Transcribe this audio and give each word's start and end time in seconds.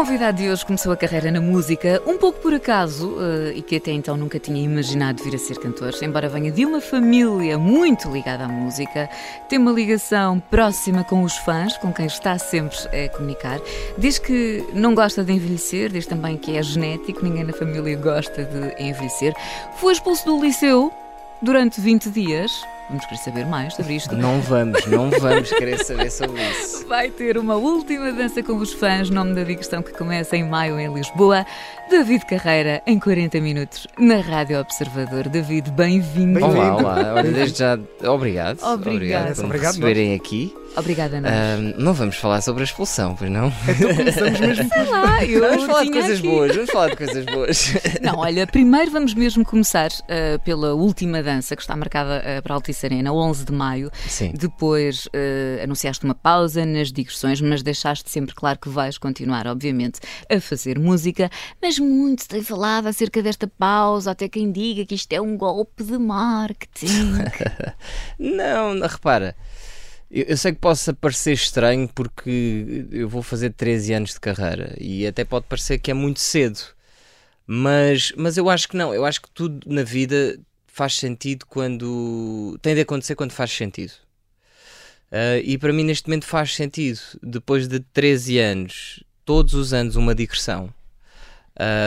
Convidado 0.00 0.38
de 0.38 0.48
hoje 0.48 0.64
começou 0.64 0.92
a 0.92 0.96
carreira 0.96 1.30
na 1.30 1.42
música 1.42 2.02
um 2.06 2.16
pouco 2.16 2.40
por 2.40 2.54
acaso 2.54 3.18
eh, 3.20 3.52
e 3.56 3.60
que 3.60 3.76
até 3.76 3.92
então 3.92 4.16
nunca 4.16 4.38
tinha 4.38 4.58
imaginado 4.58 5.22
vir 5.22 5.34
a 5.34 5.38
ser 5.38 5.58
cantor, 5.58 5.92
embora 6.00 6.26
venha 6.26 6.50
de 6.50 6.64
uma 6.64 6.80
família 6.80 7.58
muito 7.58 8.10
ligada 8.10 8.44
à 8.44 8.48
música, 8.48 9.10
tem 9.46 9.58
uma 9.58 9.70
ligação 9.70 10.40
próxima 10.40 11.04
com 11.04 11.22
os 11.22 11.36
fãs, 11.36 11.76
com 11.76 11.92
quem 11.92 12.06
está 12.06 12.38
sempre 12.38 12.78
a 12.96 13.10
comunicar. 13.10 13.60
Diz 13.98 14.18
que 14.18 14.64
não 14.72 14.94
gosta 14.94 15.22
de 15.22 15.34
envelhecer, 15.34 15.92
diz 15.92 16.06
também 16.06 16.38
que 16.38 16.56
é 16.56 16.62
genético, 16.62 17.22
ninguém 17.22 17.44
na 17.44 17.52
família 17.52 17.94
gosta 17.98 18.42
de 18.42 18.82
envelhecer. 18.82 19.34
Foi 19.76 19.92
expulso 19.92 20.24
do 20.24 20.40
liceu 20.42 20.90
durante 21.42 21.78
20 21.78 22.08
dias. 22.08 22.50
Vamos 22.90 23.06
querer 23.06 23.18
saber 23.18 23.46
mais 23.46 23.74
sobre 23.74 23.94
isto. 23.94 24.16
Não 24.16 24.40
vamos, 24.40 24.84
não 24.86 25.10
vamos 25.10 25.48
querer 25.48 25.78
saber 25.84 26.10
sobre 26.10 26.42
isso. 26.42 26.84
Vai 26.88 27.08
ter 27.08 27.38
uma 27.38 27.54
última 27.54 28.10
dança 28.10 28.42
com 28.42 28.56
os 28.56 28.72
fãs, 28.72 29.08
nome 29.08 29.32
da 29.32 29.44
digressão 29.44 29.80
que 29.80 29.92
começa 29.92 30.36
em 30.36 30.42
maio 30.42 30.76
em 30.76 30.92
Lisboa. 30.92 31.46
David 31.88 32.26
Carreira, 32.26 32.82
em 32.84 32.98
40 32.98 33.40
minutos, 33.40 33.86
na 33.96 34.16
Rádio 34.16 34.58
Observador. 34.58 35.28
David, 35.28 35.70
bem-vindo. 35.70 36.40
Bem-vindo. 36.40 36.58
Olá, 36.58 36.76
olá. 36.76 37.14
Olha, 37.14 37.30
desde 37.30 37.60
já, 37.60 37.78
obrigado. 38.08 38.60
Obrigada. 38.60 39.34
por 39.36 39.42
me 39.42 39.46
Obrigado, 39.46 39.74
receberem 39.74 40.14
aqui. 40.16 40.52
Obrigada, 40.76 41.18
Ana. 41.18 41.56
Não 41.76 41.92
vamos 41.92 42.16
falar 42.16 42.40
sobre 42.40 42.62
a 42.62 42.64
expulsão, 42.64 43.14
pois 43.16 43.30
não? 43.30 43.52
Então 43.68 43.94
começamos 43.94 44.40
mesmo 44.40 44.68
por 44.70 44.88
lá, 44.88 45.24
eu 45.24 45.40
Vamos 45.40 45.64
falar 45.64 45.84
de 45.84 45.90
coisas 45.90 46.18
aqui- 46.18 46.28
boas, 46.28 46.54
vamos 46.54 46.70
falar 46.70 46.88
de 46.90 46.96
coisas 46.96 47.24
boas. 47.26 47.72
Não, 48.00 48.18
olha, 48.18 48.46
primeiro 48.46 48.90
vamos 48.90 49.12
mesmo 49.12 49.44
começar 49.44 49.90
uh, 49.90 50.38
pela 50.44 50.72
última 50.74 51.22
dança 51.22 51.54
que 51.56 51.62
está 51.62 51.76
marcada 51.76 52.22
uh, 52.38 52.42
para 52.42 52.54
a 52.54 52.56
Altice 52.56 52.86
Arena, 52.86 53.12
11 53.12 53.44
de 53.44 53.52
maio. 53.52 53.90
Sim. 54.06 54.32
Depois 54.34 55.06
uh, 55.06 55.62
anunciaste 55.64 56.04
uma 56.04 56.14
pausa 56.14 56.64
nas 56.64 56.92
digressões, 56.92 57.40
mas 57.40 57.62
deixaste 57.62 58.08
sempre 58.08 58.34
claro 58.34 58.58
que 58.58 58.68
vais 58.68 58.96
continuar, 58.96 59.46
obviamente, 59.48 60.00
a 60.32 60.40
fazer 60.40 60.78
música. 60.78 61.28
Mas 61.60 61.78
muito 61.78 62.22
se 62.22 62.28
tem 62.28 62.42
falado 62.42 62.86
acerca 62.86 63.22
desta 63.22 63.46
pausa, 63.46 64.12
até 64.12 64.28
quem 64.28 64.50
diga 64.52 64.86
que 64.86 64.94
isto 64.94 65.12
é 65.12 65.20
um 65.20 65.36
golpe 65.36 65.82
de 65.82 65.98
marketing. 65.98 67.18
Não, 68.18 68.74
não, 68.74 68.86
repara. 68.86 69.34
Eu, 70.10 70.24
eu 70.24 70.36
sei 70.36 70.52
que 70.52 70.58
possa 70.58 70.92
parecer 70.92 71.32
estranho 71.32 71.88
porque 71.88 72.86
eu 72.90 73.08
vou 73.08 73.22
fazer 73.22 73.50
13 73.52 73.92
anos 73.94 74.14
de 74.14 74.20
carreira 74.20 74.74
e 74.80 75.06
até 75.06 75.24
pode 75.24 75.46
parecer 75.46 75.78
que 75.78 75.90
é 75.90 75.94
muito 75.94 76.20
cedo. 76.20 76.58
Mas, 77.46 78.12
mas 78.16 78.36
eu 78.36 78.48
acho 78.48 78.68
que 78.68 78.76
não. 78.76 78.94
Eu 78.94 79.04
acho 79.04 79.20
que 79.22 79.30
tudo 79.30 79.60
na 79.66 79.82
vida 79.82 80.38
faz 80.66 80.94
sentido 80.96 81.46
quando. 81.46 82.58
tem 82.62 82.74
de 82.74 82.80
acontecer 82.82 83.14
quando 83.16 83.32
faz 83.32 83.50
sentido. 83.50 83.92
Ah, 85.10 85.38
e 85.42 85.58
para 85.58 85.72
mim, 85.72 85.84
neste 85.84 86.08
momento, 86.08 86.24
faz 86.26 86.54
sentido. 86.54 87.00
Depois 87.22 87.66
de 87.68 87.80
13 87.80 88.38
anos, 88.38 89.02
todos 89.24 89.54
os 89.54 89.72
anos, 89.72 89.96
uma 89.96 90.14
digressão. 90.14 90.72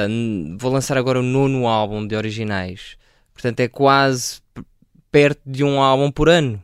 N- 0.07 0.57
vou 0.59 0.71
lançar 0.71 0.97
agora 0.97 1.19
o 1.19 1.23
nono 1.23 1.67
álbum 1.67 2.05
de 2.05 2.15
originais. 2.15 2.97
Portanto, 3.33 3.59
é 3.61 3.67
quase 3.67 4.41
perto 5.11 5.41
de 5.45 5.63
um 5.63 5.81
álbum 5.81 6.11
por 6.11 6.29
ano. 6.29 6.61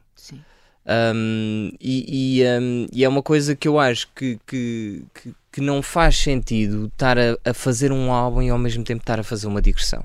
Um, 0.89 1.71
e, 1.79 2.39
e, 2.39 2.43
um, 2.59 2.87
e 2.91 3.03
é 3.03 3.09
uma 3.09 3.21
coisa 3.21 3.55
que 3.55 3.67
eu 3.67 3.77
acho 3.77 4.09
que, 4.15 4.39
que, 4.47 5.03
que, 5.13 5.35
que 5.51 5.61
não 5.61 5.83
faz 5.83 6.17
sentido 6.17 6.87
estar 6.87 7.15
a, 7.19 7.37
a 7.45 7.53
fazer 7.53 7.91
um 7.91 8.11
álbum 8.11 8.41
e 8.41 8.49
ao 8.49 8.57
mesmo 8.57 8.83
tempo 8.83 9.01
estar 9.01 9.19
a 9.19 9.23
fazer 9.23 9.45
uma 9.45 9.61
digressão. 9.61 10.03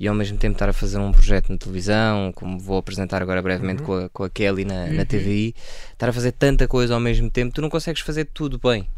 E 0.00 0.08
ao 0.08 0.14
mesmo 0.14 0.36
tempo 0.36 0.54
estar 0.54 0.68
a 0.68 0.72
fazer 0.72 0.98
um 0.98 1.12
projeto 1.12 1.50
na 1.50 1.58
televisão, 1.58 2.32
como 2.34 2.58
vou 2.58 2.78
apresentar 2.78 3.22
agora 3.22 3.40
brevemente 3.40 3.82
com, 3.82 3.94
a, 3.94 4.08
com 4.08 4.24
a 4.24 4.30
Kelly 4.30 4.64
na, 4.64 4.86
na 4.88 5.04
TVI, 5.04 5.54
estar 5.92 6.08
a 6.08 6.12
fazer 6.12 6.32
tanta 6.32 6.66
coisa 6.66 6.94
ao 6.94 7.00
mesmo 7.00 7.30
tempo, 7.30 7.54
tu 7.54 7.60
não 7.60 7.68
consegues 7.68 8.02
fazer 8.02 8.24
tudo 8.24 8.58
bem. 8.58 8.88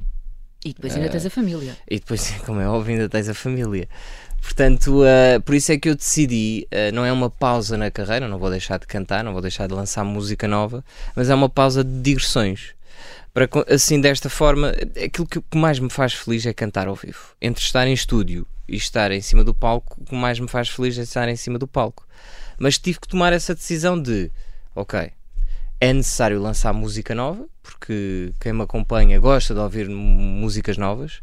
E 0.65 0.73
depois 0.73 0.95
ainda 0.95 1.09
tens 1.11 1.27
a 1.27 1.31
família. 1.31 1.77
E 1.91 1.99
depois, 1.99 2.31
como 2.47 2.61
é 2.61 2.69
óbvio, 2.69 2.95
ainda 2.95 3.09
tens 3.09 3.29
a 3.29 3.35
família. 3.35 3.89
Portanto, 4.43 5.03
uh, 5.03 5.41
por 5.43 5.55
isso 5.55 5.71
é 5.71 5.79
que 5.79 5.89
eu 5.89 5.95
decidi, 5.95 6.67
uh, 6.73 6.93
não 6.93 7.07
é 7.07 7.13
uma 7.13 7.31
pausa 7.31 7.77
na 7.77 7.91
carreira, 7.93 8.27
não 8.27 8.39
vou 8.39 8.51
deixar 8.51 8.77
de 8.79 8.89
cantar, 8.89 9.23
não 9.23 9.33
vou 9.33 9.41
deixar 9.41 9.69
de 9.69 9.73
lançar 9.73 10.03
música 10.05 10.49
nova, 10.49 10.85
mas 11.15 11.31
é 11.31 11.35
uma 11.35 11.49
pausa 11.49 11.85
de 11.85 12.01
digressões. 12.01 12.75
Para, 13.33 13.49
assim, 13.69 14.01
desta 14.01 14.29
forma, 14.29 14.75
aquilo 15.03 15.27
que 15.27 15.57
mais 15.57 15.79
me 15.79 15.89
faz 15.89 16.13
feliz 16.13 16.45
é 16.45 16.53
cantar 16.53 16.89
ao 16.89 16.97
vivo. 16.97 17.35
Entre 17.41 17.63
estar 17.63 17.87
em 17.87 17.95
estúdio 17.95 18.47
e 18.69 18.77
estar 18.77 19.11
em 19.13 19.23
cima 19.23 19.45
do 19.45 19.55
palco, 19.55 19.97
o 20.03 20.05
que 20.05 20.15
mais 20.15 20.39
me 20.39 20.49
faz 20.49 20.69
feliz 20.69 20.99
é 20.99 21.03
estar 21.03 21.29
em 21.29 21.37
cima 21.37 21.59
do 21.59 21.67
palco. 21.67 22.07
Mas 22.59 22.79
tive 22.79 23.01
que 23.01 23.09
tomar 23.09 23.33
essa 23.33 23.55
decisão 23.55 24.01
de, 24.01 24.31
ok, 24.75 25.13
é 25.81 25.93
necessário 25.93 26.41
lançar 26.43 26.73
música 26.73 27.15
nova, 27.15 27.47
porque 27.63 28.33
quem 28.41 28.53
me 28.53 28.63
acompanha 28.63 29.19
gosta 29.19 29.55
de 29.55 29.61
ouvir 29.61 29.89
músicas 29.89 30.77
novas. 30.77 31.23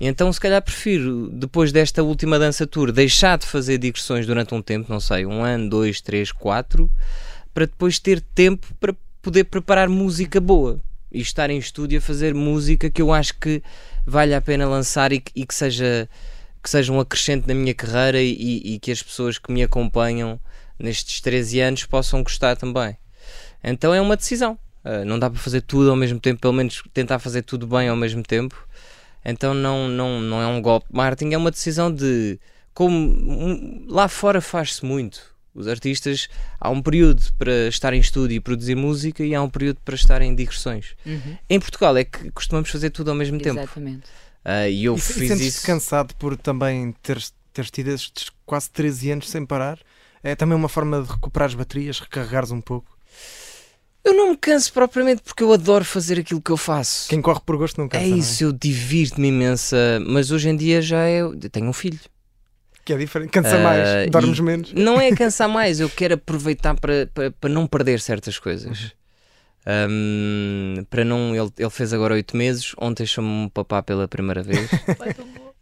Então, 0.00 0.32
se 0.32 0.40
calhar, 0.40 0.62
prefiro, 0.62 1.28
depois 1.30 1.70
desta 1.72 2.02
última 2.02 2.38
dança 2.38 2.66
tour, 2.66 2.90
deixar 2.90 3.36
de 3.36 3.46
fazer 3.46 3.76
digressões 3.76 4.26
durante 4.26 4.54
um 4.54 4.62
tempo, 4.62 4.90
não 4.90 4.98
sei, 4.98 5.26
um 5.26 5.42
ano, 5.42 5.68
dois, 5.68 6.00
três, 6.00 6.32
quatro, 6.32 6.90
para 7.52 7.66
depois 7.66 7.98
ter 7.98 8.20
tempo 8.20 8.66
para 8.80 8.94
poder 9.20 9.44
preparar 9.44 9.88
música 9.90 10.40
boa 10.40 10.80
e 11.12 11.20
estar 11.20 11.50
em 11.50 11.58
estúdio 11.58 11.98
a 11.98 12.00
fazer 12.00 12.34
música 12.34 12.88
que 12.88 13.02
eu 13.02 13.12
acho 13.12 13.34
que 13.38 13.62
vale 14.06 14.34
a 14.34 14.40
pena 14.40 14.66
lançar 14.66 15.12
e 15.12 15.20
que, 15.20 15.32
e 15.34 15.44
que 15.44 15.54
seja 15.54 16.08
que 16.62 16.68
seja 16.68 16.92
um 16.92 17.00
acrescente 17.00 17.46
na 17.48 17.54
minha 17.54 17.74
carreira 17.74 18.20
e, 18.20 18.74
e 18.74 18.78
que 18.78 18.90
as 18.92 19.02
pessoas 19.02 19.38
que 19.38 19.50
me 19.50 19.62
acompanham 19.62 20.38
nestes 20.78 21.20
13 21.20 21.60
anos 21.60 21.84
possam 21.86 22.22
gostar 22.22 22.56
também. 22.56 22.96
Então 23.64 23.94
é 23.94 24.00
uma 24.00 24.16
decisão. 24.16 24.58
Uh, 24.84 25.04
não 25.04 25.18
dá 25.18 25.28
para 25.28 25.38
fazer 25.38 25.60
tudo 25.62 25.90
ao 25.90 25.96
mesmo 25.96 26.18
tempo, 26.18 26.40
pelo 26.40 26.52
menos 26.52 26.82
tentar 26.92 27.18
fazer 27.18 27.42
tudo 27.42 27.66
bem 27.66 27.88
ao 27.88 27.96
mesmo 27.96 28.22
tempo. 28.22 28.68
Então 29.24 29.52
não, 29.54 29.88
não, 29.88 30.20
não 30.20 30.40
é 30.42 30.46
um 30.46 30.60
golpe 30.62 30.86
de 30.90 30.96
marketing, 30.96 31.34
é 31.34 31.38
uma 31.38 31.50
decisão 31.50 31.92
de 31.92 32.38
como 32.72 33.84
lá 33.88 34.08
fora 34.08 34.40
faz-se 34.40 34.84
muito. 34.84 35.20
Os 35.54 35.66
artistas 35.66 36.28
há 36.60 36.70
um 36.70 36.80
período 36.80 37.22
para 37.36 37.66
estar 37.68 37.92
em 37.92 38.00
estúdio 38.00 38.36
e 38.36 38.40
produzir 38.40 38.76
música 38.76 39.24
e 39.24 39.34
há 39.34 39.42
um 39.42 39.50
período 39.50 39.78
para 39.84 39.94
estar 39.96 40.22
em 40.22 40.34
digressões. 40.34 40.94
Uhum. 41.04 41.36
Em 41.48 41.58
Portugal 41.60 41.96
é 41.96 42.04
que 42.04 42.30
costumamos 42.30 42.70
fazer 42.70 42.90
tudo 42.90 43.10
ao 43.10 43.16
mesmo 43.16 43.38
tempo. 43.38 43.58
Exatamente. 43.58 44.04
Ah, 44.44 44.68
e 44.68 44.84
eu 44.84 44.94
E, 44.94 44.98
e 44.98 45.00
fiz 45.00 45.28
sentes-te 45.28 45.46
isso. 45.48 45.66
cansado 45.66 46.14
por 46.14 46.36
também 46.36 46.92
teres, 47.02 47.34
teres 47.52 47.70
tido 47.70 47.88
estes 47.88 48.30
quase 48.46 48.70
13 48.70 49.10
anos 49.10 49.28
sem 49.28 49.44
parar? 49.44 49.78
É 50.22 50.34
também 50.36 50.56
uma 50.56 50.68
forma 50.68 51.02
de 51.02 51.10
recuperar 51.10 51.48
as 51.48 51.54
baterias, 51.54 51.98
recarregares 51.98 52.50
um 52.50 52.60
pouco. 52.60 52.96
Eu 54.04 54.14
não 54.14 54.30
me 54.30 54.36
canso 54.36 54.72
propriamente 54.72 55.22
porque 55.22 55.42
eu 55.42 55.52
adoro 55.52 55.84
fazer 55.84 56.18
aquilo 56.18 56.40
que 56.40 56.50
eu 56.50 56.56
faço. 56.56 57.08
Quem 57.08 57.20
corre 57.20 57.40
por 57.44 57.56
gosto 57.56 57.78
não 57.78 57.88
cansa. 57.88 58.04
é 58.04 58.08
não 58.08 58.16
isso, 58.16 58.44
eu 58.44 58.52
divirto-me 58.52 59.28
imensa, 59.28 59.76
mas 60.06 60.30
hoje 60.30 60.48
em 60.48 60.56
dia 60.56 60.80
já 60.80 61.04
é. 61.04 61.20
Eu 61.20 61.36
tenho 61.50 61.68
um 61.68 61.72
filho. 61.72 62.00
Que 62.84 62.94
é 62.94 62.96
diferente. 62.96 63.30
Cansa 63.30 63.56
Ah, 63.56 63.62
mais, 63.62 64.10
dormes 64.10 64.40
menos. 64.40 64.72
Não 64.72 65.00
é 65.00 65.10
cansar 65.14 65.48
mais, 65.48 65.80
eu 65.80 65.88
quero 65.90 66.14
aproveitar 66.14 66.74
para, 66.74 67.06
para, 67.12 67.30
para 67.30 67.50
não 67.50 67.66
perder 67.66 68.00
certas 68.00 68.38
coisas. 68.38 68.92
Ahm, 69.66 70.84
para 70.88 71.04
não. 71.04 71.34
Ele, 71.36 71.50
ele 71.58 71.70
fez 71.70 71.92
agora 71.92 72.14
oito 72.14 72.36
meses, 72.36 72.72
ontem 72.78 73.04
chamou-me 73.04 73.50
papá 73.50 73.82
pela 73.82 74.08
primeira 74.08 74.42
vez. 74.42 74.68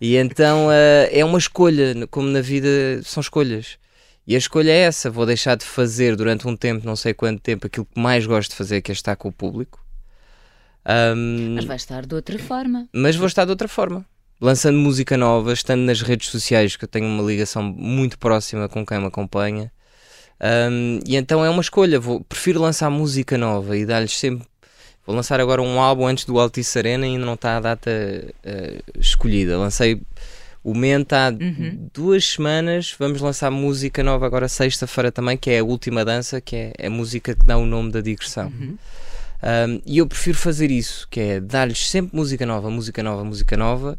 e 0.00 0.16
então 0.16 0.68
ah, 0.70 1.08
é 1.10 1.24
uma 1.24 1.38
escolha, 1.38 2.06
como 2.08 2.28
na 2.28 2.40
vida 2.40 2.68
são 3.02 3.20
escolhas. 3.20 3.78
E 4.28 4.34
a 4.34 4.38
escolha 4.38 4.70
é 4.70 4.80
essa: 4.80 5.10
vou 5.10 5.24
deixar 5.24 5.56
de 5.56 5.64
fazer 5.64 6.14
durante 6.14 6.46
um 6.46 6.54
tempo, 6.54 6.84
não 6.84 6.94
sei 6.94 7.14
quanto 7.14 7.40
tempo, 7.40 7.66
aquilo 7.66 7.86
que 7.86 7.98
mais 7.98 8.26
gosto 8.26 8.50
de 8.50 8.56
fazer, 8.56 8.82
que 8.82 8.92
é 8.92 8.94
estar 8.94 9.16
com 9.16 9.30
o 9.30 9.32
público. 9.32 9.82
Ahm, 10.84 11.54
Mas 11.54 11.64
vai 11.64 11.76
estar 11.76 12.04
de 12.04 12.14
outra 12.14 12.38
forma. 12.38 12.86
mas 12.92 13.16
vou 13.16 13.26
estar 13.26 13.46
de 13.46 13.50
outra 13.50 13.66
forma. 13.66 14.04
Lançando 14.38 14.78
música 14.78 15.16
nova, 15.16 15.52
estando 15.54 15.80
nas 15.80 16.02
redes 16.02 16.28
sociais, 16.28 16.76
que 16.76 16.84
eu 16.84 16.88
tenho 16.88 17.06
uma 17.06 17.22
ligação 17.22 17.62
muito 17.62 18.18
próxima 18.18 18.68
com 18.68 18.84
quem 18.84 18.98
me 19.00 19.06
acompanha. 19.06 19.72
Um, 20.40 21.00
e 21.06 21.16
então 21.16 21.42
é 21.42 21.48
uma 21.48 21.62
escolha. 21.62 21.98
Vou, 21.98 22.20
prefiro 22.20 22.60
lançar 22.60 22.90
música 22.90 23.38
nova 23.38 23.76
e 23.78 23.86
dar-lhes 23.86 24.16
sempre. 24.16 24.46
Vou 25.06 25.16
lançar 25.16 25.40
agora 25.40 25.62
um 25.62 25.80
álbum 25.80 26.06
antes 26.06 26.26
do 26.26 26.38
Altice 26.38 26.78
Arena 26.78 27.06
e 27.06 27.12
ainda 27.12 27.24
não 27.24 27.32
está 27.32 27.56
a 27.56 27.60
data 27.60 27.90
eh, 28.44 28.82
escolhida. 29.00 29.56
Lancei 29.56 30.02
o 30.62 30.74
Menta 30.74 31.26
há 31.26 31.30
Uhum. 31.30 31.88
duas 31.92 32.24
semanas. 32.24 32.94
Vamos 32.98 33.20
lançar 33.20 33.50
música 33.50 34.02
nova 34.02 34.26
agora 34.26 34.48
sexta-feira 34.48 35.12
também, 35.12 35.36
que 35.36 35.50
é 35.50 35.58
a 35.60 35.64
última 35.64 36.04
dança, 36.04 36.40
que 36.40 36.72
é 36.76 36.86
a 36.86 36.90
música 36.90 37.34
que 37.34 37.46
dá 37.46 37.56
o 37.56 37.66
nome 37.66 37.90
da 37.90 38.00
digressão. 38.00 38.48
Uhum. 38.48 38.76
Um, 39.40 39.80
e 39.86 39.98
eu 39.98 40.06
prefiro 40.06 40.36
fazer 40.36 40.70
isso, 40.70 41.06
que 41.08 41.20
é 41.20 41.40
dar-lhes 41.40 41.88
sempre 41.88 42.16
música 42.16 42.44
nova, 42.44 42.70
música 42.70 43.02
nova, 43.02 43.24
música 43.24 43.56
nova, 43.56 43.98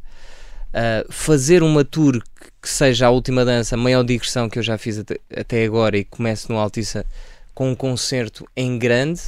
uh, 0.70 1.12
fazer 1.12 1.64
uma 1.64 1.86
tour 1.86 2.22
que, 2.22 2.52
que, 2.62 2.70
seja 2.70 3.08
a 3.08 3.10
última 3.10 3.46
dança, 3.46 3.76
a 3.76 3.78
maior 3.78 4.04
digressão 4.04 4.50
que 4.50 4.60
eu 4.60 4.64
já 4.64 4.78
fiz 4.78 4.98
até, 4.98 5.18
até 5.34 5.64
agora 5.64 5.98
e 5.98 6.04
comece 6.04 6.50
no 6.50 6.58
Altiça 6.58 7.06
com 7.54 7.72
um 7.72 7.76
concerto 7.76 8.48
em 8.56 8.78
grande 8.78 9.22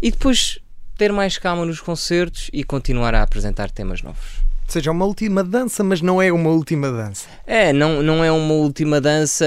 e 0.00 0.10
depois 0.10 0.60
ter 0.96 1.12
mais 1.12 1.38
calma 1.38 1.64
nos 1.64 1.80
concertos 1.80 2.50
e 2.52 2.62
continuar 2.62 3.14
a 3.14 3.22
apresentar 3.22 3.70
temas 3.70 4.02
novos. 4.02 4.47
Ou 4.68 4.72
seja, 4.72 4.90
é 4.90 4.92
uma 4.92 5.06
última 5.06 5.42
dança, 5.42 5.82
mas 5.82 6.02
não 6.02 6.20
é 6.20 6.30
uma 6.30 6.50
última 6.50 6.92
dança. 6.92 7.26
É, 7.46 7.72
não, 7.72 8.02
não 8.02 8.22
é 8.22 8.30
uma 8.30 8.52
última 8.52 9.00
dança, 9.00 9.46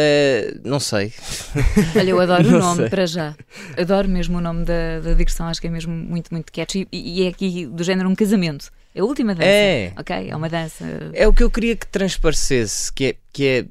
não 0.66 0.80
sei. 0.80 1.14
Olha, 1.96 2.10
eu 2.10 2.20
adoro 2.20 2.48
o 2.48 2.60
nome 2.60 2.78
sei. 2.78 2.90
para 2.90 3.06
já. 3.06 3.36
Adoro 3.78 4.10
mesmo 4.10 4.40
o 4.40 4.42
nome 4.42 4.66
da, 4.66 5.00
da 5.00 5.14
digressão, 5.14 5.46
acho 5.46 5.62
que 5.62 5.68
é 5.68 5.70
mesmo 5.70 5.94
muito, 5.94 6.34
muito 6.34 6.52
catchy 6.52 6.88
e, 6.92 7.20
e 7.20 7.28
é 7.28 7.28
aqui 7.28 7.68
do 7.68 7.84
género 7.84 8.10
um 8.10 8.16
casamento. 8.16 8.72
É 8.96 9.02
a 9.02 9.04
última 9.04 9.36
dança. 9.36 9.48
É. 9.48 9.94
Ok, 9.96 10.28
é 10.28 10.36
uma 10.36 10.50
dança. 10.50 10.86
É 11.14 11.28
o 11.28 11.34
que 11.34 11.44
eu 11.44 11.52
queria 11.52 11.76
que 11.76 11.86
transparecesse, 11.86 12.92
que 12.92 13.06
é, 13.06 13.16
que 13.32 13.46
é 13.46 13.66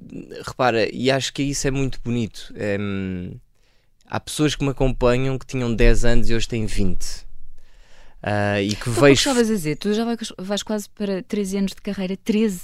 repara, 0.46 0.88
e 0.94 1.11
acho 1.11 1.32
que 1.32 1.43
isso 1.43 1.67
é 1.67 1.73
muito 1.73 1.99
bonito. 2.05 2.55
É, 2.55 2.79
há 4.06 4.20
pessoas 4.20 4.55
que 4.55 4.62
me 4.62 4.70
acompanham 4.70 5.37
que 5.37 5.46
tinham 5.46 5.75
10 5.75 6.05
anos 6.05 6.31
e 6.31 6.35
hoje 6.35 6.46
têm 6.46 6.64
20 6.64 7.29
Uh, 8.22 8.61
e 8.62 8.76
que 8.76 8.90
então, 8.90 9.02
vejo. 9.02 9.12
estavas 9.14 9.50
a 9.50 9.55
dizer, 9.55 9.76
tu 9.76 9.93
já 9.94 10.05
vais, 10.05 10.32
vais 10.38 10.62
quase 10.62 10.88
para 10.90 11.22
13 11.22 11.56
anos 11.58 11.70
de 11.72 11.81
carreira. 11.81 12.17
13? 12.17 12.61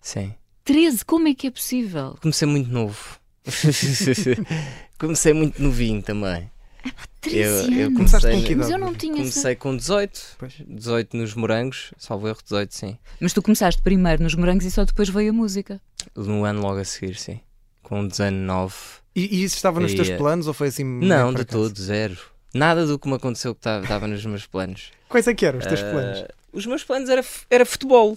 Sim. 0.00 0.34
13? 0.64 1.04
Como 1.04 1.28
é 1.28 1.34
que 1.34 1.46
é 1.46 1.50
possível? 1.50 2.16
Comecei 2.20 2.48
muito 2.48 2.70
novo. 2.70 3.18
comecei 4.98 5.34
muito 5.34 5.62
novinho 5.62 6.02
também. 6.02 6.50
É 6.82 6.90
pá, 6.90 7.02
13 7.20 7.38
eu, 7.38 7.58
anos. 7.58 7.78
Eu 7.78 7.92
comecei, 7.92 8.20
com 8.20 8.42
que 8.42 8.52
idade? 8.52 8.56
Mas 8.56 8.70
eu 8.70 8.78
não 8.78 8.94
tinha 8.94 9.16
Comecei 9.16 9.52
essa... 9.52 9.56
com 9.56 9.76
18. 9.76 10.20
Pois. 10.38 10.54
18 10.66 11.16
nos 11.16 11.34
morangos, 11.34 11.94
salvo 11.98 12.28
erro, 12.28 12.38
18, 12.42 12.74
sim. 12.74 12.98
Mas 13.20 13.32
tu 13.32 13.42
começaste 13.42 13.82
primeiro 13.82 14.22
nos 14.22 14.34
morangos 14.34 14.64
e 14.64 14.70
só 14.70 14.84
depois 14.84 15.08
veio 15.10 15.30
a 15.30 15.32
música? 15.34 15.80
No 16.16 16.44
ano 16.44 16.62
logo 16.62 16.78
a 16.78 16.84
seguir, 16.84 17.16
sim. 17.16 17.40
Com 17.82 18.06
19. 18.06 18.74
E, 19.14 19.36
e 19.36 19.44
isso 19.44 19.56
estava 19.56 19.80
nos 19.80 19.92
e, 19.92 19.96
teus 19.96 20.10
planos 20.10 20.46
ou 20.46 20.54
foi 20.54 20.68
assim? 20.68 20.84
Não, 20.84 21.32
de 21.32 21.44
todo, 21.44 21.78
zero. 21.78 22.18
Nada 22.54 22.86
do 22.86 22.98
que 22.98 23.08
me 23.08 23.14
aconteceu 23.14 23.54
que 23.54 23.68
estava 23.68 24.06
nos 24.06 24.24
meus 24.24 24.46
planos. 24.46 24.92
Quais 25.08 25.26
é 25.26 25.34
que 25.34 25.44
eram 25.44 25.58
os 25.58 25.66
teus 25.66 25.80
uh, 25.80 25.90
planos? 25.90 26.24
Os 26.52 26.66
meus 26.66 26.84
planos 26.84 27.10
era, 27.10 27.24
era 27.50 27.66
futebol. 27.66 28.16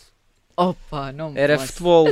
Opa, 0.56 1.12
não 1.12 1.34
Era 1.36 1.56
posso. 1.56 1.68
futebol. 1.68 2.08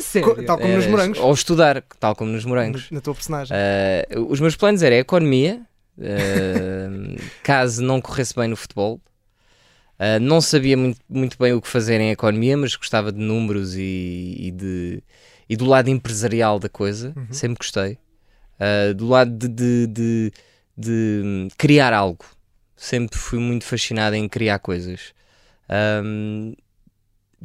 Tal 0.45 0.57
como 0.57 0.69
era, 0.69 0.77
nos 0.77 0.87
morangos. 0.87 1.19
Ou 1.19 1.33
estudar, 1.33 1.83
tal 1.99 2.15
como 2.15 2.31
nos 2.31 2.45
morangos. 2.45 2.91
Na 2.91 3.01
tua 3.01 3.15
personagem. 3.15 3.57
Uh, 3.57 4.25
os 4.31 4.39
meus 4.39 4.55
planos 4.55 4.83
era 4.83 4.95
economia, 4.95 5.61
uh, 5.97 7.21
caso 7.41 7.81
não 7.81 7.99
corresse 7.99 8.35
bem 8.35 8.47
no 8.47 8.55
futebol. 8.55 9.01
Uh, 9.99 10.19
não 10.21 10.41
sabia 10.41 10.77
muito, 10.77 10.99
muito 11.09 11.37
bem 11.39 11.53
o 11.53 11.61
que 11.61 11.67
fazer 11.67 11.99
em 11.99 12.11
economia, 12.11 12.55
mas 12.55 12.75
gostava 12.75 13.11
de 13.11 13.19
números 13.19 13.75
e, 13.75 14.35
e 14.37 14.51
de, 14.51 15.03
e 15.49 15.55
do 15.57 15.65
lado 15.65 15.89
empresarial 15.89 16.59
da 16.59 16.69
coisa. 16.69 17.13
Uhum. 17.15 17.27
Sempre 17.31 17.57
gostei. 17.57 17.97
do 18.95 19.07
lado 19.07 19.31
de, 19.31 19.47
de, 19.47 19.87
de 19.87 20.31
de 20.77 21.47
criar 21.57 21.93
algo. 21.93 22.25
Sempre 22.75 23.17
fui 23.17 23.39
muito 23.39 23.65
fascinado 23.65 24.15
em 24.15 24.27
criar 24.27 24.59
coisas. 24.59 25.13
Um, 26.03 26.53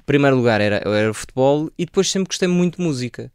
primeiro 0.05 0.37
lugar 0.37 0.61
era, 0.61 0.77
era 0.77 1.15
futebol 1.15 1.71
e 1.79 1.85
depois 1.85 2.11
sempre 2.11 2.29
gostei 2.29 2.49
muito 2.49 2.79
de 2.79 2.83
música. 2.83 3.31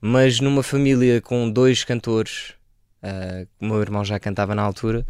Mas 0.00 0.40
numa 0.40 0.62
família 0.62 1.20
com 1.20 1.50
dois 1.50 1.84
cantores, 1.84 2.54
uh, 3.02 3.46
o 3.60 3.66
meu 3.66 3.80
irmão 3.80 4.04
já 4.04 4.18
cantava 4.18 4.54
na 4.54 4.62
altura, 4.62 5.06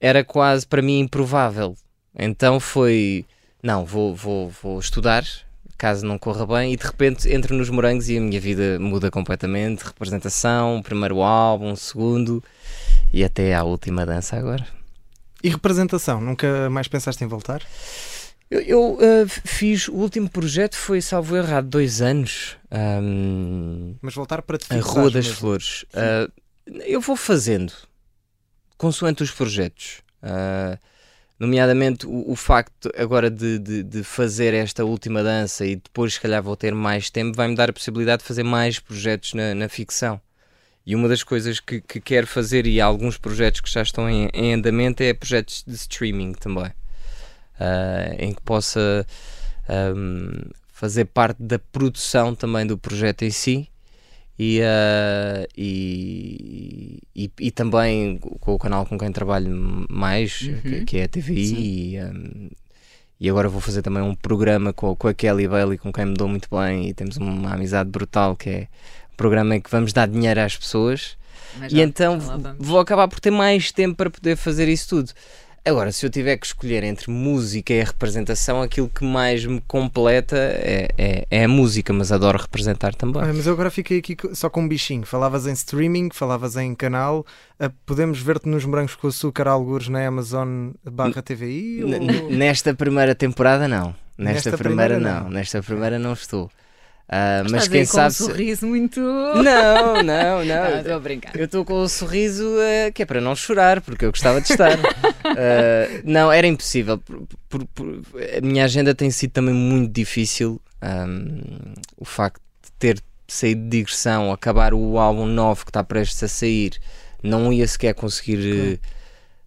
era 0.00 0.24
quase 0.24 0.66
para 0.66 0.80
mim 0.82 1.00
improvável. 1.00 1.76
Então 2.16 2.60
foi, 2.60 3.26
não, 3.62 3.84
vou, 3.84 4.14
vou, 4.14 4.48
vou 4.62 4.78
estudar, 4.78 5.24
caso 5.76 6.06
não 6.06 6.16
corra 6.16 6.46
bem, 6.46 6.72
e 6.72 6.76
de 6.76 6.84
repente 6.84 7.28
entro 7.28 7.56
nos 7.56 7.68
morangos 7.68 8.08
e 8.08 8.16
a 8.16 8.20
minha 8.20 8.40
vida 8.40 8.78
muda 8.78 9.10
completamente. 9.10 9.82
Representação, 9.82 10.80
primeiro 10.80 11.20
álbum, 11.20 11.74
segundo 11.74 12.42
e 13.14 13.22
até 13.22 13.54
à 13.54 13.62
última 13.62 14.04
dança 14.04 14.36
agora. 14.36 14.66
E 15.42 15.48
representação? 15.48 16.20
Nunca 16.20 16.68
mais 16.68 16.88
pensaste 16.88 17.22
em 17.22 17.28
voltar? 17.28 17.62
Eu, 18.50 18.60
eu 18.60 18.92
uh, 18.94 19.28
fiz 19.28 19.86
o 19.86 19.94
último 19.94 20.28
projeto 20.28 20.76
foi 20.76 21.00
salvo 21.00 21.36
erro 21.36 21.54
há 21.54 21.60
dois 21.60 22.02
anos. 22.02 22.56
Um, 22.72 23.94
Mas 24.02 24.14
voltar 24.14 24.42
para 24.42 24.58
te 24.58 24.66
A 24.74 24.80
Rua 24.80 25.10
das 25.10 25.26
mesmo. 25.26 25.34
Flores. 25.34 25.84
Uh, 25.94 26.32
eu 26.84 27.00
vou 27.00 27.14
fazendo 27.14 27.72
consoante 28.76 29.22
os 29.22 29.30
projetos. 29.30 30.02
Uh, 30.20 30.76
nomeadamente 31.38 32.06
o, 32.06 32.32
o, 32.32 32.34
facto 32.34 32.90
agora 32.98 33.30
de, 33.30 33.60
de, 33.60 33.82
de, 33.84 34.02
fazer 34.02 34.54
esta 34.54 34.84
última 34.84 35.22
dança 35.22 35.64
e 35.64 35.76
depois 35.76 36.14
se 36.14 36.20
calhar 36.20 36.42
vou 36.42 36.56
ter 36.56 36.74
mais 36.74 37.10
tempo, 37.10 37.36
vai-me 37.36 37.54
dar 37.54 37.70
a 37.70 37.72
possibilidade 37.72 38.22
de 38.22 38.28
fazer 38.28 38.42
mais 38.42 38.80
projetos 38.80 39.34
na, 39.34 39.54
na 39.54 39.68
ficção. 39.68 40.20
E 40.86 40.94
uma 40.94 41.08
das 41.08 41.22
coisas 41.22 41.60
que, 41.60 41.80
que 41.80 42.00
quero 42.00 42.26
fazer, 42.26 42.66
e 42.66 42.80
alguns 42.80 43.16
projetos 43.16 43.60
que 43.60 43.70
já 43.70 43.82
estão 43.82 44.08
em, 44.08 44.28
em 44.34 44.54
andamento, 44.54 45.02
é 45.02 45.14
projetos 45.14 45.64
de 45.66 45.74
streaming 45.74 46.32
também. 46.32 46.70
Uh, 47.58 48.14
em 48.18 48.32
que 48.34 48.42
possa 48.42 49.06
um, 49.96 50.50
fazer 50.68 51.06
parte 51.06 51.42
da 51.42 51.58
produção 51.58 52.34
também 52.34 52.66
do 52.66 52.76
projeto 52.76 53.22
em 53.22 53.30
si. 53.30 53.68
E, 54.36 54.60
uh, 54.60 55.46
e, 55.56 57.00
e, 57.14 57.30
e, 57.38 57.50
também 57.52 58.18
com 58.18 58.54
o 58.54 58.58
canal 58.58 58.84
com 58.84 58.98
quem 58.98 59.12
trabalho 59.12 59.86
mais, 59.88 60.40
uhum. 60.42 60.60
que, 60.60 60.84
que, 60.84 60.96
é 60.98 61.04
a 61.04 61.08
TVI, 61.08 61.94
e, 61.94 62.02
um, 62.02 62.50
e, 63.20 63.30
agora 63.30 63.48
vou 63.48 63.60
fazer 63.60 63.80
também 63.80 64.02
um 64.02 64.12
programa 64.12 64.72
com, 64.72 64.96
com 64.96 65.06
a 65.06 65.14
Kelly 65.14 65.46
Bailey, 65.46 65.78
com 65.78 65.92
quem 65.92 66.06
me 66.06 66.14
dou 66.14 66.26
muito 66.26 66.48
bem, 66.50 66.88
e 66.88 66.92
temos 66.92 67.16
uma 67.16 67.54
amizade 67.54 67.88
brutal 67.88 68.34
que 68.34 68.50
é 68.50 68.68
programa 69.16 69.56
em 69.56 69.60
que 69.60 69.70
vamos 69.70 69.92
dar 69.92 70.06
dinheiro 70.08 70.40
às 70.40 70.56
pessoas 70.56 71.16
Mas 71.58 71.72
e 71.72 71.76
já, 71.76 71.82
então 71.82 72.18
vou 72.58 72.78
acabar 72.78 73.08
por 73.08 73.20
ter 73.20 73.30
mais 73.30 73.72
tempo 73.72 73.96
para 73.96 74.10
poder 74.10 74.36
fazer 74.36 74.68
isso 74.68 74.88
tudo. 74.88 75.12
Agora, 75.66 75.90
se 75.92 76.04
eu 76.04 76.10
tiver 76.10 76.36
que 76.36 76.44
escolher 76.44 76.84
entre 76.84 77.10
música 77.10 77.72
e 77.72 77.80
a 77.80 77.84
representação, 77.84 78.60
aquilo 78.60 78.86
que 78.86 79.02
mais 79.02 79.46
me 79.46 79.62
completa 79.62 80.36
é, 80.36 80.88
é, 80.98 81.26
é 81.30 81.44
a 81.44 81.48
música, 81.48 81.90
mas 81.90 82.12
adoro 82.12 82.36
representar 82.36 82.94
também. 82.94 83.22
Ah, 83.22 83.32
mas 83.32 83.46
eu 83.46 83.54
agora 83.54 83.70
fiquei 83.70 83.98
aqui 83.98 84.14
só 84.34 84.50
com 84.50 84.60
um 84.60 84.68
bichinho. 84.68 85.06
Falavas 85.06 85.46
em 85.46 85.52
streaming, 85.54 86.10
falavas 86.12 86.56
em 86.56 86.74
canal. 86.74 87.24
Uh, 87.58 87.72
podemos 87.86 88.20
ver-te 88.20 88.46
nos 88.46 88.66
Morangos 88.66 88.94
com 88.94 89.08
Açúcar, 89.08 89.48
algures 89.48 89.88
na 89.88 90.06
Amazon 90.06 90.72
barra 90.84 91.22
TVI? 91.22 91.82
Ou... 91.82 92.30
Nesta 92.30 92.74
primeira 92.74 93.14
temporada, 93.14 93.66
não. 93.66 93.96
Nesta, 94.18 94.50
Nesta 94.50 94.58
primeira, 94.58 94.96
primeira, 94.96 95.20
não. 95.20 95.30
Nesta 95.30 95.62
primeira, 95.62 95.98
não 95.98 96.12
estou. 96.12 96.50
Uh, 97.06 97.44
mas 97.50 97.68
quem 97.68 97.84
sabe. 97.84 98.08
um 98.08 98.10
sorriso 98.10 98.66
muito. 98.66 99.00
Não, 99.00 100.02
não, 100.02 100.44
não. 100.44 100.78
Estou 100.80 100.94
a 100.94 101.00
brincar. 101.00 101.36
Eu 101.36 101.44
estou 101.44 101.64
com 101.64 101.82
o 101.82 101.88
sorriso 101.88 102.44
uh, 102.44 102.92
que 102.92 103.02
é 103.02 103.06
para 103.06 103.20
não 103.20 103.36
chorar, 103.36 103.80
porque 103.82 104.04
eu 104.04 104.10
gostava 104.10 104.40
de 104.40 104.50
estar. 104.50 104.78
uh, 104.78 106.02
não, 106.04 106.32
era 106.32 106.46
impossível. 106.46 106.98
Por, 106.98 107.26
por, 107.48 107.66
por, 107.66 108.02
a 108.36 108.40
minha 108.40 108.64
agenda 108.64 108.94
tem 108.94 109.10
sido 109.10 109.32
também 109.32 109.54
muito 109.54 109.92
difícil. 109.92 110.60
Um, 110.82 111.74
o 111.96 112.04
facto 112.04 112.40
de 112.62 112.72
ter 112.78 113.02
saído 113.28 113.62
de 113.62 113.68
digressão, 113.68 114.32
acabar 114.32 114.72
o 114.74 114.98
álbum 114.98 115.26
novo 115.26 115.64
que 115.64 115.70
está 115.70 115.84
prestes 115.84 116.22
a 116.22 116.28
sair, 116.28 116.72
não 117.22 117.52
ia 117.52 117.68
sequer 117.68 117.94
conseguir. 117.94 118.78
Claro 118.78 118.94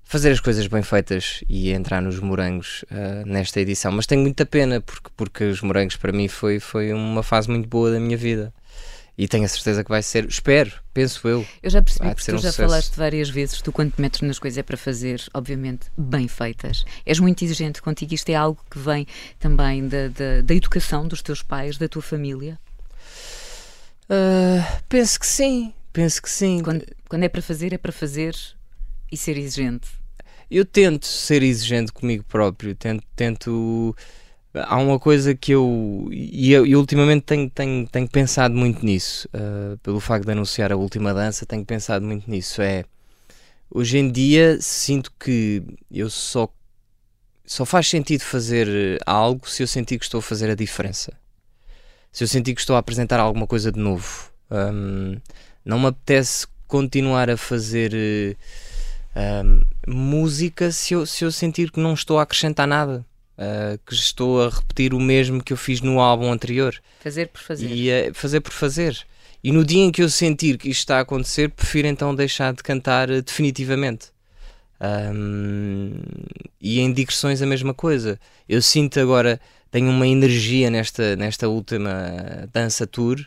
fazer 0.07 0.31
as 0.31 0.39
coisas 0.39 0.65
bem 0.67 0.81
feitas 0.81 1.43
e 1.49 1.71
entrar 1.71 2.01
nos 2.01 2.19
morangos 2.19 2.83
uh, 2.83 3.27
nesta 3.27 3.59
edição. 3.59 3.91
Mas 3.91 4.07
tenho 4.07 4.21
muita 4.21 4.45
pena 4.45 4.79
porque, 4.79 5.09
porque 5.17 5.43
os 5.43 5.61
morangos 5.61 5.97
para 5.97 6.13
mim 6.13 6.29
foi, 6.29 6.61
foi 6.61 6.93
uma 6.93 7.21
fase 7.21 7.49
muito 7.49 7.67
boa 7.67 7.91
da 7.91 7.99
minha 7.99 8.15
vida. 8.15 8.53
E 9.17 9.27
tenho 9.27 9.43
a 9.43 9.47
certeza 9.47 9.83
que 9.83 9.89
vai 9.89 10.01
ser, 10.01 10.25
espero, 10.25 10.71
penso 10.93 11.27
eu. 11.27 11.45
Eu 11.61 11.69
já 11.71 11.81
percebi 11.81 12.13
que 12.13 12.23
tu 12.23 12.35
um 12.35 12.37
já 12.37 12.51
sucesso. 12.51 12.69
falaste 12.69 12.95
várias 12.95 13.29
vezes, 13.29 13.61
tu 13.61 13.71
quando 13.71 13.91
te 13.91 13.99
metes 13.99 14.21
nas 14.21 14.37
coisas 14.37 14.59
é 14.59 14.63
para 14.63 14.77
fazer, 14.77 15.21
obviamente, 15.33 15.87
bem 15.97 16.27
feitas. 16.27 16.85
És 17.03 17.19
muito 17.19 17.43
exigente 17.43 17.81
contigo, 17.81 18.13
isto 18.13 18.29
é 18.29 18.35
algo 18.35 18.63
que 18.69 18.77
vem 18.77 19.07
também 19.39 19.87
da, 19.87 20.07
da, 20.07 20.41
da 20.43 20.53
educação 20.53 21.07
dos 21.07 21.23
teus 21.23 21.41
pais, 21.41 21.77
da 21.77 21.87
tua 21.89 22.03
família? 22.03 22.59
Uh, 24.03 24.63
penso 24.87 25.19
que 25.19 25.25
sim, 25.25 25.73
penso 25.91 26.21
que 26.21 26.29
sim. 26.29 26.61
Quando, 26.63 26.85
quando 27.09 27.23
é 27.23 27.29
para 27.29 27.41
fazer, 27.41 27.73
é 27.73 27.77
para 27.77 27.91
fazer 27.91 28.35
e 29.11 29.17
ser 29.17 29.37
exigente? 29.37 29.87
Eu 30.49 30.65
tento 30.65 31.05
ser 31.05 31.43
exigente 31.43 31.91
comigo 31.91 32.23
próprio, 32.23 32.73
tento. 32.73 33.03
tento 33.15 33.95
há 34.53 34.77
uma 34.77 34.97
coisa 34.99 35.35
que 35.35 35.51
eu. 35.51 36.07
E, 36.11 36.55
ultimamente 36.75 37.23
tenho, 37.23 37.49
tenho, 37.49 37.87
tenho 37.87 38.07
pensado 38.07 38.55
muito 38.55 38.85
nisso, 38.85 39.27
uh, 39.33 39.77
pelo 39.79 39.99
facto 39.99 40.25
de 40.25 40.31
anunciar 40.31 40.71
a 40.71 40.77
última 40.77 41.13
dança, 41.13 41.45
tenho 41.45 41.65
pensado 41.65 42.05
muito 42.05 42.29
nisso. 42.29 42.61
É. 42.61 42.85
Hoje 43.69 43.97
em 43.97 44.09
dia 44.09 44.57
sinto 44.61 45.11
que 45.19 45.61
eu 45.91 46.09
só. 46.09 46.49
Só 47.45 47.65
faz 47.65 47.87
sentido 47.87 48.21
fazer 48.21 48.67
algo 49.05 49.49
se 49.49 49.63
eu 49.63 49.67
sentir 49.67 49.97
que 49.97 50.03
estou 50.03 50.19
a 50.19 50.21
fazer 50.21 50.49
a 50.49 50.55
diferença. 50.55 51.13
Se 52.11 52.23
eu 52.23 52.27
sentir 52.27 52.53
que 52.53 52.59
estou 52.59 52.75
a 52.75 52.79
apresentar 52.79 53.19
alguma 53.19 53.47
coisa 53.47 53.71
de 53.71 53.79
novo. 53.79 54.31
Um, 54.51 55.17
não 55.63 55.79
me 55.79 55.87
apetece 55.87 56.47
continuar 56.67 57.29
a 57.29 57.37
fazer. 57.37 57.93
Uh, 57.93 58.66
Um, 59.17 59.61
música, 59.87 60.71
se 60.71 60.93
eu, 60.93 61.05
se 61.05 61.25
eu 61.25 61.31
sentir 61.31 61.71
que 61.71 61.79
não 61.79 61.95
estou 61.95 62.19
a 62.19 62.21
acrescentar 62.21 62.67
nada, 62.67 63.03
uh, 63.37 63.79
que 63.83 63.95
estou 63.95 64.43
a 64.43 64.49
repetir 64.49 64.93
o 64.93 64.99
mesmo 64.99 65.43
que 65.43 65.51
eu 65.51 65.57
fiz 65.57 65.81
no 65.81 65.99
álbum 65.99 66.31
anterior. 66.31 66.75
Fazer 66.99 67.27
por 67.27 67.41
fazer. 67.41 67.67
E 67.67 68.09
uh, 68.09 68.13
fazer 68.13 68.41
por 68.41 68.51
fazer. 68.51 69.05
E 69.43 69.51
no 69.51 69.65
dia 69.65 69.83
em 69.83 69.91
que 69.91 70.03
eu 70.03 70.09
sentir 70.09 70.57
que 70.57 70.69
isto 70.69 70.81
está 70.81 70.97
a 70.97 71.01
acontecer, 71.01 71.49
prefiro 71.49 71.87
então 71.87 72.13
deixar 72.13 72.53
de 72.53 72.61
cantar 72.61 73.09
uh, 73.09 73.21
definitivamente. 73.21 74.11
Um, 74.79 75.93
e 76.61 76.79
em 76.79 76.93
digressões 76.93 77.41
a 77.41 77.45
mesma 77.47 77.73
coisa. 77.73 78.19
Eu 78.47 78.61
sinto 78.61 78.99
agora, 78.99 79.41
tenho 79.71 79.89
uma 79.89 80.07
energia 80.07 80.69
nesta, 80.69 81.15
nesta 81.15 81.47
última 81.47 82.47
dança 82.53 82.85
tour 82.85 83.19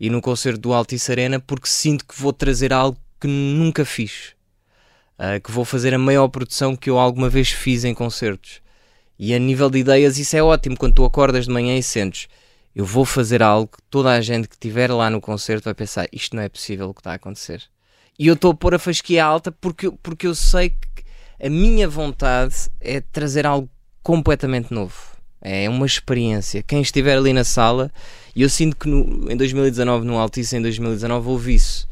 e 0.00 0.10
no 0.10 0.20
concerto 0.20 0.58
do 0.58 0.72
Altice 0.72 1.12
Arena 1.12 1.38
porque 1.38 1.68
sinto 1.68 2.04
que 2.04 2.20
vou 2.20 2.32
trazer 2.32 2.72
algo 2.72 2.98
que 3.20 3.28
nunca 3.28 3.84
fiz. 3.84 4.35
Uh, 5.18 5.40
que 5.42 5.50
vou 5.50 5.64
fazer 5.64 5.94
a 5.94 5.98
maior 5.98 6.28
produção 6.28 6.76
que 6.76 6.90
eu 6.90 6.98
alguma 6.98 7.28
vez 7.28 7.50
fiz 7.50 7.84
em 7.84 7.94
concertos. 7.94 8.60
E 9.18 9.34
a 9.34 9.38
nível 9.38 9.70
de 9.70 9.78
ideias, 9.78 10.18
isso 10.18 10.36
é 10.36 10.42
ótimo 10.42 10.76
quando 10.76 10.94
tu 10.94 11.04
acordas 11.04 11.46
de 11.46 11.50
manhã 11.50 11.76
e 11.76 11.82
sentes 11.82 12.28
eu 12.76 12.84
vou 12.84 13.06
fazer 13.06 13.42
algo 13.42 13.68
que 13.68 13.82
toda 13.88 14.12
a 14.12 14.20
gente 14.20 14.46
que 14.46 14.54
estiver 14.54 14.92
lá 14.92 15.08
no 15.08 15.18
concerto 15.18 15.64
vai 15.64 15.72
pensar 15.72 16.06
isto 16.12 16.36
não 16.36 16.42
é 16.42 16.48
possível 16.48 16.90
o 16.90 16.94
que 16.94 17.00
está 17.00 17.12
a 17.12 17.14
acontecer. 17.14 17.62
E 18.18 18.26
eu 18.26 18.34
estou 18.34 18.50
a 18.50 18.54
pôr 18.54 18.74
a 18.74 18.78
fasquia 18.78 19.24
alta 19.24 19.50
porque, 19.50 19.90
porque 20.02 20.26
eu 20.26 20.34
sei 20.34 20.68
que 20.68 21.02
a 21.42 21.48
minha 21.48 21.88
vontade 21.88 22.54
é 22.78 23.00
trazer 23.00 23.46
algo 23.46 23.70
completamente 24.02 24.74
novo. 24.74 24.94
É 25.40 25.66
uma 25.70 25.86
experiência. 25.86 26.62
Quem 26.62 26.82
estiver 26.82 27.16
ali 27.16 27.32
na 27.32 27.44
sala, 27.44 27.90
e 28.34 28.42
eu 28.42 28.48
sinto 28.50 28.76
que 28.76 28.88
no, 28.88 29.32
em 29.32 29.36
2019, 29.38 30.04
no 30.04 30.18
Altice, 30.18 30.56
em 30.56 30.60
2019, 30.60 31.28
houve 31.28 31.54
isso. 31.54 31.88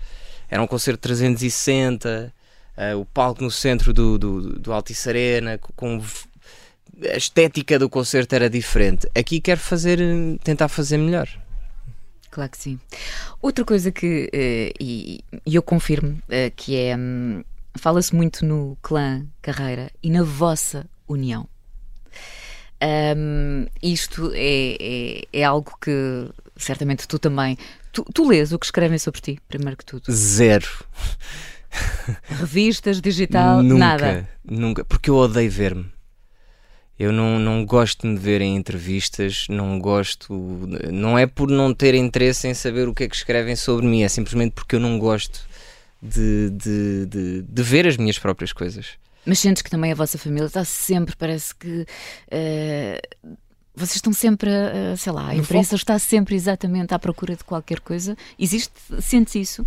Era 0.50 0.62
um 0.62 0.66
concerto 0.66 0.98
de 0.98 1.14
360, 1.14 2.30
uh, 2.76 2.98
o 2.98 3.04
palco 3.04 3.42
no 3.42 3.50
centro 3.50 3.92
do, 3.92 4.18
do, 4.18 4.58
do 4.58 4.72
Altice 4.72 5.08
Arena, 5.08 5.58
com 5.76 6.02
a 7.02 7.16
estética 7.16 7.78
do 7.78 7.88
concerto 7.88 8.34
era 8.34 8.48
diferente. 8.48 9.08
Aqui 9.14 9.40
quero 9.40 9.60
fazer, 9.60 9.98
tentar 10.42 10.68
fazer 10.68 10.98
melhor. 10.98 11.28
Claro 12.30 12.50
que 12.50 12.58
sim. 12.58 12.80
Outra 13.40 13.64
coisa 13.64 13.92
que, 13.92 14.24
uh, 14.26 14.76
e, 14.80 15.20
e, 15.46 15.54
eu 15.54 15.62
confirmo, 15.62 16.18
uh, 16.24 16.50
que 16.56 16.76
é, 16.76 16.96
um, 16.96 17.44
fala-se 17.76 18.14
muito 18.14 18.44
no 18.44 18.76
clã 18.82 19.24
Carreira 19.40 19.90
e 20.02 20.10
na 20.10 20.22
vossa 20.22 20.86
união. 21.06 21.48
Um, 23.16 23.66
isto 23.82 24.32
é, 24.34 24.76
é, 24.80 25.22
é, 25.32 25.44
algo 25.44 25.76
que 25.80 26.28
certamente 26.56 27.06
tu 27.08 27.18
também. 27.18 27.56
Tu, 27.92 28.04
tu 28.12 28.28
lês 28.28 28.52
o 28.52 28.58
que 28.58 28.66
escrevem 28.66 28.98
sobre 28.98 29.20
ti, 29.20 29.38
primeiro 29.48 29.76
que 29.76 29.84
tudo? 29.84 30.10
Zero. 30.10 30.68
Revistas, 32.28 33.00
digital, 33.00 33.62
nunca, 33.62 33.78
nada. 33.78 34.28
Nunca, 34.44 34.84
porque 34.84 35.10
eu 35.10 35.16
odeio 35.16 35.50
ver-me. 35.50 35.86
Eu 36.98 37.10
não, 37.10 37.40
não 37.40 37.64
gosto 37.64 38.02
de 38.02 38.08
me 38.08 38.18
ver 38.18 38.40
em 38.40 38.54
entrevistas, 38.54 39.46
não 39.48 39.78
gosto. 39.80 40.32
Não 40.92 41.18
é 41.18 41.26
por 41.26 41.50
não 41.50 41.74
ter 41.74 41.94
interesse 41.94 42.46
em 42.46 42.54
saber 42.54 42.86
o 42.86 42.94
que 42.94 43.04
é 43.04 43.08
que 43.08 43.16
escrevem 43.16 43.56
sobre 43.56 43.86
mim, 43.86 44.02
é 44.02 44.08
simplesmente 44.08 44.52
porque 44.52 44.76
eu 44.76 44.80
não 44.80 44.98
gosto 44.98 45.40
de, 46.00 46.50
de, 46.50 47.06
de, 47.06 47.42
de 47.42 47.62
ver 47.62 47.86
as 47.86 47.96
minhas 47.96 48.18
próprias 48.18 48.52
coisas. 48.52 48.90
Mas 49.26 49.40
sentes 49.40 49.62
que 49.62 49.70
também 49.70 49.90
a 49.90 49.94
vossa 49.94 50.18
família 50.18 50.46
está 50.46 50.64
sempre, 50.64 51.16
parece 51.16 51.54
que. 51.54 51.86
Uh, 52.28 53.36
vocês 53.74 53.96
estão 53.96 54.12
sempre, 54.12 54.50
uh, 54.50 54.96
sei 54.96 55.12
lá, 55.12 55.30
a 55.30 55.34
imprensa 55.34 55.74
está 55.74 55.98
sempre 55.98 56.36
exatamente 56.36 56.94
à 56.94 56.98
procura 56.98 57.34
de 57.34 57.42
qualquer 57.42 57.80
coisa. 57.80 58.16
Existe, 58.38 58.72
sentes 59.00 59.34
isso? 59.34 59.66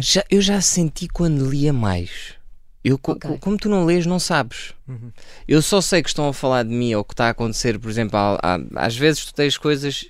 Já, 0.00 0.24
eu 0.30 0.40
já 0.40 0.60
senti 0.60 1.08
quando 1.08 1.48
lia 1.48 1.72
mais. 1.72 2.38
Eu, 2.84 2.94
okay. 2.94 3.38
Como 3.38 3.56
tu 3.56 3.68
não 3.68 3.84
lês, 3.84 4.06
não 4.06 4.18
sabes. 4.18 4.72
Uhum. 4.86 5.10
Eu 5.46 5.60
só 5.60 5.80
sei 5.80 6.02
que 6.02 6.08
estão 6.08 6.28
a 6.28 6.32
falar 6.32 6.62
de 6.62 6.70
mim 6.70 6.94
ou 6.94 7.04
que 7.04 7.12
está 7.12 7.26
a 7.26 7.30
acontecer, 7.30 7.78
por 7.78 7.90
exemplo, 7.90 8.16
há, 8.16 8.38
há, 8.42 8.86
às 8.86 8.96
vezes 8.96 9.26
tu 9.26 9.34
tens 9.34 9.58
coisas, 9.58 10.06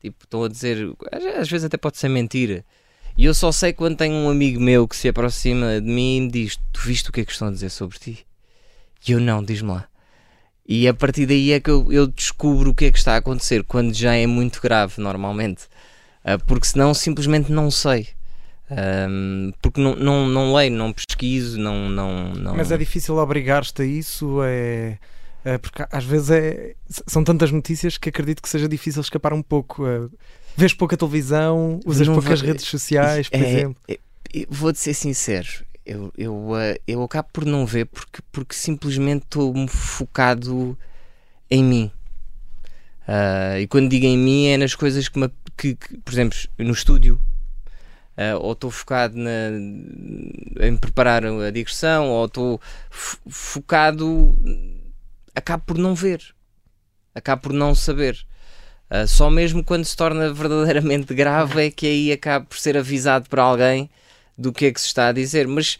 tipo, 0.00 0.24
estão 0.24 0.44
a 0.44 0.48
dizer, 0.48 0.92
às 1.38 1.50
vezes 1.50 1.64
até 1.64 1.76
pode 1.76 1.98
ser 1.98 2.08
mentira. 2.08 2.64
E 3.16 3.24
eu 3.24 3.34
só 3.34 3.50
sei 3.50 3.72
quando 3.72 3.96
tenho 3.96 4.14
um 4.14 4.30
amigo 4.30 4.60
meu 4.60 4.86
que 4.86 4.96
se 4.96 5.08
aproxima 5.08 5.80
de 5.80 5.86
mim 5.86 6.16
e 6.16 6.20
me 6.22 6.30
diz: 6.30 6.56
Tu 6.72 6.80
viste 6.80 7.10
o 7.10 7.12
que 7.12 7.20
é 7.20 7.24
que 7.24 7.32
estão 7.32 7.48
a 7.48 7.50
dizer 7.50 7.70
sobre 7.70 7.98
ti? 7.98 8.26
E 9.06 9.12
eu 9.12 9.20
não, 9.20 9.42
diz-me 9.42 9.70
lá. 9.70 9.88
E 10.66 10.86
a 10.86 10.94
partir 10.94 11.26
daí 11.26 11.52
é 11.52 11.60
que 11.60 11.70
eu, 11.70 11.92
eu, 11.92 12.06
descubro 12.06 12.70
o 12.70 12.74
que 12.74 12.84
é 12.84 12.92
que 12.92 12.98
está 12.98 13.14
a 13.14 13.16
acontecer, 13.16 13.64
quando 13.64 13.92
já 13.92 14.14
é 14.14 14.26
muito 14.26 14.60
grave, 14.62 15.02
normalmente. 15.02 15.64
Uh, 16.24 16.42
porque 16.46 16.66
senão 16.66 16.94
simplesmente 16.94 17.50
não 17.50 17.70
sei. 17.70 18.08
Um, 18.70 19.52
porque 19.60 19.80
não, 19.80 19.96
não, 19.96 20.28
não 20.28 20.54
leio, 20.54 20.72
não 20.72 20.92
pesquiso, 20.92 21.58
não, 21.58 21.88
não, 21.88 22.32
não... 22.34 22.56
Mas 22.56 22.70
é 22.70 22.78
difícil 22.78 23.16
obrigar-te 23.16 23.82
a 23.82 23.84
isso, 23.84 24.40
é... 24.44 24.96
é... 25.44 25.58
porque 25.58 25.84
às 25.90 26.04
vezes 26.04 26.30
é... 26.30 26.74
são 26.88 27.24
tantas 27.24 27.50
notícias 27.50 27.98
que 27.98 28.08
acredito 28.08 28.40
que 28.40 28.48
seja 28.48 28.68
difícil 28.68 29.02
escapar 29.02 29.32
um 29.32 29.42
pouco. 29.42 29.84
É... 29.84 30.08
Vês 30.56 30.72
pouca 30.72 30.96
televisão, 30.96 31.80
usas 31.84 32.06
não 32.06 32.14
poucas 32.14 32.40
redes 32.40 32.66
sociais, 32.66 33.28
por 33.28 33.40
é, 33.40 33.48
exemplo. 33.48 33.76
É, 33.88 33.98
Vou-te 34.48 34.78
ser 34.78 34.94
sincero, 34.94 35.48
eu, 35.84 36.12
eu, 36.16 36.56
eh, 36.56 36.78
eu 36.86 37.02
acabo 37.02 37.28
por 37.32 37.44
não 37.44 37.66
ver 37.66 37.86
porque, 37.86 38.22
porque 38.30 38.54
simplesmente 38.54 39.24
estou 39.24 39.52
focado 39.66 40.78
em 41.50 41.64
mim. 41.64 41.90
Uh, 43.08 43.58
e 43.58 43.66
quando 43.66 43.88
digo 43.88 44.06
em 44.06 44.16
mim 44.16 44.46
é 44.46 44.56
nas 44.56 44.76
coisas 44.76 45.08
que, 45.08 45.18
me, 45.18 45.28
que, 45.56 45.74
que 45.74 45.98
por 45.98 46.12
exemplo, 46.12 46.38
no 46.58 46.70
estúdio 46.70 47.18
ou 48.40 48.52
estou 48.52 48.70
focado 48.70 49.16
na, 49.16 49.50
em 50.66 50.76
preparar 50.76 51.24
a 51.24 51.50
digressão, 51.50 52.08
ou 52.08 52.26
estou 52.26 52.60
focado, 52.90 54.34
acabo 55.34 55.64
por 55.64 55.78
não 55.78 55.94
ver, 55.94 56.34
acabo 57.14 57.42
por 57.42 57.52
não 57.52 57.74
saber. 57.74 58.26
Uh, 58.90 59.06
só 59.06 59.30
mesmo 59.30 59.62
quando 59.62 59.84
se 59.84 59.96
torna 59.96 60.32
verdadeiramente 60.34 61.14
grave 61.14 61.66
é 61.66 61.70
que 61.70 61.86
aí 61.86 62.12
acabo 62.12 62.46
por 62.46 62.58
ser 62.58 62.76
avisado 62.76 63.28
por 63.28 63.38
alguém 63.38 63.88
do 64.36 64.52
que 64.52 64.66
é 64.66 64.72
que 64.72 64.80
se 64.80 64.88
está 64.88 65.08
a 65.08 65.12
dizer. 65.12 65.46
Mas, 65.46 65.78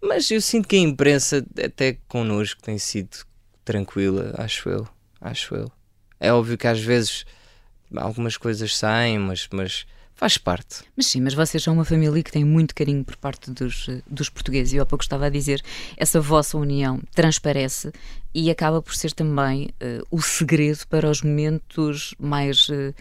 mas 0.00 0.30
eu 0.30 0.40
sinto 0.40 0.66
que 0.66 0.76
a 0.76 0.80
imprensa, 0.80 1.44
até 1.62 1.98
connosco, 2.08 2.62
tem 2.62 2.78
sido 2.78 3.18
tranquila, 3.64 4.32
acho 4.38 4.68
eu. 4.68 4.88
Acho 5.20 5.54
eu. 5.54 5.70
É 6.18 6.32
óbvio 6.32 6.56
que 6.56 6.66
às 6.66 6.80
vezes 6.80 7.26
algumas 7.94 8.36
coisas 8.36 8.76
saem, 8.76 9.18
mas, 9.18 9.48
mas 9.52 9.86
faz 10.16 10.38
parte. 10.38 10.82
Mas 10.96 11.06
sim, 11.06 11.20
mas 11.20 11.34
vocês 11.34 11.62
são 11.62 11.74
uma 11.74 11.84
família 11.84 12.22
que 12.22 12.32
tem 12.32 12.44
muito 12.44 12.74
carinho 12.74 13.04
por 13.04 13.16
parte 13.16 13.50
dos, 13.50 13.86
dos 14.06 14.30
portugueses 14.30 14.72
e 14.72 14.76
eu 14.76 14.82
há 14.82 14.86
pouco 14.86 15.04
estava 15.04 15.26
a 15.26 15.30
dizer, 15.30 15.62
essa 15.96 16.20
vossa 16.20 16.56
união 16.56 17.00
transparece 17.14 17.92
e 18.34 18.50
acaba 18.50 18.80
por 18.80 18.94
ser 18.96 19.12
também 19.12 19.68
uh, 19.82 20.06
o 20.10 20.20
segredo 20.20 20.80
para 20.88 21.08
os 21.08 21.22
momentos 21.22 22.14
mais, 22.18 22.68
uh, 22.70 22.94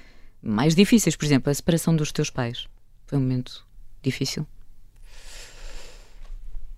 mais 0.43 0.75
difíceis. 0.75 1.15
Por 1.15 1.25
exemplo, 1.25 1.49
a 1.49 1.53
separação 1.53 1.95
dos 1.95 2.11
teus 2.11 2.29
pais 2.29 2.67
foi 3.07 3.17
um 3.17 3.21
momento 3.21 3.65
difícil? 4.03 4.45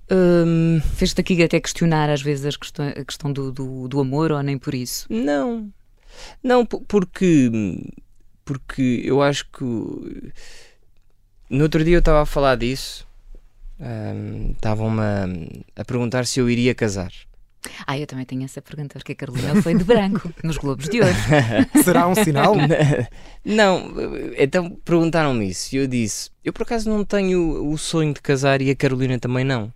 Um... 0.09 0.79
Fez-te 0.95 1.19
aqui 1.19 1.43
até 1.43 1.59
questionar 1.59 2.09
às 2.09 2.21
vezes 2.21 2.45
a 2.45 2.57
questão, 2.57 2.87
a 2.87 3.03
questão 3.03 3.33
do, 3.33 3.51
do, 3.51 3.87
do 3.87 3.99
amor 3.99 4.31
ou 4.31 4.41
nem 4.41 4.57
por 4.57 4.73
isso? 4.73 5.05
Não, 5.09 5.69
não, 6.43 6.65
porque 6.65 7.51
porque 8.47 9.01
eu 9.03 9.21
acho 9.21 9.45
que 9.51 9.63
no 11.49 11.63
outro 11.63 11.83
dia 11.83 11.97
eu 11.97 11.99
estava 11.99 12.21
a 12.21 12.25
falar 12.25 12.55
disso, 12.55 13.05
estavam-me 14.55 15.01
a, 15.01 15.81
a, 15.81 15.85
perguntar 15.85 16.25
se 16.25 16.39
eu 16.39 16.49
iria 16.49 16.73
casar. 16.73 17.11
Ah, 17.85 17.99
eu 17.99 18.07
também 18.07 18.23
tenho 18.23 18.45
essa 18.45 18.61
pergunta, 18.61 18.97
porque 18.97 19.11
a 19.11 19.15
Carolina 19.15 19.61
foi 19.61 19.75
de 19.75 19.83
branco 19.83 20.33
nos 20.41 20.57
Globos 20.57 20.87
de 20.87 21.01
hoje. 21.01 21.19
Será 21.83 22.07
um 22.07 22.15
sinal? 22.15 22.55
Não, 23.43 23.91
então 24.37 24.69
perguntaram-me 24.85 25.49
isso 25.49 25.75
e 25.75 25.79
eu 25.79 25.87
disse: 25.87 26.29
eu 26.45 26.53
por 26.53 26.63
acaso 26.63 26.89
não 26.89 27.03
tenho 27.03 27.69
o 27.69 27.77
sonho 27.77 28.13
de 28.13 28.21
casar 28.21 28.61
e 28.61 28.69
a 28.69 28.75
Carolina 28.75 29.19
também 29.19 29.43
não. 29.43 29.73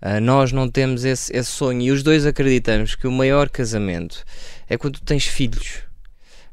Uh, 0.00 0.20
nós 0.20 0.52
não 0.52 0.68
temos 0.68 1.04
esse, 1.04 1.34
esse 1.34 1.50
sonho 1.50 1.82
e 1.82 1.90
os 1.90 2.02
dois 2.02 2.24
acreditamos 2.24 2.94
que 2.94 3.06
o 3.06 3.12
maior 3.12 3.48
casamento 3.48 4.22
é 4.68 4.76
quando 4.76 5.00
tens 5.00 5.26
filhos 5.26 5.87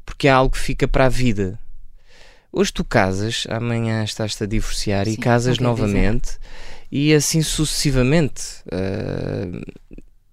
porque 0.06 0.28
é 0.28 0.30
algo 0.30 0.54
que 0.54 0.60
fica 0.60 0.88
para 0.88 1.06
a 1.06 1.10
vida. 1.10 1.58
Hoje 2.52 2.72
tu 2.72 2.82
casas, 2.84 3.44
amanhã 3.50 4.02
estás-te 4.02 4.42
a 4.44 4.46
divorciar 4.46 5.04
Sim, 5.04 5.12
e 5.12 5.16
casas 5.18 5.58
novamente 5.58 6.24
dizer. 6.24 6.38
e 6.90 7.12
assim 7.12 7.42
sucessivamente. 7.42 8.62
Uh, 8.66 9.60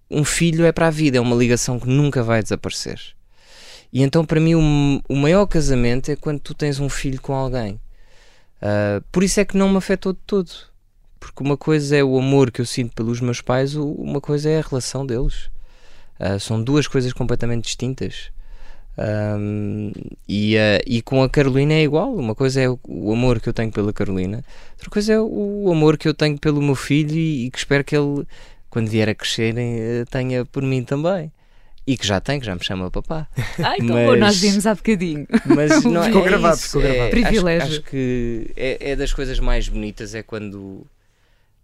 um 0.09 0.23
filho 0.23 0.63
é 0.63 0.71
para 0.71 0.87
a 0.87 0.91
vida, 0.91 1.17
é 1.17 1.21
uma 1.21 1.35
ligação 1.35 1.79
que 1.79 1.87
nunca 1.87 2.21
vai 2.21 2.41
desaparecer. 2.41 2.99
E 3.91 4.01
então, 4.01 4.23
para 4.23 4.39
mim, 4.39 4.55
o, 4.55 5.01
o 5.09 5.15
maior 5.15 5.45
casamento 5.47 6.09
é 6.09 6.15
quando 6.15 6.39
tu 6.39 6.53
tens 6.53 6.79
um 6.79 6.87
filho 6.87 7.19
com 7.19 7.33
alguém. 7.33 7.79
Uh, 8.61 9.03
por 9.11 9.23
isso 9.23 9.39
é 9.39 9.45
que 9.45 9.57
não 9.57 9.69
me 9.69 9.77
afetou 9.77 10.13
de 10.13 10.19
todo. 10.25 10.51
Porque 11.19 11.43
uma 11.43 11.57
coisa 11.57 11.97
é 11.97 12.03
o 12.03 12.17
amor 12.17 12.51
que 12.51 12.61
eu 12.61 12.65
sinto 12.65 12.93
pelos 12.93 13.19
meus 13.19 13.41
pais, 13.41 13.75
uma 13.75 14.21
coisa 14.21 14.49
é 14.49 14.59
a 14.59 14.61
relação 14.61 15.05
deles. 15.05 15.49
Uh, 16.19 16.39
são 16.39 16.61
duas 16.63 16.87
coisas 16.87 17.11
completamente 17.11 17.65
distintas. 17.65 18.31
Um, 18.95 19.91
e, 20.27 20.55
uh, 20.55 20.83
e 20.85 21.01
com 21.01 21.23
a 21.23 21.29
Carolina 21.29 21.73
é 21.73 21.83
igual. 21.83 22.13
Uma 22.13 22.35
coisa 22.35 22.61
é 22.61 22.69
o, 22.69 22.79
o, 22.87 23.11
amor 23.11 23.39
que 23.39 23.49
eu 23.49 23.53
tenho 23.53 23.71
pela 23.71 23.91
Carolina, 23.91 24.43
outra 24.73 24.89
coisa 24.89 25.13
é 25.13 25.19
o, 25.19 25.69
amor 25.71 25.97
que 25.97 26.07
eu 26.07 26.13
tenho 26.13 26.37
pelo 26.37 26.61
meu 26.61 26.75
filho 26.75 27.15
e, 27.15 27.45
e, 27.45 27.51
que 27.51 27.57
espero 27.57 27.83
que 27.83 27.95
ele 27.95 28.25
quando 28.73 28.89
vier 28.89 29.07
a 29.07 29.13
crescerem, 29.13 29.79
eh, 29.79 30.05
tenha 30.09 30.43
por 30.45 30.63
mim 30.63 30.83
também. 30.83 31.31
E 31.85 31.95
que 31.95 32.07
já 32.07 32.19
tem, 32.19 32.39
que 32.39 32.45
já 32.47 32.55
me 32.55 32.63
chama 32.63 32.89
papá. 32.89 33.27
Ai, 33.63 33.77
então 33.79 33.95
mas, 33.95 34.19
nós 34.19 34.39
vimos 34.39 34.65
há 34.65 34.73
bocadinho. 34.73 35.27
Mas 35.45 35.83
não 35.85 36.03
ficou 36.05 36.21
é 36.21 36.25
gravado, 36.25 36.55
isso, 36.55 36.65
ficou 36.65 36.81
gravado. 36.81 37.05
É, 37.05 37.09
Privilégio. 37.09 37.67
Acho, 37.67 37.73
acho 37.73 37.83
que 37.83 38.51
é, 38.55 38.91
é, 38.91 38.95
das 38.95 39.13
coisas 39.13 39.39
mais 39.39 39.69
bonitas, 39.69 40.15
é 40.15 40.23
quando 40.23 40.87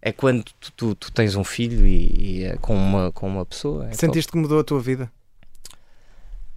é 0.00 0.12
quando 0.12 0.44
tu, 0.60 0.72
tu, 0.76 0.94
tu 0.94 1.12
tens 1.12 1.34
um 1.34 1.42
filho 1.42 1.84
e, 1.84 2.14
e 2.16 2.44
é 2.44 2.56
com, 2.58 2.76
uma, 2.76 3.10
com 3.10 3.26
uma 3.26 3.44
pessoa. 3.44 3.88
É 3.88 3.92
Sentiste 3.92 4.28
top. 4.28 4.32
que 4.32 4.38
mudou 4.38 4.60
a 4.60 4.64
tua 4.64 4.80
vida? 4.80 5.10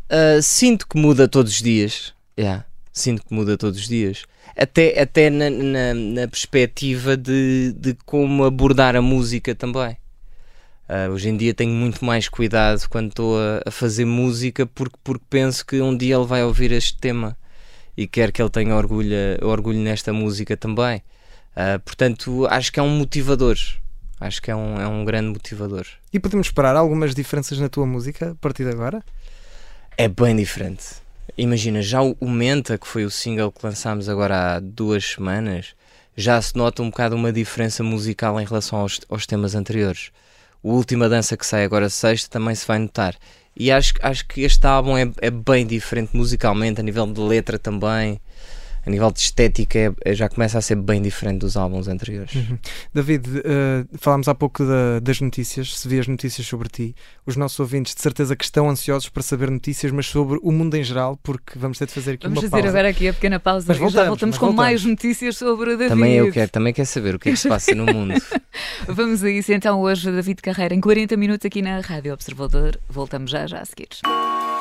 Uh, 0.09 0.41
sinto 0.41 0.87
que 0.87 0.97
muda 0.97 1.27
todos 1.27 1.53
os 1.53 1.61
dias. 1.61 2.13
Yeah, 2.37 2.65
sinto 2.91 3.25
que 3.25 3.33
muda 3.33 3.57
todos 3.57 3.79
os 3.79 3.87
dias. 3.87 4.23
Até, 4.55 5.01
até 5.01 5.29
na, 5.29 5.49
na, 5.49 5.93
na 5.93 6.27
perspectiva 6.27 7.17
de, 7.17 7.73
de 7.77 7.95
como 8.05 8.43
abordar 8.43 8.95
a 8.95 9.01
música 9.01 9.55
também. 9.55 9.97
Uh, 10.87 11.11
hoje 11.11 11.29
em 11.29 11.37
dia 11.37 11.53
tenho 11.53 11.71
muito 11.71 12.03
mais 12.03 12.27
cuidado 12.27 12.87
quando 12.89 13.07
estou 13.07 13.39
a, 13.39 13.61
a, 13.65 13.71
fazer 13.71 14.05
música 14.05 14.65
porque, 14.65 14.97
porque 15.03 15.25
penso 15.29 15.65
que 15.65 15.81
um 15.81 15.95
dia 15.95 16.15
ele 16.15 16.25
vai 16.25 16.43
ouvir 16.43 16.73
este 16.73 16.97
tema 16.97 17.37
e 17.95 18.05
quero 18.05 18.33
que 18.33 18.41
ele 18.41 18.49
tenha 18.49 18.75
orgulho, 18.75 19.15
orgulho 19.41 19.79
nesta 19.79 20.11
música 20.11 20.57
também. 20.57 21.01
Uh, 21.55 21.79
portanto, 21.79 22.45
acho 22.49 22.71
que 22.71 22.79
é 22.79 22.83
um 22.83 22.89
motivador. 22.89 23.57
Acho 24.19 24.41
que 24.41 24.51
é 24.51 24.55
um, 24.55 24.79
é 24.79 24.87
um 24.87 25.03
grande 25.03 25.29
motivador. 25.29 25.85
E 26.11 26.19
podemos 26.19 26.47
esperar 26.47 26.75
algumas 26.75 27.13
diferenças 27.13 27.59
na 27.59 27.69
tua 27.69 27.85
música 27.85 28.31
a 28.31 28.35
partir 28.35 28.63
de 28.63 28.71
agora? 28.71 29.03
É 29.95 30.07
bem 30.07 30.35
diferente. 30.35 30.85
Imagina, 31.37 31.79
já 31.81 32.01
o 32.01 32.27
Menta, 32.27 32.79
que 32.79 32.87
foi 32.87 33.05
o 33.05 33.11
single 33.11 33.51
que 33.51 33.63
lançámos 33.63 34.09
agora 34.09 34.55
há 34.55 34.59
duas 34.59 35.05
semanas, 35.05 35.75
já 36.17 36.41
se 36.41 36.55
nota 36.55 36.81
um 36.81 36.89
bocado 36.89 37.15
uma 37.15 37.31
diferença 37.31 37.83
musical 37.83 38.41
em 38.41 38.45
relação 38.45 38.79
aos, 38.79 38.99
aos 39.07 39.27
temas 39.27 39.53
anteriores. 39.53 40.09
O 40.63 40.71
Última 40.71 41.07
Dança 41.07 41.37
que 41.37 41.45
sai 41.45 41.63
agora 41.63 41.89
sexta 41.89 42.27
também 42.27 42.55
se 42.55 42.65
vai 42.65 42.79
notar. 42.79 43.15
E 43.55 43.71
acho, 43.71 43.93
acho 44.01 44.27
que 44.27 44.41
este 44.41 44.65
álbum 44.65 44.97
é, 44.97 45.11
é 45.21 45.29
bem 45.29 45.65
diferente 45.65 46.17
musicalmente, 46.17 46.79
a 46.79 46.83
nível 46.83 47.05
de 47.05 47.21
letra 47.21 47.59
também 47.59 48.19
a 48.85 48.89
nível 48.89 49.11
de 49.11 49.19
estética 49.19 49.79
é, 49.79 49.93
é, 50.03 50.13
já 50.13 50.27
começa 50.27 50.57
a 50.57 50.61
ser 50.61 50.75
bem 50.75 51.01
diferente 51.01 51.39
dos 51.39 51.55
álbuns 51.55 51.87
anteriores. 51.87 52.33
Uhum. 52.35 52.57
David, 52.93 53.27
uh, 53.29 53.97
falámos 53.97 54.27
há 54.27 54.35
pouco 54.35 54.65
da, 54.65 54.99
das 55.01 55.21
notícias, 55.21 55.77
se 55.77 55.87
vê 55.87 55.99
as 55.99 56.07
notícias 56.07 56.45
sobre 56.45 56.67
ti. 56.67 56.95
Os 57.25 57.37
nossos 57.37 57.59
ouvintes 57.59 57.95
de 57.95 58.01
certeza 58.01 58.35
que 58.35 58.43
estão 58.43 58.69
ansiosos 58.69 59.09
para 59.09 59.23
saber 59.23 59.49
notícias, 59.49 59.91
mas 59.91 60.05
sobre 60.07 60.39
o 60.41 60.51
mundo 60.51 60.75
em 60.75 60.83
geral, 60.83 61.17
porque 61.23 61.57
vamos 61.57 61.77
ter 61.77 61.85
de 61.85 61.93
fazer 61.93 62.11
aqui 62.13 62.27
vamos 62.27 62.43
uma 62.43 62.49
pausa. 62.49 62.51
Vamos 62.51 62.65
fazer 62.65 62.77
agora 62.77 62.89
aqui 62.89 63.07
a 63.07 63.13
pequena 63.13 63.39
pausa 63.39 63.65
mas 63.67 63.77
voltamos, 63.77 63.93
já 63.93 64.09
voltamos 64.09 64.37
com 64.37 64.45
voltamos. 64.47 64.65
mais 64.65 64.85
notícias 64.85 65.37
sobre 65.37 65.73
o 65.73 65.77
David. 65.77 65.89
Também 65.89 66.13
eu 66.13 66.31
quero, 66.31 66.51
também 66.51 66.73
quero 66.73 66.87
saber 66.87 67.15
o 67.15 67.19
que 67.19 67.29
é 67.29 67.31
que 67.31 67.37
se 67.37 67.47
passa 67.47 67.73
no 67.73 67.85
mundo. 67.85 68.13
vamos 68.87 69.23
a 69.23 69.29
isso 69.29 69.53
então 69.53 69.79
hoje, 69.79 70.11
David 70.11 70.41
Carreira, 70.41 70.75
em 70.75 70.81
40 70.81 71.15
minutos 71.15 71.45
aqui 71.45 71.61
na 71.61 71.79
Rádio 71.79 72.13
Observador. 72.13 72.79
Voltamos 72.89 73.31
já, 73.31 73.47
já 73.47 73.59
a 73.59 73.65
seguir. 73.65 74.52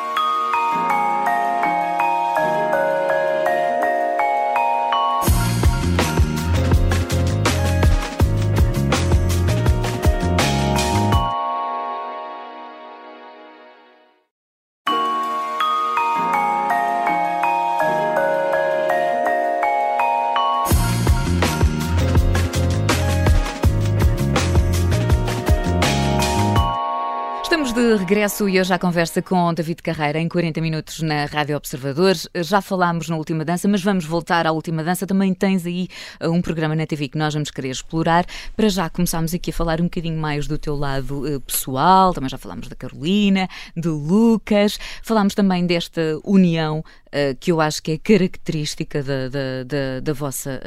Regresso 27.96 28.48
e 28.48 28.60
hoje 28.60 28.72
à 28.72 28.78
conversa 28.78 29.20
com 29.20 29.52
David 29.52 29.82
Carreira 29.82 30.18
em 30.18 30.28
40 30.28 30.60
minutos 30.60 31.00
na 31.00 31.26
Rádio 31.26 31.56
Observadores. 31.56 32.28
Já 32.36 32.60
falámos 32.60 33.08
na 33.08 33.16
última 33.16 33.44
dança, 33.44 33.66
mas 33.68 33.82
vamos 33.82 34.04
voltar 34.04 34.46
à 34.46 34.52
última 34.52 34.82
dança. 34.82 35.06
Também 35.06 35.34
tens 35.34 35.66
aí 35.66 35.88
uh, 36.22 36.30
um 36.30 36.40
programa 36.40 36.74
na 36.74 36.86
TV 36.86 37.08
que 37.08 37.18
nós 37.18 37.34
vamos 37.34 37.50
querer 37.50 37.70
explorar. 37.70 38.24
Para 38.56 38.68
já 38.68 38.88
começámos 38.88 39.34
aqui 39.34 39.50
a 39.50 39.52
falar 39.52 39.80
um 39.80 39.84
bocadinho 39.84 40.18
mais 40.18 40.46
do 40.46 40.56
teu 40.58 40.76
lado 40.76 41.26
uh, 41.26 41.40
pessoal, 41.40 42.14
também 42.14 42.30
já 42.30 42.38
falámos 42.38 42.68
da 42.68 42.76
Carolina, 42.76 43.48
do 43.76 43.96
Lucas, 43.96 44.78
falámos 45.02 45.34
também 45.34 45.66
desta 45.66 46.18
união 46.24 46.78
uh, 46.78 47.36
que 47.40 47.52
eu 47.52 47.60
acho 47.60 47.82
que 47.82 47.92
é 47.92 47.98
característica 47.98 49.02
da, 49.02 49.28
da, 49.28 49.64
da, 49.64 50.00
da 50.00 50.12
vossa 50.12 50.60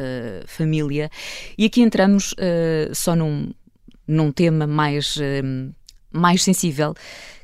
família. 0.47 1.09
E 1.57 1.65
aqui 1.65 1.81
entramos 1.81 2.35
só 2.93 3.15
num, 3.15 3.51
num 4.07 4.31
tema 4.31 4.67
mais 4.67 5.17
mais 6.15 6.43
sensível, 6.43 6.95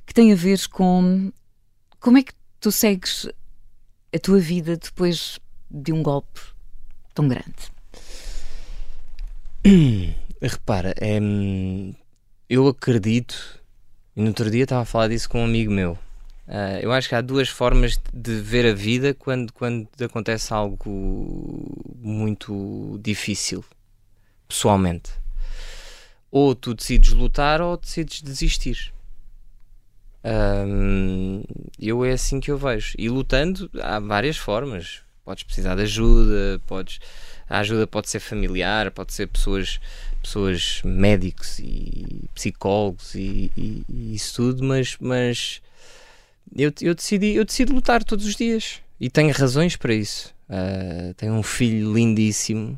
que 0.05 0.13
tem 0.13 0.31
a 0.31 0.35
ver 0.35 0.67
com 0.69 1.31
como 1.99 2.17
é 2.17 2.23
que 2.23 2.33
tu 2.59 2.71
segues 2.71 3.27
a 4.13 4.19
tua 4.19 4.39
vida 4.39 4.77
depois 4.77 5.39
de 5.69 5.91
um 5.91 6.01
golpe 6.01 6.39
tão 7.13 7.27
grande. 7.27 7.71
Repara, 10.41 10.95
é, 10.99 11.19
eu 12.49 12.67
acredito, 12.67 13.61
e 14.15 14.21
no 14.21 14.29
outro 14.29 14.49
dia 14.49 14.63
estava 14.63 14.81
a 14.81 14.85
falar 14.85 15.09
disso 15.09 15.29
com 15.29 15.41
um 15.41 15.45
amigo 15.45 15.71
meu. 15.71 15.97
Uh, 16.47 16.81
eu 16.81 16.91
acho 16.91 17.07
que 17.07 17.15
há 17.15 17.21
duas 17.21 17.47
formas 17.47 17.97
de 18.11 18.41
ver 18.41 18.65
a 18.65 18.73
vida 18.73 19.13
quando, 19.13 19.53
quando 19.53 19.87
acontece 20.03 20.51
algo 20.53 21.71
muito 22.01 22.99
difícil, 23.01 23.63
pessoalmente 24.49 25.20
ou 26.31 26.55
tu 26.55 26.73
decides 26.73 27.11
lutar 27.11 27.61
ou 27.61 27.75
decides 27.77 28.21
desistir. 28.21 28.93
Eu 31.79 32.05
é 32.05 32.11
assim 32.11 32.39
que 32.39 32.49
eu 32.49 32.57
vejo. 32.57 32.93
E 32.97 33.09
lutando 33.09 33.69
há 33.81 33.99
várias 33.99 34.37
formas. 34.37 35.01
Podes 35.25 35.43
precisar 35.43 35.75
de 35.75 35.83
ajuda, 35.83 36.59
podes, 36.65 36.99
a 37.47 37.59
ajuda 37.59 37.85
pode 37.85 38.09
ser 38.09 38.19
familiar, 38.19 38.89
pode 38.91 39.13
ser 39.13 39.27
pessoas, 39.27 39.79
pessoas 40.21 40.81
médicos 40.83 41.59
e 41.59 42.23
psicólogos 42.33 43.13
e, 43.13 43.51
e, 43.55 43.83
e 43.87 44.15
isso 44.15 44.35
tudo, 44.35 44.63
mas, 44.63 44.97
mas 44.99 45.61
eu, 46.55 46.73
eu, 46.81 46.95
decidi, 46.95 47.35
eu 47.35 47.45
decido 47.45 47.71
lutar 47.73 48.03
todos 48.03 48.25
os 48.25 48.35
dias 48.35 48.81
e 48.99 49.09
tenho 49.09 49.31
razões 49.31 49.75
para 49.75 49.93
isso. 49.93 50.33
Uh, 50.49 51.13
tenho 51.13 51.33
um 51.33 51.43
filho 51.43 51.93
lindíssimo 51.93 52.77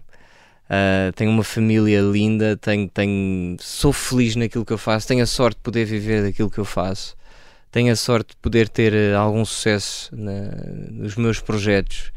Uh, 0.74 1.14
tenho 1.14 1.30
uma 1.30 1.44
família 1.44 2.02
linda, 2.02 2.58
tenho, 2.58 2.90
tenho, 2.90 3.58
sou 3.60 3.94
feliz 3.94 4.36
naquilo 4.36 4.66
que 4.66 4.74
eu 4.74 4.78
faço, 4.78 5.08
tenho 5.08 5.22
a 5.22 5.28
sorte 5.28 5.58
de 5.58 5.62
poder 5.62 5.86
viver 5.86 6.24
daquilo 6.24 6.50
que 6.50 6.58
eu 6.58 6.66
faço, 6.66 7.16
tenho 7.70 7.94
a 7.94 7.96
sorte 7.96 8.30
de 8.30 8.38
poder 8.38 8.68
ter 8.70 8.92
uh, 8.92 9.18
algum 9.18 9.46
sucesso 9.46 10.10
na, 10.16 10.50
nos 10.90 11.16
meus 11.16 11.40
projetos. 11.40 12.12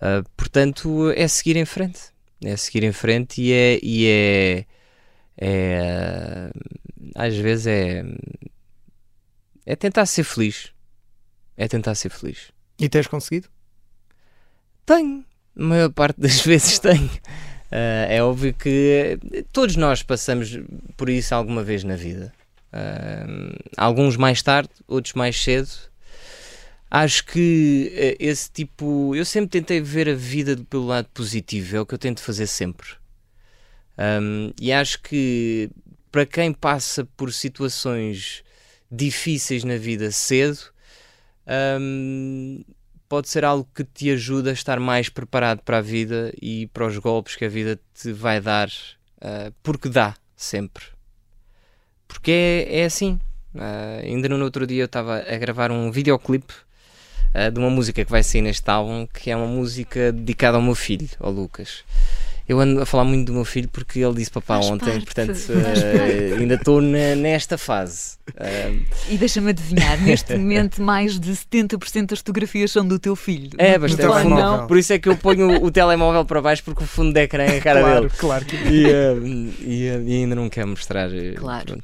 Uh, 0.00 0.28
portanto, 0.36 1.12
é 1.14 1.28
seguir 1.28 1.56
em 1.56 1.64
frente. 1.64 2.00
É 2.44 2.56
seguir 2.56 2.82
em 2.82 2.90
frente 2.92 3.40
e 3.40 3.52
é. 3.52 3.78
E 3.80 4.06
é, 4.06 4.66
é 5.38 6.50
às 7.14 7.36
vezes 7.36 7.66
é. 7.66 8.04
É 9.64 9.76
tentar 9.76 10.06
ser 10.06 10.24
feliz. 10.24 10.72
É 11.56 11.68
tentar 11.68 11.94
ser 11.94 12.08
feliz. 12.08 12.50
E 12.78 12.88
tens 12.88 13.06
conseguido? 13.06 13.48
Tenho. 14.84 15.24
A 15.56 15.62
maior 15.62 15.90
parte 15.90 16.20
das 16.20 16.40
vezes 16.44 16.78
tenho. 16.80 17.10
Uh, 17.74 18.06
é 18.08 18.22
óbvio 18.22 18.54
que 18.54 19.18
todos 19.52 19.74
nós 19.74 20.00
passamos 20.00 20.60
por 20.96 21.08
isso 21.10 21.34
alguma 21.34 21.64
vez 21.64 21.82
na 21.82 21.96
vida. 21.96 22.32
Uh, 22.72 23.52
alguns 23.76 24.16
mais 24.16 24.40
tarde, 24.40 24.70
outros 24.86 25.14
mais 25.14 25.42
cedo. 25.42 25.68
Acho 26.88 27.24
que 27.26 27.90
uh, 27.92 28.24
esse 28.24 28.48
tipo. 28.48 29.16
Eu 29.16 29.24
sempre 29.24 29.50
tentei 29.50 29.80
ver 29.80 30.08
a 30.08 30.14
vida 30.14 30.56
pelo 30.70 30.86
lado 30.86 31.08
positivo, 31.12 31.76
é 31.76 31.80
o 31.80 31.86
que 31.86 31.94
eu 31.94 31.98
tento 31.98 32.20
fazer 32.20 32.46
sempre. 32.46 32.86
Um, 33.98 34.52
e 34.60 34.72
acho 34.72 35.02
que 35.02 35.68
para 36.12 36.24
quem 36.24 36.52
passa 36.52 37.04
por 37.16 37.32
situações 37.32 38.44
difíceis 38.88 39.64
na 39.64 39.76
vida 39.76 40.12
cedo, 40.12 40.60
um, 41.80 42.62
pode 43.14 43.28
ser 43.28 43.44
algo 43.44 43.64
que 43.72 43.84
te 43.84 44.10
ajuda 44.10 44.50
a 44.50 44.52
estar 44.52 44.80
mais 44.80 45.08
preparado 45.08 45.60
para 45.60 45.78
a 45.78 45.80
vida 45.80 46.34
e 46.42 46.66
para 46.72 46.84
os 46.84 46.98
golpes 46.98 47.36
que 47.36 47.44
a 47.44 47.48
vida 47.48 47.78
te 47.94 48.12
vai 48.12 48.40
dar, 48.40 48.66
uh, 48.68 49.54
porque 49.62 49.88
dá 49.88 50.16
sempre. 50.34 50.82
Porque 52.08 52.32
é, 52.32 52.80
é 52.80 52.84
assim. 52.86 53.20
Uh, 53.54 54.02
ainda 54.02 54.28
no 54.28 54.42
outro 54.42 54.66
dia 54.66 54.82
eu 54.82 54.86
estava 54.86 55.18
a 55.18 55.38
gravar 55.38 55.70
um 55.70 55.92
videoclipe 55.92 56.54
uh, 57.36 57.52
de 57.52 57.60
uma 57.60 57.70
música 57.70 58.04
que 58.04 58.10
vai 58.10 58.24
sair 58.24 58.42
neste 58.42 58.68
álbum, 58.68 59.06
que 59.06 59.30
é 59.30 59.36
uma 59.36 59.46
música 59.46 60.10
dedicada 60.10 60.56
ao 60.56 60.62
meu 60.62 60.74
filho, 60.74 61.08
ao 61.20 61.30
Lucas 61.30 61.84
eu 62.48 62.60
ando 62.60 62.82
a 62.82 62.86
falar 62.86 63.04
muito 63.04 63.26
do 63.26 63.32
meu 63.32 63.44
filho 63.44 63.68
porque 63.68 64.00
ele 64.00 64.14
disse 64.14 64.30
papá 64.30 64.56
Faz 64.56 64.66
ontem, 64.66 64.90
parte. 64.90 65.04
portanto 65.04 65.36
uh, 65.36 66.40
ainda 66.40 66.54
estou 66.54 66.80
nesta 66.80 67.56
fase. 67.56 68.16
Uh, 68.30 68.84
e 69.08 69.16
deixa-me 69.16 69.50
adivinhar, 69.50 70.00
neste 70.02 70.36
momento 70.36 70.82
mais 70.82 71.18
de 71.18 71.32
70% 71.32 72.06
das 72.06 72.18
fotografias 72.18 72.70
são 72.70 72.86
do 72.86 72.98
teu 72.98 73.16
filho. 73.16 73.50
É, 73.56 73.78
bastante. 73.78 74.22
Fundo, 74.22 74.66
por 74.66 74.76
isso 74.76 74.92
é 74.92 74.98
que 74.98 75.08
eu 75.08 75.16
ponho 75.16 75.64
o, 75.64 75.70
telemóvel 75.70 76.24
para 76.24 76.42
baixo 76.42 76.62
porque 76.64 76.84
o 76.84 76.86
fundo 76.86 77.12
de 77.12 77.20
ecrã 77.20 77.44
é 77.44 77.58
a 77.58 77.60
cara 77.60 77.80
claro, 77.80 78.00
dele. 78.02 78.12
Claro, 78.18 78.44
que 78.44 78.56
e, 78.56 78.86
uh, 78.86 79.26
e, 79.60 79.86
e, 80.06 80.14
ainda 80.22 80.34
não 80.34 80.48
quero 80.48 80.68
mostrar. 80.68 81.08
Claro. 81.36 81.78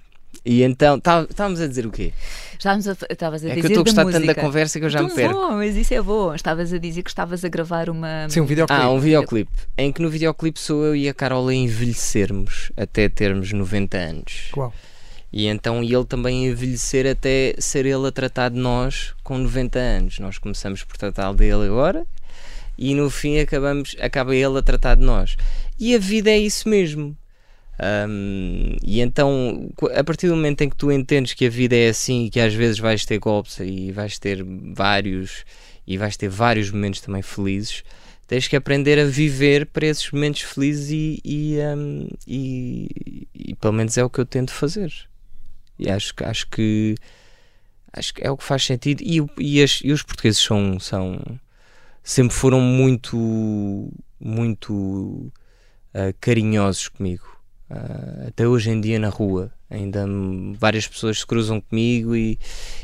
E 0.44 0.62
então, 0.62 0.98
tá, 0.98 1.26
estávamos 1.28 1.60
a 1.60 1.66
dizer 1.66 1.86
o 1.86 1.90
quê? 1.90 2.12
Estávamos 2.52 2.88
a, 2.88 2.96
estavas 3.10 3.44
a 3.44 3.48
é 3.48 3.54
dizer 3.54 3.68
que 3.68 3.76
eu 3.76 3.82
estou 3.82 4.00
a 4.00 4.04
gostar 4.04 4.18
tanto 4.20 4.26
da 4.26 4.34
conversa 4.34 4.78
que 4.78 4.84
eu 4.84 4.90
já 4.90 4.98
Tão 5.00 5.08
me 5.08 5.14
perco. 5.14 5.34
bom, 5.34 5.50
mas 5.52 5.76
isso 5.76 5.94
é 5.94 6.02
bom. 6.02 6.34
Estavas 6.34 6.72
a 6.72 6.78
dizer 6.78 7.02
que 7.02 7.10
estavas 7.10 7.44
a 7.44 7.48
gravar 7.48 7.88
uma. 7.90 8.28
Sim, 8.28 8.40
um 8.40 8.46
videoclipe. 8.46 8.82
Ah, 8.82 8.90
um 8.90 9.00
videoclipe. 9.00 9.52
Em 9.76 9.92
que 9.92 10.00
no 10.00 10.10
videoclipe 10.10 10.58
sou 10.58 10.84
eu 10.84 10.96
e 10.96 11.08
a 11.08 11.14
Carola 11.14 11.52
a 11.52 11.54
envelhecermos 11.54 12.72
até 12.76 13.08
termos 13.08 13.52
90 13.52 13.96
anos. 13.98 14.50
Uau. 14.56 14.72
E 15.32 15.46
então 15.46 15.82
e 15.82 15.94
ele 15.94 16.04
também 16.04 16.46
a 16.46 16.50
envelhecer 16.50 17.06
até 17.06 17.54
ser 17.58 17.86
ele 17.86 18.06
a 18.06 18.10
tratar 18.10 18.48
de 18.48 18.58
nós 18.58 19.14
com 19.22 19.38
90 19.38 19.78
anos. 19.78 20.18
Nós 20.18 20.38
começamos 20.38 20.82
por 20.82 20.96
tratar 20.96 21.32
dele 21.32 21.66
agora 21.66 22.04
e 22.76 22.94
no 22.94 23.10
fim 23.10 23.38
acabamos, 23.38 23.94
acaba 24.00 24.34
ele 24.34 24.58
a 24.58 24.62
tratar 24.62 24.96
de 24.96 25.02
nós. 25.02 25.36
E 25.78 25.94
a 25.94 25.98
vida 25.98 26.30
é 26.30 26.38
isso 26.38 26.68
mesmo. 26.68 27.16
Um, 27.82 28.76
e 28.82 29.00
então, 29.00 29.70
a 29.94 30.04
partir 30.04 30.28
do 30.28 30.36
momento 30.36 30.60
em 30.60 30.68
que 30.68 30.76
tu 30.76 30.92
entendes 30.92 31.32
que 31.32 31.46
a 31.46 31.50
vida 31.50 31.74
é 31.74 31.88
assim 31.88 32.26
e 32.26 32.30
que 32.30 32.38
às 32.38 32.52
vezes 32.52 32.78
vais 32.78 33.06
ter 33.06 33.18
golpes 33.18 33.58
e 33.60 33.90
vais 33.90 34.18
ter 34.18 34.44
vários 34.44 35.44
e 35.86 35.96
vais 35.96 36.16
ter 36.16 36.28
vários 36.28 36.70
momentos 36.70 37.00
também 37.00 37.22
felizes, 37.22 37.82
tens 38.26 38.46
que 38.46 38.54
aprender 38.54 38.98
a 38.98 39.04
viver 39.04 39.66
para 39.66 39.86
esses 39.86 40.10
momentos 40.10 40.42
felizes 40.42 40.90
e, 40.90 41.20
e, 41.24 41.56
um, 41.76 42.08
e, 42.26 43.26
e 43.34 43.54
pelo 43.54 43.72
menos 43.72 43.96
é 43.96 44.04
o 44.04 44.10
que 44.10 44.20
eu 44.20 44.26
tento 44.26 44.52
fazer. 44.52 44.92
E 45.78 45.90
acho, 45.90 46.14
acho 46.22 46.46
que 46.48 46.94
acho 47.92 48.14
que 48.14 48.24
é 48.24 48.30
o 48.30 48.36
que 48.36 48.44
faz 48.44 48.64
sentido. 48.64 49.02
E, 49.02 49.20
e, 49.38 49.62
as, 49.62 49.80
e 49.82 49.90
os 49.90 50.02
portugueses 50.02 50.40
são, 50.40 50.78
são 50.78 51.18
sempre 52.04 52.36
foram 52.36 52.60
muito 52.60 53.90
muito 54.20 54.72
uh, 54.74 56.14
carinhosos 56.20 56.88
comigo. 56.88 57.39
Uh, 57.70 58.28
até 58.28 58.48
hoje 58.48 58.70
em 58.70 58.80
dia 58.80 58.98
na 58.98 59.08
rua 59.08 59.52
ainda 59.70 60.04
várias 60.58 60.88
pessoas 60.88 61.20
se 61.20 61.26
cruzam 61.26 61.60
comigo 61.60 62.16
e, 62.16 62.36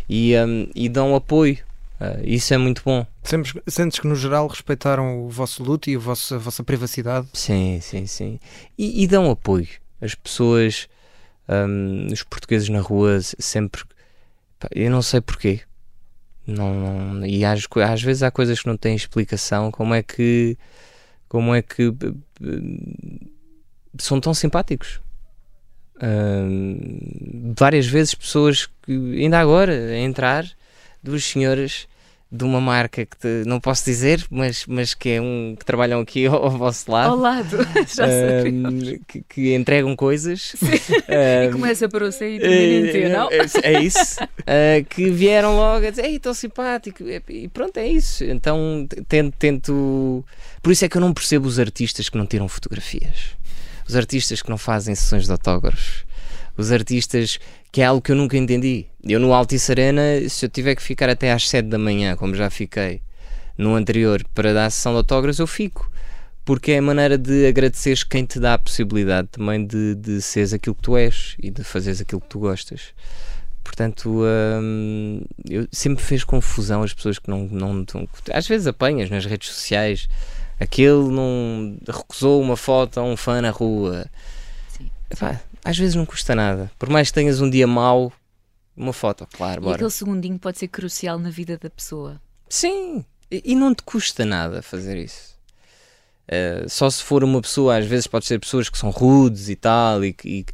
e, 0.09 0.35
um, 0.39 0.69
e 0.75 0.89
dão 0.89 1.15
apoio. 1.15 1.59
Uh, 2.01 2.23
isso 2.23 2.55
é 2.55 2.59
muito 2.59 2.83
bom. 2.85 3.05
Sentes, 3.23 3.55
sentes 3.67 3.99
que 3.99 4.07
no 4.07 4.15
geral 4.15 4.47
respeitaram 4.47 5.25
o 5.25 5.29
vosso 5.29 5.63
luto 5.65 5.91
e 5.91 5.97
a 5.97 5.99
vossa, 5.99 6.37
a 6.37 6.39
vossa 6.39 6.63
privacidade? 6.63 7.27
Sim, 7.33 7.81
sim, 7.83 8.07
sim. 8.07 8.39
E, 8.79 9.03
e 9.03 9.07
dão 9.07 9.31
apoio. 9.31 9.69
As 10.01 10.15
pessoas, 10.15 10.89
um, 11.49 12.07
os 12.13 12.23
portugueses 12.23 12.69
na 12.69 12.81
rua 12.81 13.19
sempre. 13.21 13.83
Eu 14.71 14.91
não 14.91 15.03
sei 15.03 15.21
porquê. 15.21 15.63
Não, 16.47 16.75
não, 16.75 17.27
e 17.27 17.45
às, 17.45 17.67
às 17.91 18.03
vezes 18.03 18.23
há 18.23 18.31
coisas 18.31 18.61
que 18.61 18.69
não 18.69 18.77
têm 18.77 18.95
explicação. 18.95 19.73
Como 19.73 19.95
é 19.95 20.03
que. 20.03 20.57
Como 21.29 21.55
é 21.55 21.63
que. 21.63 21.93
São 23.99 24.21
tão 24.21 24.35
simpáticos. 24.35 25.01
Um, 26.03 27.55
várias 27.59 27.87
vezes 27.87 28.15
pessoas 28.15 28.67
que, 28.83 28.93
ainda 28.93 29.39
agora, 29.39 29.73
a 29.73 29.99
entrar, 29.99 30.45
duas 31.03 31.25
senhoras 31.25 31.89
de 32.31 32.45
uma 32.45 32.61
marca 32.61 33.07
que 33.07 33.17
te, 33.17 33.45
não 33.47 33.61
posso 33.61 33.85
dizer, 33.85 34.25
mas, 34.29 34.67
mas 34.67 34.95
que 34.95 35.11
é 35.11 35.21
um 35.21 35.55
que 35.59 35.65
trabalham 35.65 36.01
aqui 36.01 36.27
ao, 36.29 36.45
ao 36.45 36.51
vosso 36.51 36.91
lado. 36.91 37.11
Ao 37.13 37.17
lado, 37.17 37.57
já 37.87 38.05
um, 38.07 38.99
que, 39.07 39.25
que, 39.29 39.55
entregam 39.55 39.95
coisas 39.95 40.55
um, 40.63 40.67
e 41.49 41.53
começa 41.53 41.89
para 41.89 42.11
você 42.11 42.37
e 42.37 42.41
também 42.41 43.09
não? 43.09 43.31
É, 43.31 43.47
é 43.63 43.83
isso. 43.83 44.23
uh, 44.23 44.85
que 44.91 45.09
vieram 45.11 45.57
logo 45.57 45.87
a 45.87 45.91
dizer, 45.91 46.05
ei, 46.05 46.19
tão 46.19 46.35
simpático. 46.35 47.05
E 47.29 47.49
pronto, 47.49 47.77
é 47.79 47.87
isso. 47.87 48.25
Então 48.25 48.87
tento, 49.09 49.35
tento. 49.39 50.25
Por 50.63 50.73
isso 50.73 50.85
é 50.85 50.89
que 50.89 50.97
eu 50.97 51.01
não 51.01 51.15
percebo 51.15 51.47
os 51.47 51.59
artistas 51.59 52.09
que 52.09 52.19
não 52.19 52.27
tiram 52.27 52.49
fotografias. 52.49 53.37
Os 53.89 53.97
artistas 53.97 54.43
que 54.43 54.51
não 54.51 54.59
fazem 54.59 54.95
sessões 54.95 55.27
de 55.27 55.33
autógrafos 55.33 56.07
os 56.57 56.73
artistas, 56.73 57.39
que 57.71 57.83
é 57.83 57.85
algo 57.85 58.01
que 58.01 58.13
eu 58.13 58.17
nunca 58.17 58.37
entendi. 58.37 58.87
Eu 59.03 59.21
no 59.21 59.33
Altice 59.33 59.71
Arena, 59.71 60.03
se 60.29 60.47
eu 60.47 60.49
tiver 60.49 60.75
que 60.75 60.83
ficar 60.83 61.09
até 61.09 61.33
às 61.33 61.49
7 61.49 61.69
da 61.69 61.79
manhã, 61.79 62.17
como 62.17 62.35
já 62.35 62.49
fiquei 62.49 63.03
no 63.59 63.75
anterior, 63.75 64.25
para 64.35 64.53
dar 64.53 64.67
a 64.67 64.71
sessão 64.71 64.93
de 64.93 64.99
autógrafos, 64.99 65.39
eu 65.39 65.47
fico. 65.47 65.91
Porque 66.45 66.73
é 66.73 66.79
a 66.79 66.83
maneira 66.83 67.19
de 67.19 67.47
agradeceres 67.47 68.05
quem 68.05 68.25
te 68.25 68.39
dá 68.39 68.55
a 68.55 68.59
possibilidade 68.59 69.29
também 69.33 69.67
de, 69.67 69.97
de 69.97 70.23
seres 70.23 70.53
aquilo 70.53 70.77
que 70.77 70.83
tu 70.83 70.97
és 70.97 71.35
e 71.43 71.51
de 71.51 71.65
fazeres 71.65 72.01
aquilo 72.01 72.21
que 72.21 72.29
tu 72.29 72.39
gostas. 72.39 72.95
Portanto, 73.65 74.23
hum, 74.63 75.23
eu 75.51 75.67
sempre 75.73 76.05
fez 76.05 76.23
confusão 76.23 76.85
as 76.85 76.95
pessoas 76.95 77.19
que 77.19 77.29
não, 77.29 77.49
não. 77.51 77.85
Às 78.33 78.47
vezes 78.47 78.69
apanhas 78.69 79.11
nas 79.11 79.27
redes 79.27 79.49
sociais. 79.49 80.09
Aquele 80.59 81.09
não 81.11 81.79
recusou 81.87 82.41
uma 82.41 82.57
foto 82.57 82.99
a 82.99 83.03
um 83.03 83.17
fã 83.17 83.41
na 83.41 83.51
rua. 83.51 84.07
Sim. 84.69 84.91
Epá, 85.11 85.41
às 85.65 85.77
vezes 85.77 85.95
não 85.95 86.07
custa 86.07 86.35
nada. 86.35 86.71
Por 86.79 86.89
mais 86.89 87.09
que 87.09 87.15
tenhas 87.15 87.41
um 87.41 87.51
dia 87.51 87.67
mau, 87.67 88.13
uma 88.77 88.93
foto, 88.93 89.27
claro, 89.33 89.61
bora. 89.61 89.73
E 89.73 89.77
aquele 89.77 89.91
segundinho 89.91 90.39
pode 90.39 90.59
ser 90.59 90.69
crucial 90.69 91.19
na 91.19 91.31
vida 91.31 91.59
da 91.59 91.69
pessoa. 91.69 92.21
Sim, 92.49 93.05
e, 93.31 93.55
não 93.55 93.75
te 93.75 93.83
custa 93.83 94.25
nada 94.25 94.63
fazer 94.63 94.97
isso. 94.97 95.35
Uh, 96.27 96.69
só 96.69 96.89
se 96.89 97.03
for 97.03 97.23
uma 97.25 97.41
pessoa, 97.41 97.79
às 97.79 97.87
vezes 97.87 98.07
pode 98.07 98.27
ser 98.27 98.39
pessoas 98.39 98.69
que 98.69 98.79
são 98.79 98.91
rudes 98.91 99.49
e 99.49 99.57
tal, 99.57 100.05
e, 100.05 100.15
e 100.25 100.45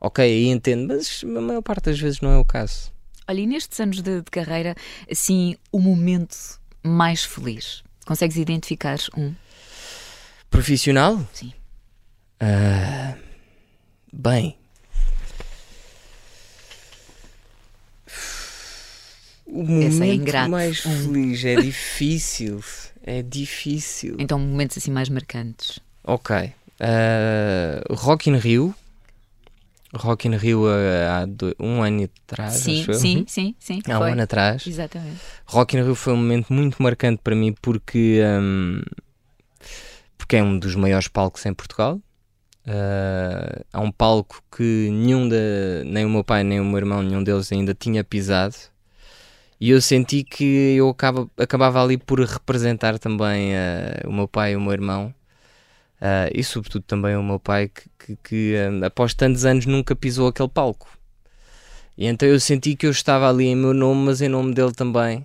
ok, 0.00 0.24
aí 0.24 0.48
entendo, 0.48 0.88
mas 0.88 1.22
a 1.24 1.40
maior 1.40 1.62
parte 1.62 1.84
das 1.84 1.98
vezes 1.98 2.20
não 2.20 2.30
é 2.30 2.38
o 2.38 2.44
caso. 2.44 2.92
Olha, 3.28 3.40
e 3.40 3.46
nestes 3.46 3.78
anos 3.80 4.02
de, 4.02 4.22
de 4.22 4.30
carreira, 4.30 4.74
assim, 5.10 5.56
o 5.72 5.80
momento 5.80 6.36
mais 6.82 7.24
feliz, 7.24 7.82
consegues 8.04 8.36
identificar 8.36 8.98
um? 9.16 9.34
Profissional? 10.56 11.20
Sim. 11.34 11.52
Uh, 12.42 13.14
Bem, 14.10 14.56
o 19.46 19.60
Essa 19.62 19.68
é 19.68 19.90
momento 19.90 20.22
ingrato. 20.22 20.50
mais 20.50 20.80
feliz 20.80 21.44
é 21.44 21.56
difícil. 21.56 22.64
é 23.02 23.20
difícil. 23.22 24.16
Então, 24.18 24.38
momentos 24.38 24.78
assim 24.78 24.90
mais 24.90 25.10
marcantes. 25.10 25.78
Ok. 26.02 26.34
Uh, 26.80 27.92
Rock 27.94 28.30
in 28.30 28.36
Rio. 28.38 28.74
Rock 29.94 30.26
in 30.26 30.36
Rio 30.36 30.62
uh, 30.64 31.10
há 31.10 31.26
do- 31.26 31.54
um 31.60 31.82
ano 31.82 32.08
atrás, 32.26 32.54
sim, 32.54 32.80
acho 32.80 32.92
eu. 32.92 32.98
sim, 32.98 33.24
sim, 33.28 33.54
sim. 33.58 33.82
Há 33.88 33.96
um 33.96 33.98
foi. 33.98 34.12
ano 34.12 34.22
atrás. 34.22 34.66
Exatamente. 34.66 35.20
Rock 35.44 35.76
in 35.76 35.82
Rio 35.82 35.94
foi 35.94 36.14
um 36.14 36.16
momento 36.16 36.50
muito 36.52 36.82
marcante 36.82 37.20
para 37.22 37.36
mim 37.36 37.54
porque, 37.60 38.20
hum, 38.40 38.80
porque 40.16 40.36
é 40.36 40.42
um 40.42 40.58
dos 40.58 40.74
maiores 40.74 41.08
palcos 41.08 41.44
em 41.46 41.54
Portugal. 41.54 42.00
Uh, 42.66 43.64
há 43.72 43.80
um 43.80 43.92
palco 43.92 44.42
que 44.56 44.90
nenhum 44.90 45.28
da, 45.28 45.36
nem 45.84 46.04
o 46.04 46.10
meu 46.10 46.24
pai 46.24 46.42
nem 46.42 46.58
o 46.60 46.64
meu 46.64 46.78
irmão, 46.78 47.00
nenhum 47.02 47.22
deles 47.22 47.52
ainda 47.52 47.74
tinha 47.74 48.02
pisado. 48.02 48.56
E 49.60 49.70
eu 49.70 49.80
senti 49.80 50.24
que 50.24 50.74
eu 50.76 50.88
acaba, 50.90 51.30
acabava 51.38 51.82
ali 51.82 51.96
por 51.96 52.20
representar 52.20 52.98
também 52.98 53.52
uh, 53.54 54.08
o 54.08 54.12
meu 54.12 54.28
pai 54.28 54.52
e 54.52 54.56
o 54.56 54.60
meu 54.60 54.72
irmão. 54.72 55.14
Uh, 56.00 56.28
e 56.34 56.44
sobretudo 56.44 56.82
também 56.82 57.16
o 57.16 57.22
meu 57.22 57.40
pai 57.40 57.68
que, 57.68 57.88
que, 57.98 58.16
que, 58.16 58.54
após 58.84 59.14
tantos 59.14 59.44
anos 59.46 59.64
nunca 59.64 59.96
pisou 59.96 60.28
aquele 60.28 60.48
palco. 60.48 60.88
E 61.96 62.06
então 62.06 62.28
eu 62.28 62.38
senti 62.38 62.76
que 62.76 62.86
eu 62.86 62.90
estava 62.90 63.28
ali 63.28 63.46
em 63.46 63.56
meu 63.56 63.72
nome, 63.72 64.06
mas 64.06 64.20
em 64.20 64.28
nome 64.28 64.52
dele 64.52 64.72
também. 64.72 65.24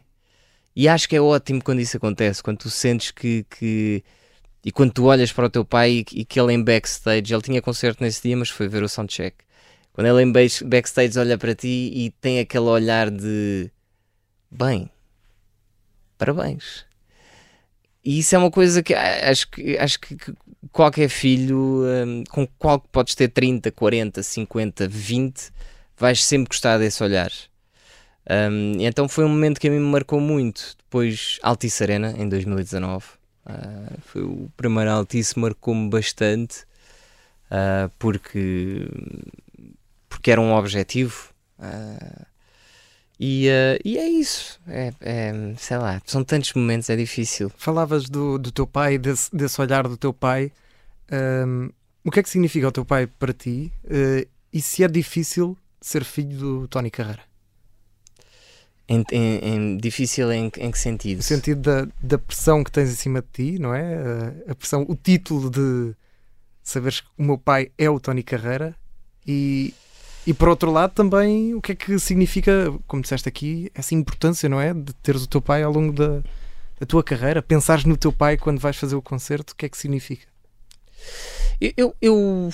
E 0.75 0.87
acho 0.87 1.09
que 1.09 1.15
é 1.15 1.21
ótimo 1.21 1.61
quando 1.63 1.81
isso 1.81 1.97
acontece, 1.97 2.41
quando 2.41 2.59
tu 2.59 2.69
sentes 2.69 3.11
que. 3.11 3.45
que 3.49 4.03
e 4.63 4.71
quando 4.71 4.93
tu 4.93 5.05
olhas 5.05 5.31
para 5.31 5.45
o 5.47 5.49
teu 5.49 5.65
pai 5.65 6.03
e, 6.11 6.25
que 6.25 6.39
ele 6.39 6.53
em 6.53 6.63
backstage, 6.63 7.33
ele 7.33 7.41
tinha 7.41 7.61
concerto 7.61 8.03
nesse 8.03 8.21
dia, 8.23 8.37
mas 8.37 8.49
foi 8.49 8.67
ver 8.67 8.83
o 8.83 8.89
soundcheck. 8.89 9.37
Quando 9.93 10.07
ele 10.07 10.23
em 10.23 10.31
base- 10.31 10.63
backstage 10.63 11.17
olha 11.19 11.37
para 11.37 11.55
ti 11.55 11.91
e 11.93 12.11
tem 12.21 12.39
aquele 12.39 12.65
olhar 12.65 13.09
de. 13.09 13.71
Bem, 14.51 14.89
parabéns. 16.17 16.85
E 18.03 18.19
isso 18.19 18.35
é 18.35 18.37
uma 18.37 18.49
coisa 18.51 18.81
que 18.81 18.93
a- 18.93 19.29
acho 19.29 19.49
que, 19.49 19.77
acho 19.77 19.99
que 19.99 20.15
que 20.15 20.33
qualquer 20.71 21.09
filho, 21.09 21.83
hum, 21.85 22.23
com 22.29 22.47
qual 22.57 22.79
que 22.79 22.87
podes 22.89 23.13
ter 23.15 23.27
30, 23.29 23.71
40, 23.71 24.23
50, 24.23 24.87
20, 24.87 25.51
vais 25.97 26.23
sempre 26.23 26.49
gostar 26.49 26.77
desse 26.79 27.03
olhar. 27.03 27.31
Um, 28.29 28.73
então 28.79 29.09
foi 29.09 29.25
um 29.25 29.29
momento 29.29 29.59
que 29.59 29.67
a 29.67 29.71
mim 29.71 29.79
me 29.79 29.85
marcou 29.91 30.19
muito. 30.19 30.75
Depois, 30.77 31.39
Altice 31.43 31.83
Arena, 31.83 32.13
em 32.17 32.27
2019. 32.29 33.05
Ah, 33.45 33.97
foi 34.05 34.23
o 34.23 34.49
primeiro 34.55 34.91
Altice, 34.91 35.37
marcou-me 35.37 35.89
bastante 35.89 36.65
ah, 37.49 37.89
porque, 37.99 38.87
porque 40.09 40.31
era 40.31 40.41
um 40.41 40.53
objetivo. 40.53 41.29
Ah, 41.59 42.25
e, 43.19 43.47
e 43.85 43.97
é 43.97 44.09
isso. 44.09 44.59
É, 44.67 44.93
é, 45.01 45.53
sei 45.57 45.77
lá, 45.77 46.01
são 46.05 46.23
tantos 46.23 46.53
momentos, 46.53 46.89
é 46.89 46.95
difícil. 46.95 47.51
Falavas 47.57 48.09
do, 48.09 48.37
do 48.39 48.51
teu 48.51 48.65
pai, 48.65 48.97
desse, 48.97 49.35
desse 49.35 49.61
olhar 49.61 49.87
do 49.87 49.97
teu 49.97 50.13
pai. 50.13 50.51
Hum, 51.11 51.69
o 52.03 52.09
que 52.09 52.19
é 52.19 52.23
que 52.23 52.29
significa 52.29 52.67
o 52.67 52.71
teu 52.71 52.83
pai 52.85 53.05
para 53.05 53.33
ti? 53.33 53.71
E 54.51 54.61
se 54.61 54.83
é 54.83 54.87
difícil 54.87 55.55
ser 55.79 56.03
filho 56.03 56.37
do 56.37 56.67
Tony 56.67 56.89
Carreira? 56.89 57.30
Em, 58.87 59.03
em- 59.11 59.37
em- 59.39 59.77
difícil 59.77 60.31
em, 60.33 60.51
em 60.57 60.71
que 60.71 60.77
sentido? 60.79 61.17
No 61.17 61.23
sentido 61.23 61.61
da, 61.61 61.87
da 62.01 62.17
pressão 62.17 62.63
que 62.63 62.71
tens 62.71 62.91
em 62.91 62.95
cima 62.95 63.21
de 63.21 63.27
ti, 63.31 63.59
não 63.59 63.73
é? 63.73 63.93
Eh, 63.93 64.51
a 64.51 64.55
pressão, 64.55 64.85
o 64.87 64.95
título 64.95 65.49
de 65.49 65.93
saberes 66.63 66.99
que 67.01 67.07
o 67.17 67.23
meu 67.23 67.37
pai 67.37 67.71
é 67.77 67.89
o 67.89 67.99
Tony 67.99 68.21
Carreira 68.23 68.75
e, 69.25 69.73
E 70.27 70.33
por 70.33 70.49
outro 70.49 70.71
lado, 70.71 70.93
também, 70.93 71.55
o 71.55 71.61
que 71.61 71.71
é 71.71 71.75
que 71.75 71.97
significa, 71.99 72.71
como 72.87 73.01
disseste 73.01 73.27
aqui, 73.29 73.71
essa 73.73 73.95
importância, 73.95 74.47
não 74.49 74.59
é? 74.61 74.73
De 74.73 74.93
teres 74.95 75.23
o 75.23 75.27
teu 75.27 75.41
pai 75.41 75.63
ao 75.63 75.71
longo 75.71 75.93
da, 75.93 76.21
da 76.79 76.85
tua 76.87 77.03
carreira, 77.03 77.41
pensares 77.41 77.85
no 77.85 77.95
teu 77.97 78.11
pai 78.13 78.37
quando 78.37 78.59
vais 78.59 78.75
fazer 78.77 78.95
o 78.95 79.01
concerto, 79.01 79.53
o 79.53 79.55
que 79.55 79.65
é 79.65 79.69
que 79.69 79.77
significa? 79.77 80.27
Eu, 81.59 81.95
eu... 82.01 82.49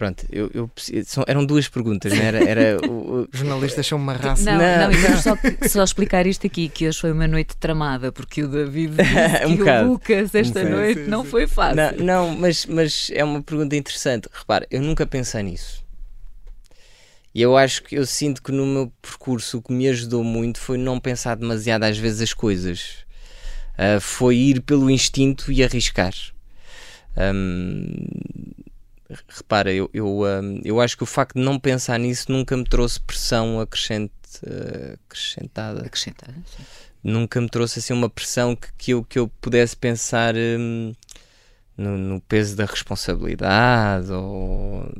Pronto, 0.00 0.24
eu, 0.32 0.50
eu, 0.54 0.70
são, 1.04 1.22
eram 1.26 1.44
duas 1.44 1.68
perguntas, 1.68 2.10
não 2.14 2.22
era? 2.22 2.42
era 2.42 2.78
o, 2.88 3.20
o... 3.20 3.28
Jornalistas 3.30 3.86
são 3.86 3.98
uma 3.98 4.14
raça. 4.14 4.50
Não, 4.50 4.56
não, 4.56 4.90
não, 4.90 5.10
não. 5.10 5.20
Só, 5.20 5.36
só, 5.68 5.84
explicar 5.84 6.26
isto 6.26 6.46
aqui, 6.46 6.70
que 6.70 6.88
hoje 6.88 6.98
foi 6.98 7.12
uma 7.12 7.28
noite 7.28 7.54
tramada, 7.58 8.10
porque 8.10 8.42
o 8.42 8.48
David 8.48 8.96
disse 8.96 9.44
um 9.44 9.50
que 9.50 9.58
bocado. 9.58 9.88
o 9.88 9.92
Lucas 9.92 10.34
esta 10.34 10.60
um 10.60 10.70
noite 10.70 11.04
sim, 11.04 11.06
não 11.10 11.22
sim. 11.22 11.28
foi 11.28 11.46
fácil. 11.46 11.76
Não, 11.76 11.92
não 11.98 12.34
mas, 12.34 12.64
mas 12.64 13.10
é 13.12 13.22
uma 13.22 13.42
pergunta 13.42 13.76
interessante. 13.76 14.26
Repara, 14.32 14.66
eu 14.70 14.80
nunca 14.80 15.06
pensei 15.06 15.42
nisso. 15.42 15.84
E 17.34 17.42
eu 17.42 17.54
acho 17.54 17.82
que 17.82 17.94
eu 17.94 18.06
sinto 18.06 18.42
que 18.42 18.52
no 18.52 18.64
meu 18.64 18.90
percurso 19.02 19.58
o 19.58 19.62
que 19.62 19.70
me 19.70 19.86
ajudou 19.86 20.24
muito 20.24 20.58
foi 20.58 20.78
não 20.78 20.98
pensar 20.98 21.36
demasiado 21.36 21.82
às 21.82 21.98
vezes 21.98 22.22
as 22.22 22.32
coisas. 22.32 23.04
Uh, 23.74 24.00
foi 24.00 24.34
ir 24.36 24.62
pelo 24.62 24.90
instinto 24.90 25.52
e 25.52 25.62
arriscar. 25.62 26.14
Um, 27.18 27.84
repara, 29.28 29.72
eu, 29.72 29.90
eu, 29.92 30.22
um, 30.22 30.60
eu 30.64 30.80
acho 30.80 30.96
que 30.96 31.02
o 31.02 31.06
facto 31.06 31.34
de 31.34 31.44
não 31.44 31.58
pensar 31.58 31.98
nisso 31.98 32.30
nunca 32.30 32.56
me 32.56 32.64
trouxe 32.64 33.00
pressão 33.00 33.60
acrescente, 33.60 34.12
uh, 34.44 34.98
acrescentada. 35.06 35.86
Acrescentada, 35.86 36.34
sim. 36.46 36.62
Nunca 37.02 37.40
me 37.40 37.48
trouxe 37.48 37.78
assim 37.78 37.92
uma 37.92 38.10
pressão 38.10 38.54
que, 38.54 38.68
que, 38.76 38.90
eu, 38.92 39.02
que 39.02 39.18
eu 39.18 39.28
pudesse 39.40 39.76
pensar 39.76 40.34
um, 40.36 40.92
no, 41.76 41.96
no, 41.96 42.20
peso 42.20 42.54
da 42.56 42.66
responsabilidade 42.66 44.12
ou 44.12 44.92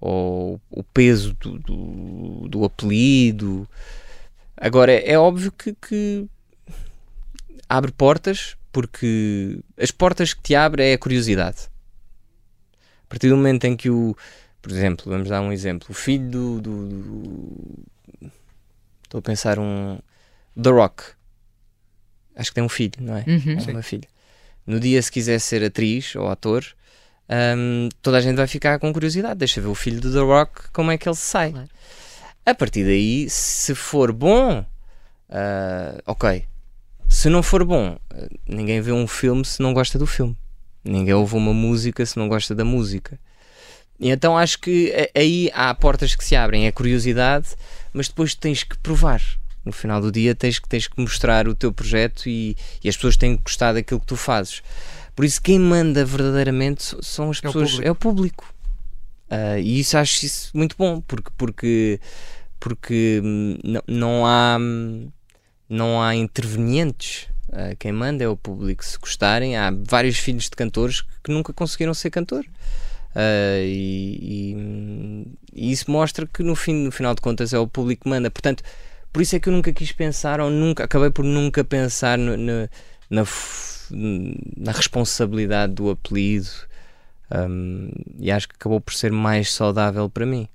ou 0.00 0.60
o 0.70 0.82
peso 0.82 1.34
do, 1.34 1.58
do, 1.58 2.48
do 2.48 2.64
apelido. 2.64 3.68
Agora, 4.56 4.92
é, 4.92 5.12
é 5.12 5.18
óbvio 5.18 5.50
que, 5.50 5.74
que, 5.74 6.28
abre 7.68 7.90
portas, 7.92 8.56
porque 8.70 9.58
as 9.80 9.90
portas 9.90 10.34
que 10.34 10.42
te 10.42 10.54
abre 10.54 10.84
é 10.84 10.92
a 10.94 10.98
curiosidade. 10.98 11.68
A 13.06 13.08
partir 13.08 13.28
do 13.28 13.36
momento 13.36 13.64
em 13.64 13.76
que 13.76 13.88
o. 13.88 14.16
Por 14.60 14.72
exemplo, 14.72 15.10
vamos 15.10 15.28
dar 15.28 15.40
um 15.40 15.52
exemplo. 15.52 15.88
O 15.90 15.94
filho 15.94 16.28
do. 16.28 16.60
do, 16.60 16.88
do 16.88 17.84
estou 19.04 19.18
a 19.20 19.22
pensar 19.22 19.58
um. 19.58 19.98
The 20.60 20.70
Rock. 20.70 21.04
Acho 22.34 22.50
que 22.50 22.54
tem 22.54 22.64
um 22.64 22.68
filho, 22.68 22.94
não 23.00 23.16
é? 23.16 23.24
Uhum. 23.26 23.56
É 23.66 23.70
uma 23.70 23.82
filha. 23.82 24.08
No 24.66 24.80
dia, 24.80 25.00
se 25.00 25.10
quiser 25.10 25.38
ser 25.38 25.62
atriz 25.64 26.16
ou 26.16 26.28
ator, 26.28 26.64
um, 27.56 27.88
toda 28.02 28.18
a 28.18 28.20
gente 28.20 28.36
vai 28.36 28.46
ficar 28.46 28.78
com 28.78 28.92
curiosidade. 28.92 29.38
Deixa 29.38 29.60
ver 29.60 29.68
o 29.68 29.74
filho 29.74 30.00
do 30.00 30.12
The 30.12 30.20
Rock 30.20 30.70
como 30.72 30.90
é 30.90 30.98
que 30.98 31.08
ele 31.08 31.16
sai. 31.16 31.52
Claro. 31.52 31.68
A 32.44 32.54
partir 32.54 32.84
daí, 32.84 33.28
se 33.30 33.74
for 33.74 34.12
bom, 34.12 34.60
uh, 34.60 36.02
ok. 36.06 36.44
Se 37.08 37.28
não 37.28 37.42
for 37.42 37.64
bom, 37.64 37.98
ninguém 38.46 38.80
vê 38.80 38.92
um 38.92 39.06
filme 39.06 39.44
se 39.44 39.62
não 39.62 39.72
gosta 39.72 39.98
do 39.98 40.06
filme. 40.06 40.36
Ninguém 40.86 41.14
ouve 41.14 41.34
uma 41.34 41.52
música 41.52 42.04
se 42.04 42.16
não 42.18 42.28
gosta 42.28 42.54
da 42.54 42.64
música. 42.64 43.18
E 43.98 44.10
então 44.10 44.36
acho 44.36 44.58
que 44.60 45.10
aí 45.14 45.50
há 45.54 45.74
portas 45.74 46.14
que 46.14 46.24
se 46.24 46.36
abrem, 46.36 46.66
é 46.66 46.72
curiosidade, 46.72 47.48
mas 47.92 48.08
depois 48.08 48.34
tens 48.34 48.62
que 48.62 48.76
provar. 48.78 49.22
No 49.64 49.72
final 49.72 50.00
do 50.00 50.12
dia 50.12 50.34
tens 50.34 50.58
que, 50.58 50.68
tens 50.68 50.86
que 50.86 51.00
mostrar 51.00 51.48
o 51.48 51.54
teu 51.54 51.72
projeto 51.72 52.28
e, 52.28 52.56
e 52.84 52.88
as 52.88 52.96
pessoas 52.96 53.16
têm 53.16 53.36
que 53.36 53.42
gostar 53.42 53.72
daquilo 53.72 54.00
que 54.00 54.06
tu 54.06 54.16
fazes. 54.16 54.62
Por 55.14 55.24
isso, 55.24 55.40
quem 55.40 55.58
manda 55.58 56.04
verdadeiramente 56.04 56.94
são 57.02 57.30
as 57.30 57.40
pessoas, 57.40 57.72
é 57.72 57.74
o 57.74 57.74
público. 57.74 57.88
É 57.88 57.90
o 57.90 57.94
público. 57.94 58.54
Uh, 59.30 59.58
e 59.58 59.80
isso 59.80 59.96
acho 59.96 60.24
isso 60.24 60.50
muito 60.54 60.76
bom, 60.78 61.00
porque, 61.00 61.30
porque, 61.36 62.00
porque 62.60 63.20
hum, 63.24 63.58
não, 63.64 63.82
não 63.88 64.26
há 64.26 64.58
não 65.68 66.02
há 66.02 66.14
intervenientes. 66.14 67.28
Uh, 67.48 67.76
quem 67.78 67.92
manda 67.92 68.24
é 68.24 68.28
o 68.28 68.36
público. 68.36 68.84
Se 68.84 68.98
gostarem, 68.98 69.56
há 69.56 69.70
vários 69.70 70.18
filhos 70.18 70.44
de 70.44 70.50
cantores 70.50 71.02
que 71.22 71.30
nunca 71.30 71.52
conseguiram 71.52 71.94
ser 71.94 72.10
cantor. 72.10 72.44
Uh, 73.14 73.62
e, 73.64 74.18
e, 74.22 75.26
e, 75.54 75.72
isso 75.72 75.90
mostra 75.90 76.26
que 76.26 76.42
no, 76.42 76.54
fim, 76.54 76.74
no 76.84 76.92
final 76.92 77.14
de 77.14 77.20
contas 77.20 77.52
é 77.52 77.58
o 77.58 77.66
público 77.66 78.04
que 78.04 78.10
manda. 78.10 78.30
Portanto, 78.30 78.62
por 79.12 79.22
isso 79.22 79.36
é 79.36 79.40
que 79.40 79.48
eu 79.48 79.52
nunca 79.52 79.72
quis 79.72 79.92
pensar, 79.92 80.40
ou 80.40 80.50
nunca 80.50 80.84
acabei 80.84 81.10
por 81.10 81.24
nunca 81.24 81.64
pensar 81.64 82.18
no, 82.18 82.36
no, 82.36 82.68
na 83.08 83.24
na 83.90 84.72
responsabilidade 84.72 85.74
do 85.74 85.90
apelido 85.90 86.48
um, 87.30 87.90
e 88.18 88.30
acho 88.30 88.48
que 88.48 88.54
acabou 88.54 88.80
por 88.80 88.94
ser 88.94 89.12
mais 89.12 89.52
saudável 89.52 90.08
para 90.08 90.26
mim. 90.26 90.48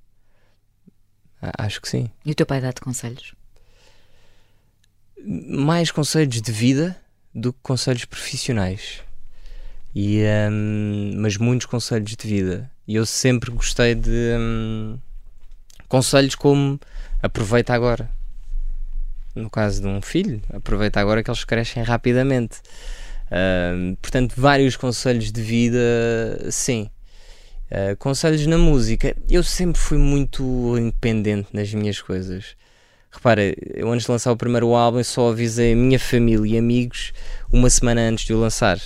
Acho 1.57 1.81
que 1.81 1.89
sim. 1.89 2.09
E 2.25 2.31
o 2.31 2.35
teu 2.35 2.45
pai 2.45 2.61
dá-te 2.61 2.81
conselhos? 2.81 3.33
Mais 5.25 5.91
conselhos 5.91 6.41
de 6.41 6.51
vida 6.51 6.99
do 7.33 7.53
que 7.53 7.59
conselhos 7.61 8.05
profissionais. 8.05 9.01
E, 9.93 10.23
um, 10.49 11.13
mas 11.17 11.37
muitos 11.37 11.65
conselhos 11.65 12.15
de 12.15 12.27
vida. 12.27 12.69
E 12.87 12.95
eu 12.95 13.05
sempre 13.05 13.51
gostei 13.51 13.95
de 13.95 14.35
um, 14.39 14.97
conselhos 15.87 16.35
como 16.35 16.79
aproveita 17.21 17.73
agora. 17.73 18.09
No 19.35 19.49
caso 19.49 19.81
de 19.81 19.87
um 19.87 20.01
filho, 20.01 20.41
aproveita 20.51 20.99
agora 20.99 21.23
que 21.23 21.29
eles 21.29 21.43
crescem 21.43 21.83
rapidamente 21.83 22.61
portanto, 24.01 24.33
vários 24.35 24.75
conselhos 24.75 25.31
de 25.31 25.41
vida, 25.41 25.79
sim. 26.51 26.89
Uh, 27.71 27.95
conselhos 27.97 28.45
na 28.47 28.57
música, 28.57 29.15
eu 29.29 29.41
sempre 29.41 29.79
fui 29.79 29.97
muito 29.97 30.43
independente 30.77 31.47
nas 31.53 31.73
minhas 31.73 32.01
coisas. 32.01 32.57
Repara, 33.11 33.53
eu 33.73 33.91
antes 33.91 34.05
de 34.05 34.11
lançar 34.11 34.31
o 34.31 34.37
primeiro 34.37 34.73
álbum 34.73 35.03
só 35.03 35.29
avisei 35.29 35.73
a 35.73 35.75
minha 35.75 35.99
família 35.99 36.55
e 36.55 36.57
amigos 36.57 37.11
uma 37.51 37.69
semana 37.69 38.01
antes 38.01 38.25
de 38.25 38.33
o 38.33 38.39
lançar. 38.39 38.77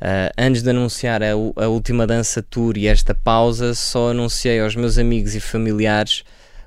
Uh, 0.00 0.28
antes 0.36 0.62
de 0.62 0.68
anunciar 0.68 1.22
a, 1.22 1.30
a, 1.30 1.68
última 1.68 2.06
dança 2.06 2.42
tour 2.42 2.76
e 2.76 2.86
esta 2.86 3.14
pausa, 3.14 3.74
só 3.74 4.10
anunciei 4.10 4.60
aos 4.60 4.76
meus 4.76 4.98
amigos 4.98 5.34
e 5.34 5.40
familiares 5.40 6.24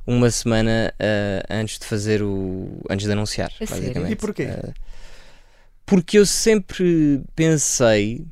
uma 0.07 0.31
semana 0.31 0.93
uh, 0.95 1.45
antes 1.47 1.77
de 1.77 1.85
fazer 1.85 2.23
o. 2.23 2.81
antes 2.89 3.05
de 3.05 3.11
anunciar. 3.11 3.51
E 4.09 4.15
porquê? 4.15 4.45
Uh, 4.45 4.73
porque 5.85 6.17
eu 6.17 6.25
sempre 6.25 7.21
pensei. 7.35 8.25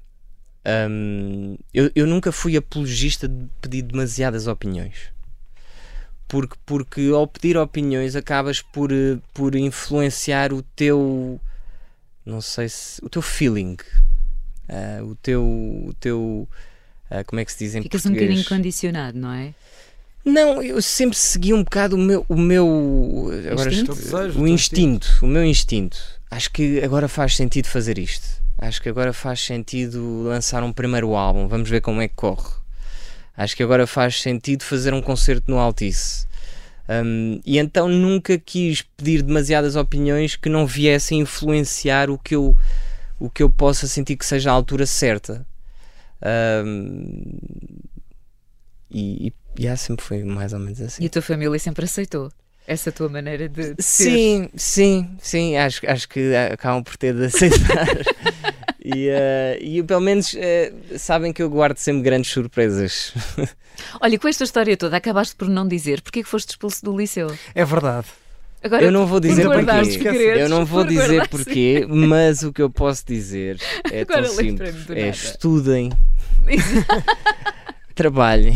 Um, 0.89 1.55
eu, 1.71 1.91
eu 1.93 2.07
nunca 2.07 2.31
fui 2.31 2.57
apologista 2.57 3.27
de 3.27 3.45
pedir 3.61 3.83
demasiadas 3.83 4.47
opiniões. 4.47 5.14
Porque, 6.27 6.55
porque 6.65 7.09
ao 7.13 7.27
pedir 7.27 7.57
opiniões 7.57 8.15
acabas 8.15 8.61
por, 8.61 8.89
por 9.33 9.55
influenciar 9.55 10.51
o 10.51 10.61
teu. 10.61 11.39
Não 12.25 12.41
sei 12.41 12.67
se. 12.69 13.03
o 13.03 13.09
teu 13.09 13.21
feeling. 13.21 13.77
Uh, 14.67 15.05
o 15.05 15.15
teu. 15.15 15.43
O 15.43 15.93
teu 15.99 16.47
uh, 17.11 17.25
como 17.27 17.39
é 17.39 17.45
que 17.45 17.51
se 17.51 17.59
diz 17.59 17.75
em 17.75 17.83
Ficas 17.83 18.01
português? 18.01 18.23
um 18.23 18.27
bocadinho 18.27 18.49
condicionado, 18.49 19.17
não 19.17 19.31
é? 19.31 19.53
Não, 20.23 20.63
eu 20.63 20.81
sempre 20.81 21.15
segui 21.15 21.53
um 21.53 21.63
bocado 21.63 21.95
o 21.95 21.99
meu. 21.99 22.25
O 22.27 22.35
meu 22.35 23.29
agora 23.51 23.71
instinto? 23.71 24.39
O 24.39 24.47
instinto, 24.47 25.19
o 25.21 25.27
meu 25.27 25.45
instinto 25.45 26.15
acho 26.35 26.51
que 26.51 26.83
agora 26.83 27.07
faz 27.07 27.35
sentido 27.35 27.67
fazer 27.67 27.97
isto. 27.97 28.43
Acho 28.57 28.81
que 28.81 28.89
agora 28.89 29.13
faz 29.13 29.41
sentido 29.41 30.23
lançar 30.23 30.63
um 30.63 30.71
primeiro 30.71 31.15
álbum. 31.15 31.47
Vamos 31.47 31.69
ver 31.69 31.81
como 31.81 32.01
é 32.01 32.07
que 32.07 32.15
corre. 32.15 32.49
Acho 33.37 33.55
que 33.55 33.63
agora 33.63 33.85
faz 33.85 34.21
sentido 34.21 34.63
fazer 34.63 34.93
um 34.93 35.01
concerto 35.01 35.51
no 35.51 35.57
Altice. 35.57 36.25
Um, 36.87 37.41
e 37.45 37.57
então 37.57 37.87
nunca 37.87 38.37
quis 38.37 38.81
pedir 38.81 39.23
demasiadas 39.23 39.75
opiniões 39.75 40.35
que 40.35 40.49
não 40.49 40.67
viessem 40.67 41.19
influenciar 41.19 42.09
o 42.09 42.17
que 42.17 42.35
eu, 42.35 42.55
o 43.19 43.29
que 43.29 43.41
eu 43.41 43.49
possa 43.49 43.87
sentir 43.87 44.15
que 44.15 44.25
seja 44.25 44.51
a 44.51 44.53
altura 44.53 44.85
certa. 44.85 45.45
Um, 46.65 47.37
e, 48.89 49.33
e, 49.57 49.65
e 49.65 49.77
sempre 49.77 50.05
foi 50.05 50.23
mais 50.23 50.53
ou 50.53 50.59
menos 50.59 50.79
assim. 50.79 51.03
E 51.03 51.07
a 51.07 51.09
tua 51.09 51.21
família 51.21 51.59
sempre 51.59 51.85
aceitou? 51.85 52.31
essa 52.67 52.91
tua 52.91 53.07
maneira 53.07 53.47
de, 53.47 53.75
de 53.75 53.83
sim, 53.83 54.49
ser. 54.55 54.59
Sim, 54.59 55.17
sim, 55.19 55.57
acho, 55.57 55.81
acho 55.87 56.09
que 56.09 56.35
acabam 56.35 56.83
por 56.83 56.97
ter 56.97 57.13
de 57.13 57.25
aceitar. 57.25 57.87
e, 58.85 59.09
uh, 59.09 59.57
e 59.59 59.81
pelo 59.81 60.01
menos 60.01 60.33
uh, 60.33 60.97
sabem 60.99 61.33
que 61.33 61.41
eu 61.41 61.49
guardo 61.49 61.77
sempre 61.77 62.03
grandes 62.03 62.31
surpresas. 62.31 63.13
Olha, 63.99 64.19
com 64.19 64.27
esta 64.27 64.43
história 64.43 64.77
toda, 64.77 64.97
acabaste 64.97 65.35
por 65.35 65.49
não 65.49 65.67
dizer 65.67 66.01
porque 66.01 66.19
é 66.19 66.23
que 66.23 66.29
foste 66.29 66.49
expulso 66.49 66.85
do 66.85 66.95
liceu. 66.95 67.35
É 67.55 67.65
verdade. 67.65 68.07
Agora, 68.63 68.83
eu 68.83 68.91
não 68.91 69.05
vou 69.05 69.19
dizer 69.19 69.47
porquê. 69.47 70.07
Eu 70.37 70.49
não 70.49 70.65
vou 70.65 70.83
dizer 70.83 71.27
porquê, 71.27 71.85
mas 71.89 72.43
o 72.43 72.53
que 72.53 72.61
eu 72.61 72.69
posso 72.69 73.05
dizer 73.05 73.59
é 73.91 74.01
Agora 74.01 74.23
tão 74.23 74.35
simples. 74.35 74.89
É 74.89 75.09
estudem, 75.09 75.91
trabalhem. 77.95 78.55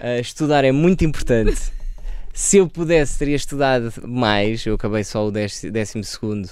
Uh, 0.00 0.20
estudar 0.20 0.64
é 0.64 0.72
muito 0.72 1.04
importante 1.04 1.60
se 2.32 2.56
eu 2.56 2.68
pudesse, 2.68 3.18
teria 3.18 3.36
estudado 3.36 3.92
mais. 4.06 4.64
Eu 4.64 4.74
acabei 4.74 5.04
só 5.04 5.26
o 5.26 5.30
décimo 5.30 6.02
segundo. 6.04 6.48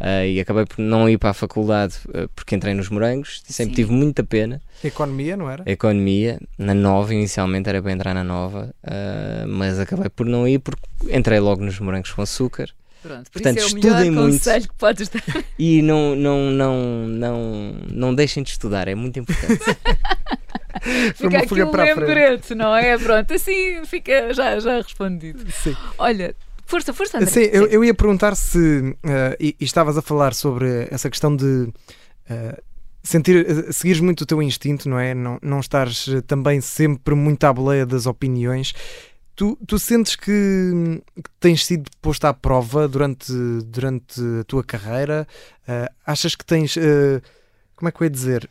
Uh, 0.00 0.24
e 0.26 0.40
acabei 0.40 0.64
por 0.64 0.78
não 0.78 1.08
ir 1.08 1.18
para 1.18 1.30
a 1.30 1.34
faculdade 1.34 1.96
uh, 2.08 2.28
porque 2.34 2.54
entrei 2.54 2.72
nos 2.72 2.88
morangos, 2.88 3.42
sempre 3.44 3.74
Sim. 3.74 3.82
tive 3.82 3.92
muita 3.92 4.22
pena. 4.22 4.62
Economia, 4.82 5.36
não 5.36 5.50
era? 5.50 5.64
Economia, 5.66 6.40
na 6.56 6.72
nova, 6.72 7.12
inicialmente 7.12 7.68
era 7.68 7.82
para 7.82 7.90
entrar 7.90 8.14
na 8.14 8.22
nova, 8.22 8.72
uh, 8.84 9.48
mas 9.48 9.80
acabei 9.80 10.08
por 10.08 10.24
não 10.24 10.46
ir 10.46 10.60
porque 10.60 10.86
entrei 11.10 11.40
logo 11.40 11.64
nos 11.64 11.80
morangos 11.80 12.12
com 12.12 12.22
açúcar. 12.22 12.70
Pronto, 13.02 13.30
Portanto, 13.30 13.58
é 13.58 13.60
estudem 13.60 14.10
muito 14.10 14.42
que 14.42 14.74
podes 14.76 15.08
dar. 15.08 15.22
e 15.58 15.82
não, 15.82 16.14
não, 16.16 16.50
não, 16.50 17.08
não, 17.08 17.74
não 17.90 18.14
deixem 18.14 18.42
de 18.42 18.50
estudar, 18.50 18.88
é 18.88 18.94
muito 18.94 19.18
importante. 19.18 19.58
fica 21.14 21.38
aqui 21.38 21.62
um 21.62 21.70
lembrete, 21.70 22.54
não 22.54 22.74
é? 22.74 22.98
Pronto, 22.98 23.32
assim 23.32 23.84
fica 23.84 24.32
já, 24.32 24.58
já 24.58 24.76
respondido. 24.76 25.44
Sim. 25.50 25.76
Olha, 25.96 26.34
Força, 26.68 26.92
força, 26.92 27.16
André. 27.16 27.30
Sim, 27.30 27.48
eu, 27.50 27.66
eu 27.68 27.82
ia 27.82 27.94
perguntar 27.94 28.36
se. 28.36 28.58
Uh, 28.58 29.34
e, 29.40 29.56
e, 29.58 29.64
estavas 29.64 29.96
a 29.96 30.02
falar 30.02 30.34
sobre 30.34 30.86
essa 30.90 31.08
questão 31.08 31.34
de. 31.34 31.44
Uh, 31.44 32.62
sentir, 33.02 33.46
uh, 33.50 33.72
seguires 33.72 34.02
muito 34.02 34.20
o 34.20 34.26
teu 34.26 34.42
instinto, 34.42 34.86
não 34.86 34.98
é? 34.98 35.14
Não, 35.14 35.38
não 35.40 35.60
estares 35.60 36.06
também 36.26 36.60
sempre 36.60 37.14
muito 37.14 37.42
à 37.44 37.52
boleia 37.54 37.86
das 37.86 38.04
opiniões. 38.04 38.74
Tu, 39.34 39.56
tu 39.66 39.78
sentes 39.78 40.14
que, 40.14 41.00
que 41.16 41.30
tens 41.40 41.64
sido 41.64 41.90
posto 42.02 42.26
à 42.26 42.34
prova 42.34 42.86
durante, 42.86 43.32
durante 43.64 44.20
a 44.40 44.44
tua 44.44 44.62
carreira? 44.62 45.26
Uh, 45.66 45.90
achas 46.06 46.34
que 46.34 46.44
tens. 46.44 46.76
Uh, 46.76 47.22
como 47.76 47.88
é 47.88 47.92
que 47.92 48.02
eu 48.02 48.04
ia 48.04 48.10
dizer? 48.10 48.50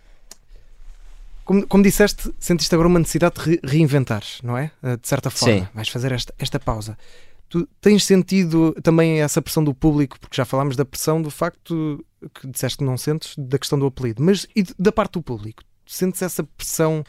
Como, 1.45 1.67
como 1.67 1.83
disseste, 1.83 2.33
sentiste 2.39 2.73
agora 2.73 2.87
uma 2.89 2.97
necessidade 2.97 3.35
de 3.35 3.41
re 3.41 3.59
reinventar, 3.63 4.23
não 4.41 4.57
é? 4.57 4.71
Uh, 4.81 4.97
de 4.97 5.07
certa 5.07 5.29
forma. 5.29 5.59
Sim. 5.59 5.67
Vais 5.71 5.87
fazer 5.89 6.11
esta, 6.11 6.33
esta 6.39 6.59
pausa. 6.59 6.97
Tu 7.49 7.67
tens 7.79 8.03
sentido 8.03 8.73
também 8.83 9.21
essa 9.21 9.41
pressão 9.41 9.63
do 9.63 9.73
público, 9.73 10.19
porque 10.19 10.35
já 10.35 10.43
falámos 10.43 10.75
da 10.75 10.83
pressão 10.83 11.21
do 11.21 11.31
facto 11.31 12.03
que 12.33 12.47
disseste 12.47 12.79
que 12.79 12.83
não 12.83 12.97
sentes, 12.97 13.35
da 13.37 13.57
questão 13.57 13.79
do 13.79 13.85
apelido, 13.85 14.23
mas 14.23 14.45
e 14.55 14.63
da 14.77 14.91
parte 14.91 15.13
do 15.13 15.21
público? 15.21 15.63
Sentes 15.85 16.21
essa 16.21 16.43
pressão 16.43 17.03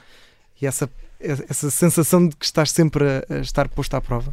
e 0.60 0.66
essa, 0.66 0.88
essa 1.18 1.70
sensação 1.70 2.28
de 2.28 2.36
que 2.36 2.44
estás 2.44 2.70
sempre 2.70 3.04
a, 3.04 3.34
a 3.36 3.38
estar 3.38 3.68
posto 3.68 3.94
à 3.94 4.00
prova? 4.00 4.32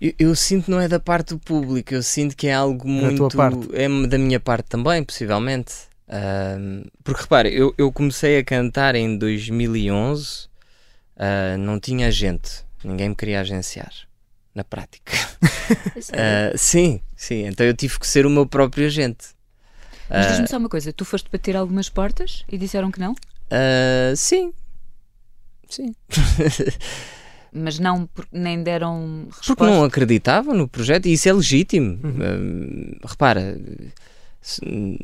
Eu, 0.00 0.12
eu, 0.18 0.36
sinto 0.36 0.70
não 0.70 0.78
é 0.78 0.86
da 0.86 1.00
parte 1.00 1.34
do 1.34 1.40
público, 1.40 1.92
eu 1.92 2.02
sinto 2.02 2.36
que 2.36 2.46
é 2.46 2.54
algo 2.54 2.86
muito. 2.86 3.26
É 3.72 3.88
da 4.06 4.18
minha 4.18 4.38
parte 4.38 4.68
também, 4.68 5.02
possivelmente. 5.02 5.72
Uh, 6.06 6.88
porque 7.02 7.22
repare, 7.22 7.52
eu, 7.52 7.74
eu 7.76 7.90
comecei 7.90 8.38
a 8.38 8.44
cantar 8.44 8.94
em 8.94 9.18
2011, 9.18 10.44
uh, 10.44 10.48
ah, 11.16 11.56
não 11.58 11.80
tinha 11.80 12.12
gente, 12.12 12.64
ninguém 12.84 13.08
me 13.08 13.16
queria 13.16 13.40
agenciar 13.40 13.90
na 14.56 14.64
prática. 14.64 15.12
uh, 15.12 16.56
sim, 16.58 17.00
sim. 17.14 17.46
Então 17.46 17.64
eu 17.64 17.74
tive 17.74 18.00
que 18.00 18.06
ser 18.06 18.26
o 18.26 18.30
meu 18.30 18.46
próprio 18.46 18.86
agente. 18.86 19.28
Mas 20.08 20.28
diz-me 20.28 20.48
só 20.48 20.56
uma 20.56 20.68
coisa: 20.68 20.92
tu 20.92 21.04
foste 21.04 21.30
bater 21.30 21.54
algumas 21.54 21.88
portas 21.88 22.42
e 22.48 22.56
disseram 22.56 22.90
que 22.90 22.98
não? 22.98 23.12
Uh, 23.12 24.16
sim. 24.16 24.52
Sim. 25.68 25.94
Mas 27.52 27.78
não, 27.78 28.08
nem 28.32 28.62
deram 28.62 29.26
resposta. 29.28 29.56
Porque 29.56 29.72
não 29.72 29.84
acreditavam 29.84 30.54
no 30.54 30.68
projeto 30.68 31.06
e 31.06 31.12
isso 31.12 31.28
é 31.28 31.32
legítimo. 31.32 31.98
Uhum. 32.02 32.96
Uh, 33.02 33.06
repara, 33.06 33.58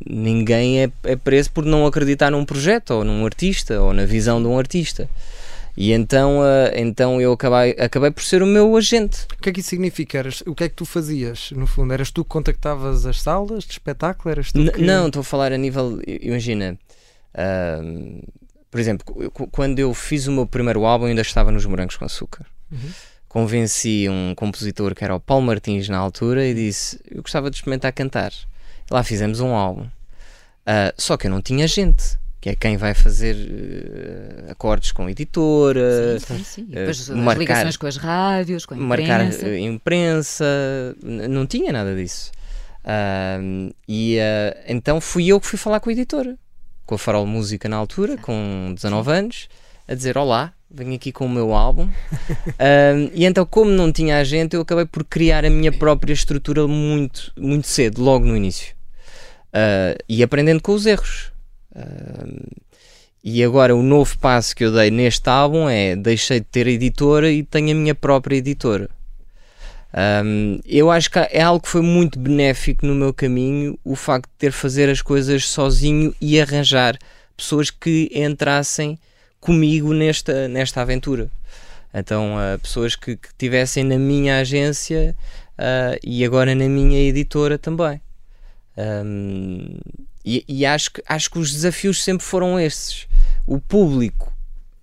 ninguém 0.07 0.83
é, 0.83 0.91
é 1.05 1.17
preso 1.17 1.51
por 1.51 1.65
não 1.65 1.87
acreditar 1.87 2.31
num 2.31 2.45
projeto 2.45 2.91
ou 2.93 3.05
num 3.05 3.25
artista 3.25 3.81
ou 3.81 3.93
na 3.93 4.05
visão 4.05 4.41
de 4.41 4.49
um 4.49 4.59
artista. 4.59 5.09
E 5.77 5.93
então, 5.93 6.41
uh, 6.41 6.71
então 6.75 7.21
eu 7.21 7.33
acabei, 7.33 7.71
acabei 7.79 8.11
por 8.11 8.23
ser 8.23 8.43
o 8.43 8.47
meu 8.47 8.77
agente. 8.77 9.27
O 9.39 9.43
que 9.43 9.49
é 9.49 9.53
que 9.53 9.61
isso 9.61 9.71
significa? 9.71 10.19
Eras, 10.19 10.43
o 10.47 10.55
que 10.55 10.65
é 10.65 10.69
que 10.69 10.75
tu 10.75 10.85
fazias, 10.85 11.51
no 11.53 11.67
fundo? 11.67 11.95
Eras 11.95 12.11
tu 12.11 12.23
que 12.25 12.31
contactavas 12.31 13.07
as 13.07 13.23
salas 13.23 13.65
de 13.65 13.73
espetáculo? 13.73 14.31
Eras 14.31 14.53
tu 14.53 14.71
que... 14.71 14.83
Não, 14.83 15.07
estou 15.07 15.21
a 15.21 15.25
falar 15.25 15.53
a 15.53 15.57
nível. 15.57 15.99
Imagina, 16.07 16.79
uh, 17.35 18.33
por 18.71 18.81
exemplo, 18.81 19.31
quando 19.51 19.79
eu 19.79 19.95
fiz 19.95 20.27
o 20.27 20.33
meu 20.33 20.47
primeiro 20.47 20.85
álbum, 20.85 21.07
ainda 21.07 21.23
estava 21.23 21.51
nos 21.51 21.65
Morangos 21.65 21.97
com 21.97 22.05
Açúcar. 22.05 22.47
Uhum. 22.71 22.91
Convenci 23.27 24.09
um 24.11 24.35
compositor 24.35 24.95
que 24.95 25.03
era 25.03 25.15
o 25.15 25.21
Paulo 25.21 25.47
Martins 25.47 25.89
na 25.89 25.97
altura 25.97 26.47
e 26.47 26.53
disse: 26.53 27.01
Eu 27.11 27.23
gostava 27.23 27.51
de 27.51 27.57
experimentar 27.57 27.91
cantar. 27.93 28.31
E 28.31 28.93
lá 28.93 29.03
fizemos 29.03 29.41
um 29.41 29.55
álbum. 29.55 29.85
Uh, 29.85 30.93
só 30.99 31.17
que 31.17 31.27
eu 31.27 31.31
não 31.31 31.41
tinha 31.41 31.67
gente 31.67 32.21
que 32.43 32.51
é 32.51 32.57
quem 32.57 32.77
vai 32.77 32.93
fazer 32.93 33.37
uh, 33.37 34.51
acordos 34.51 34.91
com 34.91 35.09
editora, 35.09 36.19
sim, 36.19 36.39
sim, 36.39 36.67
sim. 36.67 37.13
Uh, 37.13 37.17
marcar, 37.17 37.39
ligações 37.39 37.77
com 37.77 37.87
as 37.87 37.97
rádios, 37.97 38.67
com 38.67 38.75
a 38.75 38.77
imprensa. 38.77 39.09
Marcar 39.09 39.47
uh, 39.47 39.57
imprensa, 39.57 40.45
não 41.05 41.47
tinha 41.47 41.73
nada 41.73 41.95
disso. 41.95 42.33
Uh, 42.81 43.73
e 43.87 44.19
uh, 44.19 44.59
então 44.67 45.01
fui 45.01 45.29
eu 45.29 45.39
que 45.39 45.47
fui 45.47 45.57
falar 45.57 45.79
com 45.79 45.89
a 45.89 45.93
editora, 45.93 46.37
com 46.85 46.97
a 46.97 46.99
Farol 46.99 47.25
Música 47.27 47.69
na 47.69 47.77
altura, 47.77 48.17
com 48.17 48.73
19 48.75 49.13
anos, 49.13 49.49
a 49.87 49.95
dizer: 49.95 50.19
Olá, 50.19 50.53
venho 50.69 50.97
aqui 50.97 51.13
com 51.13 51.27
o 51.27 51.31
meu 51.31 51.55
álbum. 51.55 51.89
e 53.15 53.25
então, 53.25 53.47
como 53.47 53.71
não 53.71 53.93
tinha 53.93 54.19
agente, 54.19 54.57
eu 54.57 54.63
acabei 54.63 54.85
por 54.85 55.05
criar 55.05 55.45
a 55.45 55.51
minha 55.51 55.71
própria 55.71 56.13
estrutura 56.13 56.67
muito, 56.67 57.33
muito 57.39 57.69
cedo, 57.69 58.03
logo 58.03 58.27
no 58.27 58.37
início. 58.37 58.75
e 60.09 60.25
aprendendo 60.25 60.61
com 60.61 60.73
os 60.73 60.87
erros 60.87 61.32
e 63.25 63.43
agora 63.43 63.75
o 63.75 63.83
novo 63.83 64.19
passo 64.19 64.55
que 64.55 64.65
eu 64.65 64.73
dei 64.73 64.91
neste 64.91 65.29
álbum 65.29 65.69
é 65.69 65.95
deixei 65.95 66.41
de 66.41 66.47
ter 66.47 66.67
editora 66.67 67.31
e 67.31 67.43
tenho 67.43 67.71
a 67.71 67.75
minha 67.75 67.95
própria 67.95 68.37
editora. 68.37 68.91
Um, 69.95 70.59
eu 70.65 70.91
acho 70.91 71.11
que 71.11 71.19
é 71.19 71.43
algo 71.43 71.63
que 71.63 71.69
foi 71.69 71.83
muito 71.83 72.19
benéfico 72.19 72.87
no 72.87 72.95
meu 72.95 73.13
caminho 73.13 73.79
o 73.85 73.95
facto 73.95 74.27
de 74.27 74.39
ter 74.39 74.51
fazer 74.51 74.89
as 74.89 75.03
coisas 75.03 75.47
sozinho 75.47 76.15
e 76.21 76.41
arranjar 76.41 76.99
pessoas 77.37 77.71
que 77.71 78.11
entrassem 78.15 78.99
comigo 79.39 79.93
nesta, 79.93 80.49
nesta 80.49 80.81
aventura. 80.81 81.31
Então, 81.93 82.37
uh, 82.37 82.59
pessoas 82.59 82.97
que, 82.97 83.17
que 83.17 83.29
tivessem 83.37 83.85
na 83.85 83.99
minha 83.99 84.39
agência 84.39 85.15
uh, 85.59 85.99
e 86.03 86.25
agora 86.25 86.55
na 86.55 86.69
minha 86.69 86.99
editora 86.99 87.59
também. 87.59 88.01
Um, 88.79 89.77
e, 90.25 90.45
e, 90.49 90.65
acho, 90.65 90.93
que, 90.93 91.03
acho 91.07 91.31
que 91.31 91.39
os 91.39 91.53
desafios 91.53 92.03
sempre 92.03 92.25
foram 92.25 92.59
esses. 92.59 93.09
O 93.47 93.61
público, 93.61 94.33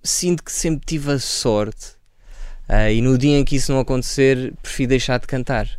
sinto 0.04 0.43
que 0.43 0.52
sempre 0.52 0.86
tive 0.86 1.12
a 1.12 1.19
sorte, 1.19 1.93
uh, 2.67 2.91
e 2.91 3.02
no 3.02 3.17
dia 3.17 3.38
em 3.38 3.45
que 3.45 3.56
isso 3.56 3.71
não 3.71 3.80
acontecer, 3.80 4.54
prefiro 4.62 4.89
deixar 4.89 5.19
de 5.19 5.28
cantar. 5.28 5.69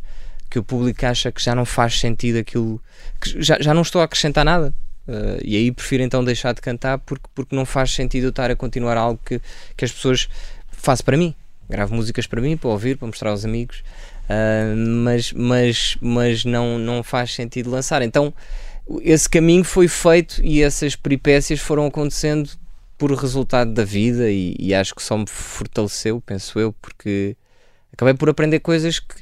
Que 0.49 0.59
o 0.59 0.63
público 0.63 1.05
acha 1.05 1.31
que 1.31 1.41
já 1.41 1.55
não 1.55 1.65
faz 1.65 1.99
sentido 1.99 2.39
aquilo, 2.39 2.81
que 3.21 3.41
já, 3.41 3.57
já 3.61 3.73
não 3.73 3.83
estou 3.83 4.01
a 4.01 4.05
acrescentar 4.05 4.43
nada. 4.43 4.73
Uh, 5.07 5.41
e 5.43 5.55
aí 5.55 5.71
prefiro 5.71 6.03
então 6.03 6.23
deixar 6.23 6.53
de 6.53 6.61
cantar 6.61 6.99
porque, 6.99 7.27
porque 7.33 7.55
não 7.55 7.65
faz 7.65 7.91
sentido 7.91 8.25
eu 8.25 8.29
estar 8.29 8.51
a 8.51 8.55
continuar 8.55 8.97
algo 8.97 9.19
que, 9.25 9.41
que 9.75 9.83
as 9.83 9.91
pessoas 9.91 10.27
façam 10.71 11.03
para 11.03 11.17
mim. 11.17 11.33
Gravo 11.69 11.95
músicas 11.95 12.27
para 12.27 12.41
mim, 12.41 12.57
para 12.57 12.69
ouvir, 12.69 12.97
para 12.97 13.07
mostrar 13.07 13.29
aos 13.29 13.45
amigos, 13.45 13.83
uh, 14.25 14.75
mas, 14.75 15.31
mas, 15.31 15.97
mas 16.01 16.45
não, 16.45 16.77
não 16.77 17.01
faz 17.01 17.33
sentido 17.33 17.69
lançar. 17.69 18.01
Então 18.01 18.33
esse 19.01 19.29
caminho 19.29 19.63
foi 19.63 19.87
feito 19.87 20.41
e 20.43 20.61
essas 20.61 20.95
peripécias 20.95 21.59
foram 21.59 21.85
acontecendo 21.85 22.49
por 22.97 23.11
resultado 23.13 23.73
da 23.73 23.83
vida 23.83 24.29
e, 24.29 24.55
e, 24.59 24.73
acho 24.73 24.93
que 24.93 25.01
só 25.01 25.17
me 25.17 25.25
fortaleceu, 25.27 26.21
penso 26.21 26.59
eu, 26.59 26.71
porque 26.73 27.35
acabei 27.91 28.13
por 28.13 28.29
aprender 28.29 28.59
coisas 28.59 28.99
que 28.99 29.15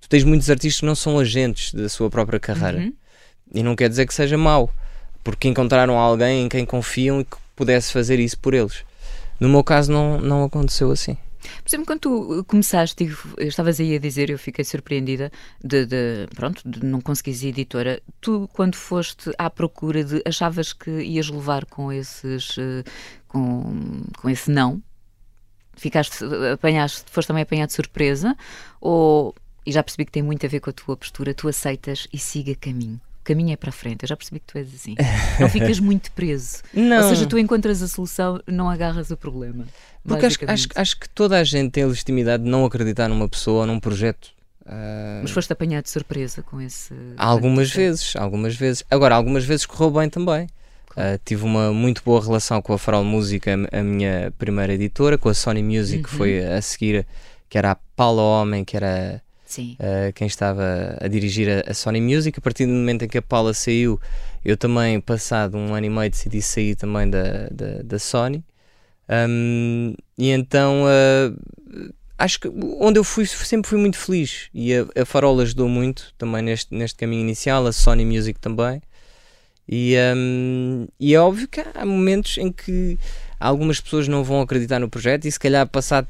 tu 0.00 0.08
tens 0.08 0.24
muitos 0.24 0.48
artistas 0.48 0.80
que 0.80 0.86
não 0.86 0.94
são 0.94 1.18
agentes 1.18 1.74
da 1.74 1.88
sua 1.88 2.08
própria 2.08 2.40
carreira 2.40 2.78
uhum. 2.78 2.92
e 3.52 3.62
não 3.62 3.76
quer 3.76 3.90
dizer 3.90 4.06
que 4.06 4.14
seja 4.14 4.38
mau, 4.38 4.70
porque 5.22 5.48
encontraram 5.48 5.98
alguém 5.98 6.44
em 6.44 6.48
quem 6.48 6.64
confiam 6.64 7.20
e 7.20 7.24
que 7.24 7.36
pudesse 7.54 7.92
fazer 7.92 8.18
isso 8.18 8.38
por 8.38 8.54
eles. 8.54 8.84
No 9.38 9.48
meu 9.48 9.62
caso 9.62 9.92
não, 9.92 10.18
não 10.18 10.44
aconteceu 10.44 10.90
assim. 10.90 11.18
Por 11.62 11.68
exemplo, 11.68 11.86
quando 11.86 12.00
tu 12.00 12.44
começaste, 12.46 13.08
estavas 13.38 13.80
aí 13.80 13.94
a 13.94 13.98
dizer, 13.98 14.30
eu 14.30 14.38
fiquei 14.38 14.64
surpreendida 14.64 15.30
de, 15.62 15.86
de, 15.86 16.26
pronto, 16.34 16.68
de 16.68 16.84
não 16.84 17.00
conseguires 17.00 17.42
editora. 17.42 18.02
Tu, 18.20 18.48
quando 18.52 18.76
foste 18.76 19.30
à 19.38 19.48
procura 19.50 20.04
de, 20.04 20.22
achavas 20.24 20.72
que 20.72 20.90
ias 20.90 21.28
levar 21.28 21.64
com 21.66 21.92
esses, 21.92 22.56
eh, 22.58 22.84
com, 23.28 24.02
com 24.18 24.30
esse 24.30 24.50
não? 24.50 24.82
Ficaste, 25.76 26.24
apanhaste, 26.52 27.04
foste 27.10 27.28
também 27.28 27.42
apanhado 27.42 27.68
de 27.68 27.74
surpresa? 27.74 28.36
Ou, 28.80 29.34
e 29.64 29.72
já 29.72 29.82
percebi 29.82 30.04
que 30.06 30.12
tem 30.12 30.22
muito 30.22 30.46
a 30.46 30.48
ver 30.48 30.60
com 30.60 30.70
a 30.70 30.72
tua 30.72 30.96
postura, 30.96 31.34
tu 31.34 31.48
aceitas 31.48 32.08
e 32.12 32.18
siga 32.18 32.54
caminho? 32.54 33.00
Caminho 33.26 33.52
é 33.52 33.56
para 33.56 33.70
a 33.70 33.72
frente. 33.72 34.04
Eu 34.04 34.08
já 34.08 34.16
percebi 34.16 34.40
que 34.40 34.46
tu 34.46 34.58
és 34.58 34.72
assim. 34.72 34.94
Não 35.40 35.48
ficas 35.48 35.78
muito 35.80 36.10
preso. 36.12 36.62
Não. 36.72 37.02
Ou 37.02 37.08
seja, 37.10 37.26
tu 37.26 37.38
encontras 37.38 37.82
a 37.82 37.88
solução, 37.88 38.40
não 38.46 38.70
agarras 38.70 39.10
o 39.10 39.16
problema. 39.16 39.66
Porque 40.06 40.26
acho, 40.26 40.38
acho, 40.46 40.68
acho 40.74 41.00
que 41.00 41.08
toda 41.08 41.38
a 41.38 41.44
gente 41.44 41.72
tem 41.72 41.82
a 41.82 41.86
legitimidade 41.88 42.44
de 42.44 42.48
não 42.48 42.64
acreditar 42.64 43.08
numa 43.08 43.28
pessoa 43.28 43.60
ou 43.62 43.66
num 43.66 43.80
projeto. 43.80 44.36
Uh... 44.62 45.22
Mas 45.22 45.30
foste 45.30 45.52
apanhado 45.52 45.84
de 45.84 45.90
surpresa 45.90 46.42
com 46.42 46.60
esse. 46.60 46.94
Algumas 47.16 47.70
vezes, 47.70 48.14
algumas 48.16 48.54
vezes. 48.54 48.84
Agora, 48.90 49.14
algumas 49.14 49.44
vezes 49.44 49.66
correu 49.66 49.90
bem 49.90 50.08
também. 50.08 50.46
Uh, 50.92 51.20
tive 51.24 51.44
uma 51.44 51.72
muito 51.72 52.02
boa 52.02 52.24
relação 52.24 52.62
com 52.62 52.72
a 52.72 52.78
Farol 52.78 53.04
Música, 53.04 53.52
a 53.70 53.82
minha 53.82 54.32
primeira 54.38 54.72
editora, 54.72 55.18
com 55.18 55.28
a 55.28 55.34
Sony 55.34 55.62
Music, 55.62 55.98
uhum. 55.98 56.02
que 56.04 56.10
foi 56.10 56.42
a 56.42 56.60
seguir, 56.62 57.06
que 57.50 57.58
era 57.58 57.72
a 57.72 57.76
Paula 57.94 58.22
Homem, 58.22 58.64
que 58.64 58.76
era. 58.76 59.22
Uh, 59.62 60.12
quem 60.14 60.26
estava 60.26 60.96
a 61.00 61.08
dirigir 61.08 61.48
a, 61.48 61.70
a, 61.70 61.74
Sony 61.74 62.00
Music. 62.00 62.38
A 62.38 62.42
partir 62.42 62.66
do 62.66 62.72
momento 62.72 63.04
em 63.04 63.08
que 63.08 63.18
a 63.18 63.22
Paula 63.22 63.52
saiu, 63.54 64.00
eu 64.44 64.56
também, 64.56 65.00
passado 65.00 65.56
um 65.56 65.74
ano 65.74 65.86
e 65.86 65.90
meio, 65.90 66.10
decidi 66.10 66.40
sair 66.42 66.76
também 66.76 67.08
da, 67.08 67.48
da, 67.50 67.82
da 67.82 67.98
Sony. 67.98 68.44
Um, 69.08 69.94
e 70.18 70.30
então 70.30 70.84
uh, 70.84 71.92
acho 72.18 72.40
que 72.40 72.48
onde 72.80 72.98
eu 72.98 73.04
fui 73.04 73.24
sempre 73.24 73.68
fui 73.68 73.78
muito 73.78 73.96
feliz 73.96 74.48
e 74.52 74.74
a, 74.74 74.84
a 75.00 75.04
Farol 75.04 75.38
ajudou 75.40 75.68
muito 75.68 76.12
também 76.18 76.42
neste, 76.42 76.74
neste 76.74 76.96
caminho 76.96 77.20
inicial, 77.20 77.66
a 77.66 77.72
Sony 77.72 78.04
Music 78.04 78.40
também. 78.40 78.82
E, 79.68 79.96
um, 80.16 80.86
e 80.98 81.14
é 81.14 81.20
óbvio 81.20 81.48
que 81.48 81.60
há 81.60 81.84
momentos 81.84 82.38
em 82.38 82.52
que 82.52 82.96
algumas 83.38 83.80
pessoas 83.80 84.06
não 84.06 84.22
vão 84.22 84.40
acreditar 84.40 84.78
no 84.78 84.88
projeto 84.88 85.24
e 85.26 85.32
se 85.32 85.38
calhar 85.38 85.66
passado 85.66 86.06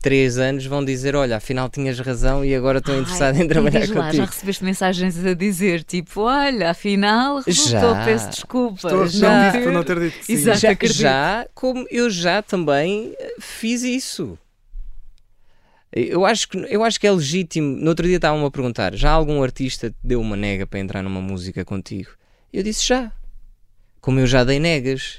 três 0.00 0.38
anos 0.38 0.66
vão 0.66 0.84
dizer: 0.84 1.14
Olha, 1.14 1.36
afinal 1.36 1.68
tinhas 1.68 1.98
razão 2.00 2.44
e 2.44 2.54
agora 2.54 2.78
estou 2.78 2.96
interessado 2.98 3.40
em 3.40 3.46
trabalhar 3.46 3.80
contigo. 3.80 3.98
Lá, 3.98 4.12
já 4.12 4.24
recebeste 4.24 4.64
mensagens 4.64 5.24
a 5.24 5.34
dizer: 5.34 5.84
Tipo, 5.84 6.22
olha, 6.22 6.70
afinal 6.70 7.40
resultou, 7.40 7.94
já. 7.94 8.04
peço 8.04 8.30
desculpa. 8.30 8.88
Estou 8.88 9.06
já. 9.06 9.50
Dito 9.50 9.64
por 9.64 9.72
não 9.72 9.84
ter 9.84 10.00
dito 10.00 10.18
que 10.18 10.24
sim. 10.24 10.32
Exato, 10.32 10.60
já, 10.60 10.74
já, 10.92 11.46
como 11.54 11.86
eu 11.90 12.10
já 12.10 12.42
também 12.42 13.14
eh, 13.18 13.34
fiz 13.38 13.82
isso. 13.82 14.38
Eu 15.92 16.24
acho, 16.24 16.48
que, 16.48 16.56
eu 16.68 16.84
acho 16.84 17.00
que 17.00 17.06
é 17.06 17.10
legítimo. 17.10 17.76
No 17.76 17.88
outro 17.88 18.06
dia 18.06 18.16
estavam-me 18.16 18.46
a 18.46 18.50
perguntar: 18.50 18.94
já 18.94 19.10
algum 19.10 19.42
artista 19.42 19.90
te 19.90 19.96
deu 20.02 20.20
uma 20.20 20.36
nega 20.36 20.66
para 20.66 20.78
entrar 20.78 21.02
numa 21.02 21.20
música 21.20 21.64
contigo? 21.64 22.10
Eu 22.52 22.62
disse 22.62 22.86
já. 22.86 23.12
Como 24.00 24.18
eu 24.18 24.26
já 24.26 24.44
dei 24.44 24.58
negas. 24.58 25.18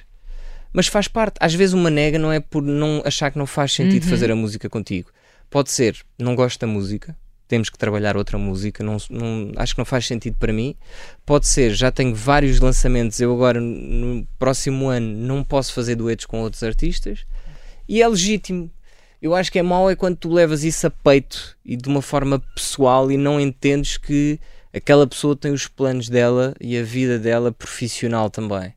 Mas 0.73 0.87
faz 0.87 1.07
parte. 1.07 1.35
Às 1.39 1.53
vezes 1.53 1.73
uma 1.73 1.89
nega 1.89 2.17
não 2.17 2.31
é 2.31 2.39
por 2.39 2.61
não 2.61 3.01
achar 3.05 3.31
que 3.31 3.37
não 3.37 3.45
faz 3.45 3.73
sentido 3.73 4.03
uhum. 4.03 4.09
fazer 4.09 4.31
a 4.31 4.35
música 4.35 4.69
contigo. 4.69 5.09
Pode 5.49 5.69
ser, 5.71 5.97
não 6.17 6.35
gosto 6.35 6.59
da 6.61 6.67
música, 6.67 7.15
temos 7.51 7.69
que 7.69 7.77
trabalhar 7.77 8.15
outra 8.15 8.37
música, 8.37 8.81
não, 8.81 8.95
não, 9.09 9.51
acho 9.57 9.73
que 9.73 9.79
não 9.79 9.85
faz 9.85 10.07
sentido 10.07 10.37
para 10.39 10.53
mim. 10.53 10.73
Pode 11.25 11.45
ser, 11.45 11.73
já 11.73 11.91
tenho 11.91 12.15
vários 12.15 12.61
lançamentos, 12.61 13.19
eu 13.19 13.33
agora 13.33 13.59
no 13.59 14.25
próximo 14.39 14.87
ano 14.87 15.13
não 15.13 15.43
posso 15.43 15.73
fazer 15.73 15.95
duetos 15.95 16.25
com 16.25 16.39
outros 16.39 16.63
artistas 16.63 17.25
e 17.89 18.01
é 18.01 18.07
legítimo. 18.07 18.71
Eu 19.21 19.35
acho 19.35 19.51
que 19.51 19.59
é 19.59 19.61
mau 19.61 19.89
é 19.89 19.95
quando 19.97 20.15
tu 20.15 20.31
levas 20.31 20.63
isso 20.63 20.87
a 20.87 20.89
peito 20.89 21.57
e 21.65 21.75
de 21.75 21.89
uma 21.89 22.01
forma 22.01 22.39
pessoal 22.55 23.11
e 23.11 23.17
não 23.17 23.39
entendes 23.39 23.97
que 23.97 24.39
aquela 24.73 25.05
pessoa 25.05 25.35
tem 25.35 25.51
os 25.51 25.67
planos 25.67 26.07
dela 26.07 26.55
e 26.59 26.77
a 26.77 26.83
vida 26.83 27.19
dela 27.19 27.51
profissional 27.51 28.29
também. 28.29 28.73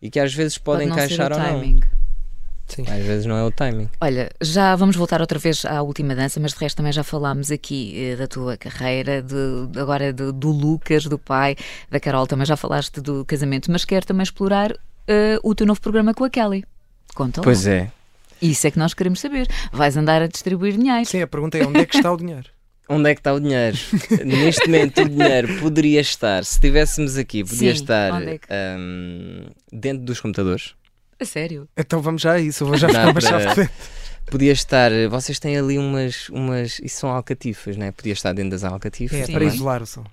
E 0.00 0.10
que 0.10 0.20
às 0.20 0.32
vezes 0.32 0.58
podem 0.58 0.88
Pode 0.88 1.00
encaixar 1.00 1.32
ou 1.32 1.38
timing. 1.38 1.80
não. 1.80 1.96
Sim. 2.66 2.82
Às 2.82 3.04
vezes 3.04 3.26
não 3.26 3.36
é 3.36 3.44
o 3.44 3.50
timing. 3.50 3.88
Olha, 4.00 4.28
já 4.40 4.74
vamos 4.74 4.96
voltar 4.96 5.20
outra 5.20 5.38
vez 5.38 5.64
à 5.64 5.82
última 5.82 6.14
dança, 6.14 6.40
mas 6.40 6.52
de 6.52 6.58
resto 6.58 6.76
também 6.76 6.92
já 6.92 7.04
falámos 7.04 7.50
aqui 7.52 7.94
eh, 7.96 8.16
da 8.16 8.26
tua 8.26 8.56
carreira, 8.56 9.22
de, 9.22 9.78
agora 9.78 10.12
de, 10.12 10.32
do 10.32 10.50
Lucas, 10.50 11.04
do 11.04 11.18
pai, 11.18 11.56
da 11.88 12.00
Carol, 12.00 12.26
também 12.26 12.44
já 12.44 12.56
falaste 12.56 13.00
do 13.00 13.24
casamento, 13.24 13.70
mas 13.70 13.84
quero 13.84 14.04
também 14.04 14.24
explorar 14.24 14.72
uh, 14.72 14.76
o 15.42 15.54
teu 15.54 15.66
novo 15.66 15.80
programa 15.80 16.12
com 16.12 16.24
a 16.24 16.30
Kelly. 16.30 16.64
Conta 17.14 17.40
Pois 17.40 17.66
é. 17.66 17.90
Isso 18.42 18.66
é 18.66 18.70
que 18.70 18.78
nós 18.78 18.92
queremos 18.92 19.20
saber. 19.20 19.48
Vais 19.72 19.96
andar 19.96 20.20
a 20.20 20.26
distribuir 20.26 20.76
dinheiro. 20.76 21.06
Sim, 21.06 21.22
a 21.22 21.26
pergunta 21.26 21.56
é 21.56 21.66
onde 21.66 21.80
é 21.80 21.86
que 21.86 21.96
está 21.96 22.12
o 22.12 22.16
dinheiro? 22.16 22.50
Onde 22.88 23.10
é 23.10 23.14
que 23.14 23.20
está 23.20 23.34
o 23.34 23.40
dinheiro? 23.40 23.76
Neste 24.24 24.66
momento, 24.66 25.02
o 25.02 25.08
dinheiro 25.08 25.58
poderia 25.58 26.00
estar, 26.00 26.44
se 26.44 26.52
estivéssemos 26.52 27.16
aqui, 27.16 27.42
podia 27.42 27.74
Sim, 27.74 27.82
estar 27.82 28.22
é 28.22 28.38
que... 28.38 28.46
um, 28.78 29.46
dentro 29.72 30.04
dos 30.04 30.20
computadores. 30.20 30.74
A 31.18 31.24
sério? 31.24 31.68
Então 31.76 32.00
vamos 32.00 32.22
já 32.22 32.32
a 32.32 32.40
isso, 32.40 32.62
eu 32.62 32.68
vou 32.68 32.76
já 32.76 32.88
ficar 32.88 33.08
uma 33.08 33.20
chave 33.20 33.68
Podia 34.26 34.52
estar, 34.52 34.90
vocês 35.08 35.38
têm 35.38 35.56
ali 35.56 35.78
umas, 35.78 36.28
umas 36.30 36.80
isso 36.80 36.98
são 36.98 37.10
alcatifas, 37.10 37.76
não 37.76 37.86
é? 37.86 37.92
Podia 37.92 38.12
estar 38.12 38.32
dentro 38.32 38.50
das 38.50 38.64
alcatifas. 38.64 39.28
É, 39.28 39.32
para 39.32 39.44
isolar 39.44 39.82
o 39.82 39.86
som. 39.86 40.04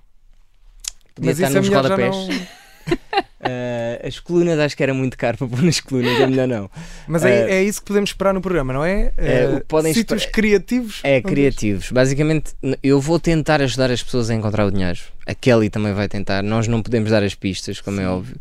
Podia 1.14 1.30
Mas 1.30 1.40
estar 1.40 1.50
nos 1.50 1.68
é 1.68 1.74
rodapés. 1.74 2.14
Não... 2.14 2.63
Uh, 2.86 4.00
as 4.06 4.18
colunas 4.18 4.58
acho 4.58 4.76
que 4.76 4.82
era 4.82 4.94
muito 4.94 5.16
caro 5.16 5.38
para 5.38 5.46
pôr 5.46 5.62
nas 5.62 5.80
colunas, 5.80 6.20
é 6.20 6.26
melhor 6.26 6.48
não. 6.48 6.70
Mas 7.06 7.24
é, 7.24 7.44
uh, 7.44 7.48
é 7.48 7.62
isso 7.62 7.80
que 7.80 7.86
podemos 7.86 8.10
esperar 8.10 8.32
no 8.34 8.40
programa, 8.40 8.72
não 8.72 8.84
é? 8.84 9.12
Uh, 9.18 9.64
podem 9.66 9.92
sítios 9.92 10.26
criativos? 10.26 11.00
É, 11.02 11.20
criativos. 11.20 11.90
Basicamente, 11.90 12.54
eu 12.82 13.00
vou 13.00 13.18
tentar 13.18 13.60
ajudar 13.62 13.90
as 13.90 14.02
pessoas 14.02 14.30
a 14.30 14.34
encontrar 14.34 14.66
o 14.66 14.70
dinheiro. 14.70 15.00
A 15.26 15.34
Kelly 15.34 15.70
também 15.70 15.92
vai 15.92 16.08
tentar. 16.08 16.42
Nós 16.42 16.68
não 16.68 16.82
podemos 16.82 17.10
dar 17.10 17.22
as 17.22 17.34
pistas, 17.34 17.80
como 17.80 18.00
é 18.00 18.04
Sim. 18.04 18.08
é 18.08 18.10
óbvio. 18.10 18.36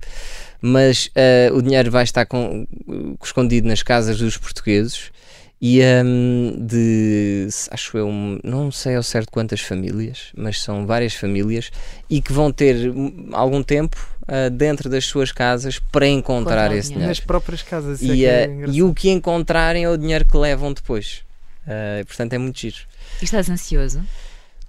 Mas 0.62 1.10
o 1.54 1.62
dinheiro 1.62 1.92
vai 1.92 2.06
estar 2.06 2.26
com, 2.26 2.66
escondido 3.22 3.68
nas 3.68 3.84
casas 3.84 4.18
dos 4.18 4.38
portugueses 4.38 5.12
e 5.66 5.80
um, 6.04 6.58
de 6.60 7.48
acho 7.72 7.98
eu 7.98 8.10
não 8.44 8.70
sei 8.70 8.98
ao 8.98 9.04
certo 9.04 9.32
quantas 9.32 9.62
famílias 9.62 10.34
mas 10.36 10.62
são 10.62 10.86
várias 10.86 11.14
famílias 11.14 11.72
e 12.10 12.22
que 12.22 12.34
vão 12.34 12.52
ter 12.52 12.92
algum 13.32 13.64
tempo 13.64 13.98
uh, 14.24 14.50
dentro 14.50 14.90
das 14.90 15.06
suas 15.06 15.32
casas 15.32 15.80
para 15.80 16.08
encontrar 16.08 16.72
esse 16.72 16.90
dinheiro. 16.90 17.08
Nas 17.08 17.20
próprias 17.20 17.62
casas. 17.62 18.02
E, 18.02 18.26
é 18.26 18.48
uh, 18.48 18.72
e 18.72 18.84
o 18.84 18.94
que 18.94 19.10
encontrarem 19.10 19.84
é 19.84 19.90
o 19.90 19.98
dinheiro 19.98 20.26
que 20.26 20.38
levam 20.38 20.74
depois. 20.74 21.24
Uh, 21.66 22.06
portanto, 22.06 22.34
é 22.34 22.38
muito 22.38 22.60
giro. 22.60 22.78
E 23.22 23.26
estás 23.26 23.50
ansioso? 23.50 24.02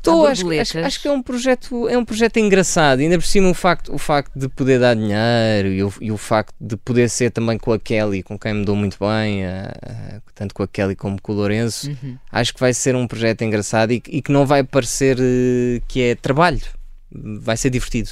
Estou, 0.04 0.26
acho, 0.26 0.50
acho, 0.50 0.78
acho, 0.78 1.00
que 1.00 1.08
é 1.08 1.10
um 1.10 1.22
projeto, 1.22 1.88
é 1.88 1.96
um 1.96 2.04
projeto 2.04 2.36
engraçado, 2.36 3.00
ainda 3.00 3.16
por 3.16 3.24
cima 3.24 3.48
o 3.48 3.54
facto, 3.54 3.94
o 3.94 3.96
facto 3.96 4.38
de 4.38 4.50
poder 4.50 4.78
dar 4.78 4.94
dinheiro 4.94 5.68
e 5.68 5.82
o, 5.82 5.92
e 5.98 6.12
o 6.12 6.18
facto 6.18 6.54
de 6.60 6.76
poder 6.76 7.08
ser 7.08 7.30
também 7.30 7.56
com 7.56 7.72
a 7.72 7.78
Kelly, 7.78 8.22
com 8.22 8.38
quem 8.38 8.52
me 8.52 8.64
dou 8.66 8.76
muito 8.76 8.98
bem, 9.00 9.46
uh, 9.46 10.20
tanto 10.34 10.54
com 10.54 10.62
a 10.62 10.68
Kelly 10.68 10.94
como 10.94 11.20
com 11.20 11.32
o 11.32 11.36
Lourenço, 11.36 11.88
uhum. 11.88 12.18
acho 12.30 12.52
que 12.52 12.60
vai 12.60 12.74
ser 12.74 12.94
um 12.94 13.06
projeto 13.06 13.42
engraçado 13.42 13.92
e, 13.92 14.02
e 14.08 14.20
que 14.20 14.30
não 14.30 14.44
vai 14.44 14.62
parecer 14.62 15.16
uh, 15.18 15.82
que 15.88 16.02
é 16.02 16.14
trabalho, 16.14 16.60
vai 17.10 17.56
ser 17.56 17.70
divertido. 17.70 18.10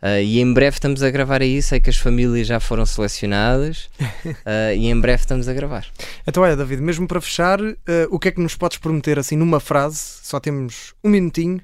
Uh, 0.00 0.22
e 0.22 0.40
em 0.40 0.52
breve 0.52 0.76
estamos 0.76 1.02
a 1.02 1.10
gravar 1.10 1.42
aí, 1.42 1.60
sei 1.60 1.80
que 1.80 1.90
as 1.90 1.96
famílias 1.96 2.46
já 2.46 2.60
foram 2.60 2.86
selecionadas 2.86 3.90
uh, 4.00 4.70
e 4.76 4.88
em 4.88 5.00
breve 5.00 5.22
estamos 5.22 5.48
a 5.48 5.52
gravar. 5.52 5.86
Então, 6.26 6.42
olha, 6.42 6.56
David, 6.56 6.80
mesmo 6.80 7.08
para 7.08 7.20
fechar, 7.20 7.60
uh, 7.60 7.74
o 8.10 8.18
que 8.18 8.28
é 8.28 8.30
que 8.30 8.40
nos 8.40 8.54
podes 8.54 8.78
prometer 8.78 9.18
assim 9.18 9.36
numa 9.36 9.58
frase? 9.58 9.98
Só 10.22 10.38
temos 10.38 10.94
um 11.02 11.10
minutinho 11.10 11.60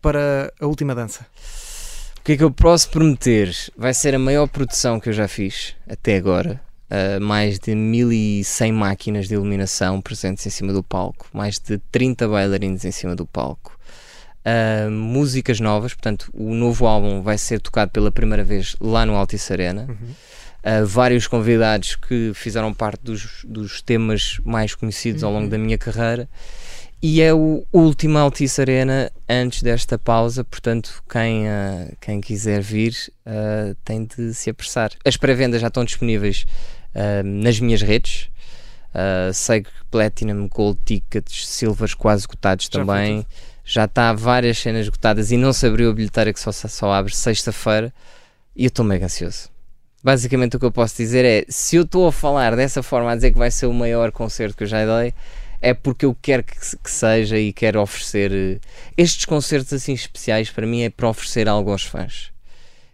para 0.00 0.52
a 0.60 0.66
última 0.66 0.92
dança. 0.92 1.24
O 2.18 2.22
que 2.24 2.32
é 2.32 2.36
que 2.36 2.42
eu 2.42 2.50
posso 2.50 2.90
prometer? 2.90 3.54
Vai 3.76 3.94
ser 3.94 4.12
a 4.12 4.18
maior 4.18 4.48
produção 4.48 4.98
que 4.98 5.08
eu 5.08 5.12
já 5.12 5.28
fiz 5.28 5.76
até 5.88 6.16
agora. 6.16 6.60
mais 7.20 7.60
de 7.60 7.72
1100 7.72 8.72
máquinas 8.72 9.28
de 9.28 9.34
iluminação 9.34 10.00
presentes 10.00 10.44
em 10.44 10.50
cima 10.50 10.72
do 10.72 10.82
palco, 10.82 11.28
mais 11.32 11.60
de 11.60 11.78
30 11.92 12.26
bailarinos 12.26 12.84
em 12.84 12.90
cima 12.90 13.14
do 13.14 13.24
palco 13.24 13.78
uh, 14.46 14.90
músicas 14.90 15.60
novas, 15.60 15.94
portanto, 15.94 16.30
o 16.32 16.54
novo 16.54 16.86
álbum 16.86 17.22
vai 17.22 17.38
ser 17.38 17.60
tocado 17.60 17.90
pela 17.90 18.10
primeira 18.10 18.44
vez 18.44 18.76
lá 18.80 19.06
no 19.06 19.14
Altice 19.14 19.52
Arena. 19.52 19.86
Uhum. 19.88 20.14
Uh, 20.64 20.86
vários 20.86 21.26
convidados 21.26 21.96
que 21.96 22.30
fizeram 22.34 22.72
parte 22.72 23.02
dos, 23.02 23.44
dos 23.44 23.82
temas 23.82 24.40
mais 24.44 24.74
conhecidos 24.74 25.22
uhum. 25.22 25.28
ao 25.28 25.34
longo 25.34 25.48
da 25.48 25.58
minha 25.58 25.76
carreira. 25.76 26.28
E 27.04 27.20
é 27.20 27.34
o 27.34 27.64
último 27.72 28.16
Altice 28.16 28.60
Arena 28.60 29.10
antes 29.28 29.60
desta 29.60 29.98
pausa, 29.98 30.44
portanto, 30.44 31.02
quem, 31.10 31.48
uh, 31.48 31.96
quem 32.00 32.20
quiser 32.20 32.62
vir 32.62 32.94
uh, 33.26 33.74
tem 33.84 34.04
de 34.04 34.32
se 34.32 34.50
apressar. 34.50 34.92
As 35.04 35.16
pré-vendas 35.16 35.60
já 35.60 35.66
estão 35.66 35.84
disponíveis 35.84 36.46
uh, 36.94 37.26
nas 37.26 37.58
minhas 37.58 37.82
redes. 37.82 38.30
sei 39.34 39.62
que 39.62 39.70
Platinum, 39.90 40.46
Gold 40.48 40.78
Tickets, 40.84 41.48
Silvers 41.48 41.92
quase 41.92 42.20
esgotados 42.22 42.66
já 42.66 42.78
também 42.78 43.26
já 43.64 43.84
está 43.84 44.12
várias 44.12 44.58
cenas 44.58 44.82
esgotadas 44.82 45.30
e 45.30 45.36
não 45.36 45.52
se 45.52 45.66
abriu 45.66 45.90
a 45.90 45.94
bilheteira 45.94 46.32
que 46.32 46.40
só, 46.40 46.52
só 46.52 46.92
abre 46.92 47.14
sexta-feira 47.14 47.92
e 48.54 48.64
eu 48.64 48.68
estou 48.68 48.84
mega 48.84 49.06
ansioso. 49.06 49.50
Basicamente 50.02 50.56
o 50.56 50.58
que 50.58 50.66
eu 50.66 50.72
posso 50.72 50.96
dizer 50.96 51.24
é, 51.24 51.44
se 51.48 51.76
eu 51.76 51.82
estou 51.82 52.08
a 52.08 52.12
falar 52.12 52.56
dessa 52.56 52.82
forma, 52.82 53.12
a 53.12 53.14
dizer 53.14 53.30
que 53.30 53.38
vai 53.38 53.50
ser 53.50 53.66
o 53.66 53.72
maior 53.72 54.10
concerto 54.10 54.56
que 54.56 54.64
eu 54.64 54.66
já 54.66 54.84
dei, 54.84 55.14
é 55.60 55.72
porque 55.72 56.04
eu 56.04 56.16
quero 56.20 56.42
que, 56.42 56.56
que 56.58 56.90
seja 56.90 57.38
e 57.38 57.52
quero 57.52 57.80
oferecer 57.80 58.32
eh, 58.32 58.58
estes 58.96 59.24
concertos 59.24 59.72
assim 59.72 59.92
especiais 59.92 60.50
para 60.50 60.66
mim 60.66 60.82
é 60.82 60.90
para 60.90 61.08
oferecer 61.08 61.48
algo 61.48 61.70
aos 61.70 61.84
fãs. 61.84 62.32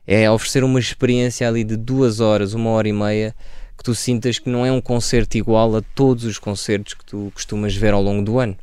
É 0.06 0.30
oferecer 0.30 0.62
uma 0.62 0.78
experiência 0.78 1.48
ali 1.48 1.64
de 1.64 1.76
duas 1.76 2.20
horas, 2.20 2.52
uma 2.52 2.70
hora 2.70 2.88
e 2.88 2.92
meia, 2.92 3.34
que 3.76 3.82
tu 3.82 3.94
sintas 3.94 4.38
que 4.38 4.50
não 4.50 4.66
é 4.66 4.70
um 4.72 4.82
concerto 4.82 5.38
igual 5.38 5.76
a 5.76 5.82
todos 5.94 6.24
os 6.24 6.38
concertos 6.38 6.92
que 6.92 7.04
tu 7.06 7.30
costumas 7.32 7.74
ver 7.74 7.94
ao 7.94 8.02
longo 8.02 8.22
do 8.22 8.38
ano. 8.38 8.56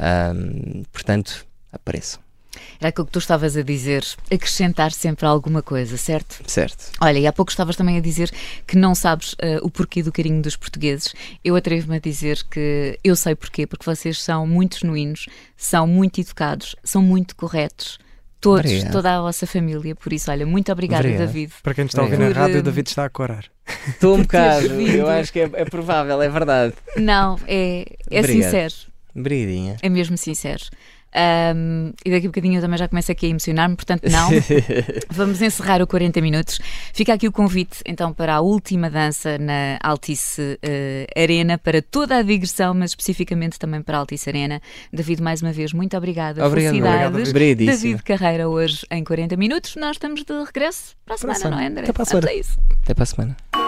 Um, 0.00 0.82
portanto, 0.92 1.46
apareçam. 1.72 2.20
Era 2.80 2.88
aquilo 2.88 3.06
que 3.06 3.12
tu 3.12 3.18
estavas 3.18 3.56
a 3.56 3.62
dizer, 3.62 4.04
acrescentar 4.32 4.92
sempre 4.92 5.26
alguma 5.26 5.62
coisa, 5.62 5.96
certo? 5.96 6.42
Certo. 6.46 6.90
Olha, 7.00 7.18
e 7.18 7.26
há 7.26 7.32
pouco 7.32 7.50
estavas 7.50 7.76
também 7.76 7.96
a 7.96 8.00
dizer 8.00 8.30
que 8.66 8.76
não 8.76 8.94
sabes 8.94 9.34
uh, 9.34 9.58
o 9.62 9.70
porquê 9.70 10.02
do 10.02 10.12
carinho 10.12 10.40
dos 10.42 10.56
portugueses. 10.56 11.14
Eu 11.44 11.56
atrevo-me 11.56 11.96
a 11.96 12.00
dizer 12.00 12.42
que 12.50 12.98
eu 13.02 13.16
sei 13.16 13.34
porquê, 13.34 13.66
porque 13.66 13.84
vocês 13.84 14.22
são 14.22 14.46
muito 14.46 14.78
genuínos, 14.78 15.26
são 15.56 15.86
muito 15.86 16.20
educados, 16.20 16.74
são 16.82 17.02
muito 17.02 17.36
corretos. 17.36 17.98
Todos, 18.40 18.70
Obrigado. 18.70 18.92
toda 18.92 19.16
a 19.16 19.20
vossa 19.20 19.48
família. 19.48 19.96
Por 19.96 20.12
isso, 20.12 20.30
olha, 20.30 20.46
muito 20.46 20.70
obrigada, 20.70 21.08
Obrigado. 21.08 21.26
David. 21.26 21.52
Para 21.60 21.74
quem 21.74 21.86
está 21.86 22.02
a 22.02 22.04
ouvir 22.04 22.18
na 22.18 22.28
rádio, 22.28 22.60
o 22.60 22.62
David 22.62 22.88
está 22.88 23.04
a 23.04 23.10
corar. 23.10 23.44
Estou 23.88 24.16
um 24.16 24.22
bocado, 24.22 24.66
eu 24.80 25.08
acho 25.08 25.32
que 25.32 25.40
é, 25.40 25.50
é 25.52 25.64
provável, 25.64 26.22
é 26.22 26.28
verdade. 26.28 26.74
Não, 26.96 27.36
é, 27.46 27.96
é 28.08 28.22
sincero. 28.22 28.74
Brilhinha. 29.14 29.76
É 29.82 29.88
mesmo 29.88 30.16
sincero. 30.16 30.64
Um, 31.08 31.92
e 32.04 32.10
daqui 32.10 32.26
a 32.26 32.28
bocadinho 32.28 32.58
eu 32.58 32.60
também 32.60 32.78
já 32.78 32.86
começo 32.86 33.10
aqui 33.10 33.26
a 33.26 33.28
emocionar-me, 33.30 33.76
portanto, 33.76 34.04
não. 34.10 34.28
Vamos 35.10 35.40
encerrar 35.40 35.80
o 35.80 35.86
40 35.86 36.20
minutos. 36.20 36.60
Fica 36.92 37.14
aqui 37.14 37.26
o 37.26 37.32
convite 37.32 37.78
então 37.86 38.12
para 38.12 38.34
a 38.34 38.40
última 38.40 38.90
dança 38.90 39.38
na 39.38 39.78
Altice 39.82 40.40
uh, 40.62 41.20
Arena, 41.20 41.56
para 41.56 41.80
toda 41.80 42.18
a 42.18 42.22
digressão, 42.22 42.74
mas 42.74 42.90
especificamente 42.90 43.58
também 43.58 43.80
para 43.82 43.96
a 43.96 44.00
Altice 44.00 44.28
Arena. 44.28 44.60
David, 44.92 45.22
mais 45.22 45.40
uma 45.40 45.52
vez, 45.52 45.72
muito 45.72 45.96
obrigada. 45.96 46.46
Obrigado, 46.46 46.74
Felicidades. 46.74 47.30
obrigado. 47.30 47.58
David 47.58 48.02
Carreira, 48.02 48.48
hoje 48.48 48.86
em 48.90 49.02
40 49.02 49.36
minutos. 49.36 49.76
Nós 49.76 49.92
estamos 49.92 50.22
de 50.22 50.32
regresso 50.44 50.94
para 51.06 51.14
a 51.14 51.18
semana, 51.18 51.38
para 51.38 51.48
a 51.48 51.50
não 51.50 51.58
é, 51.58 51.66
André? 51.66 51.82
Até 51.84 51.92
para 51.92 52.02
a 52.02 52.06
semana. 52.06 52.26
Vamos 52.26 52.36
a 52.36 52.40
isso. 52.40 52.58
Até 52.82 52.94
para 52.94 53.02
a 53.02 53.06
semana. 53.06 53.67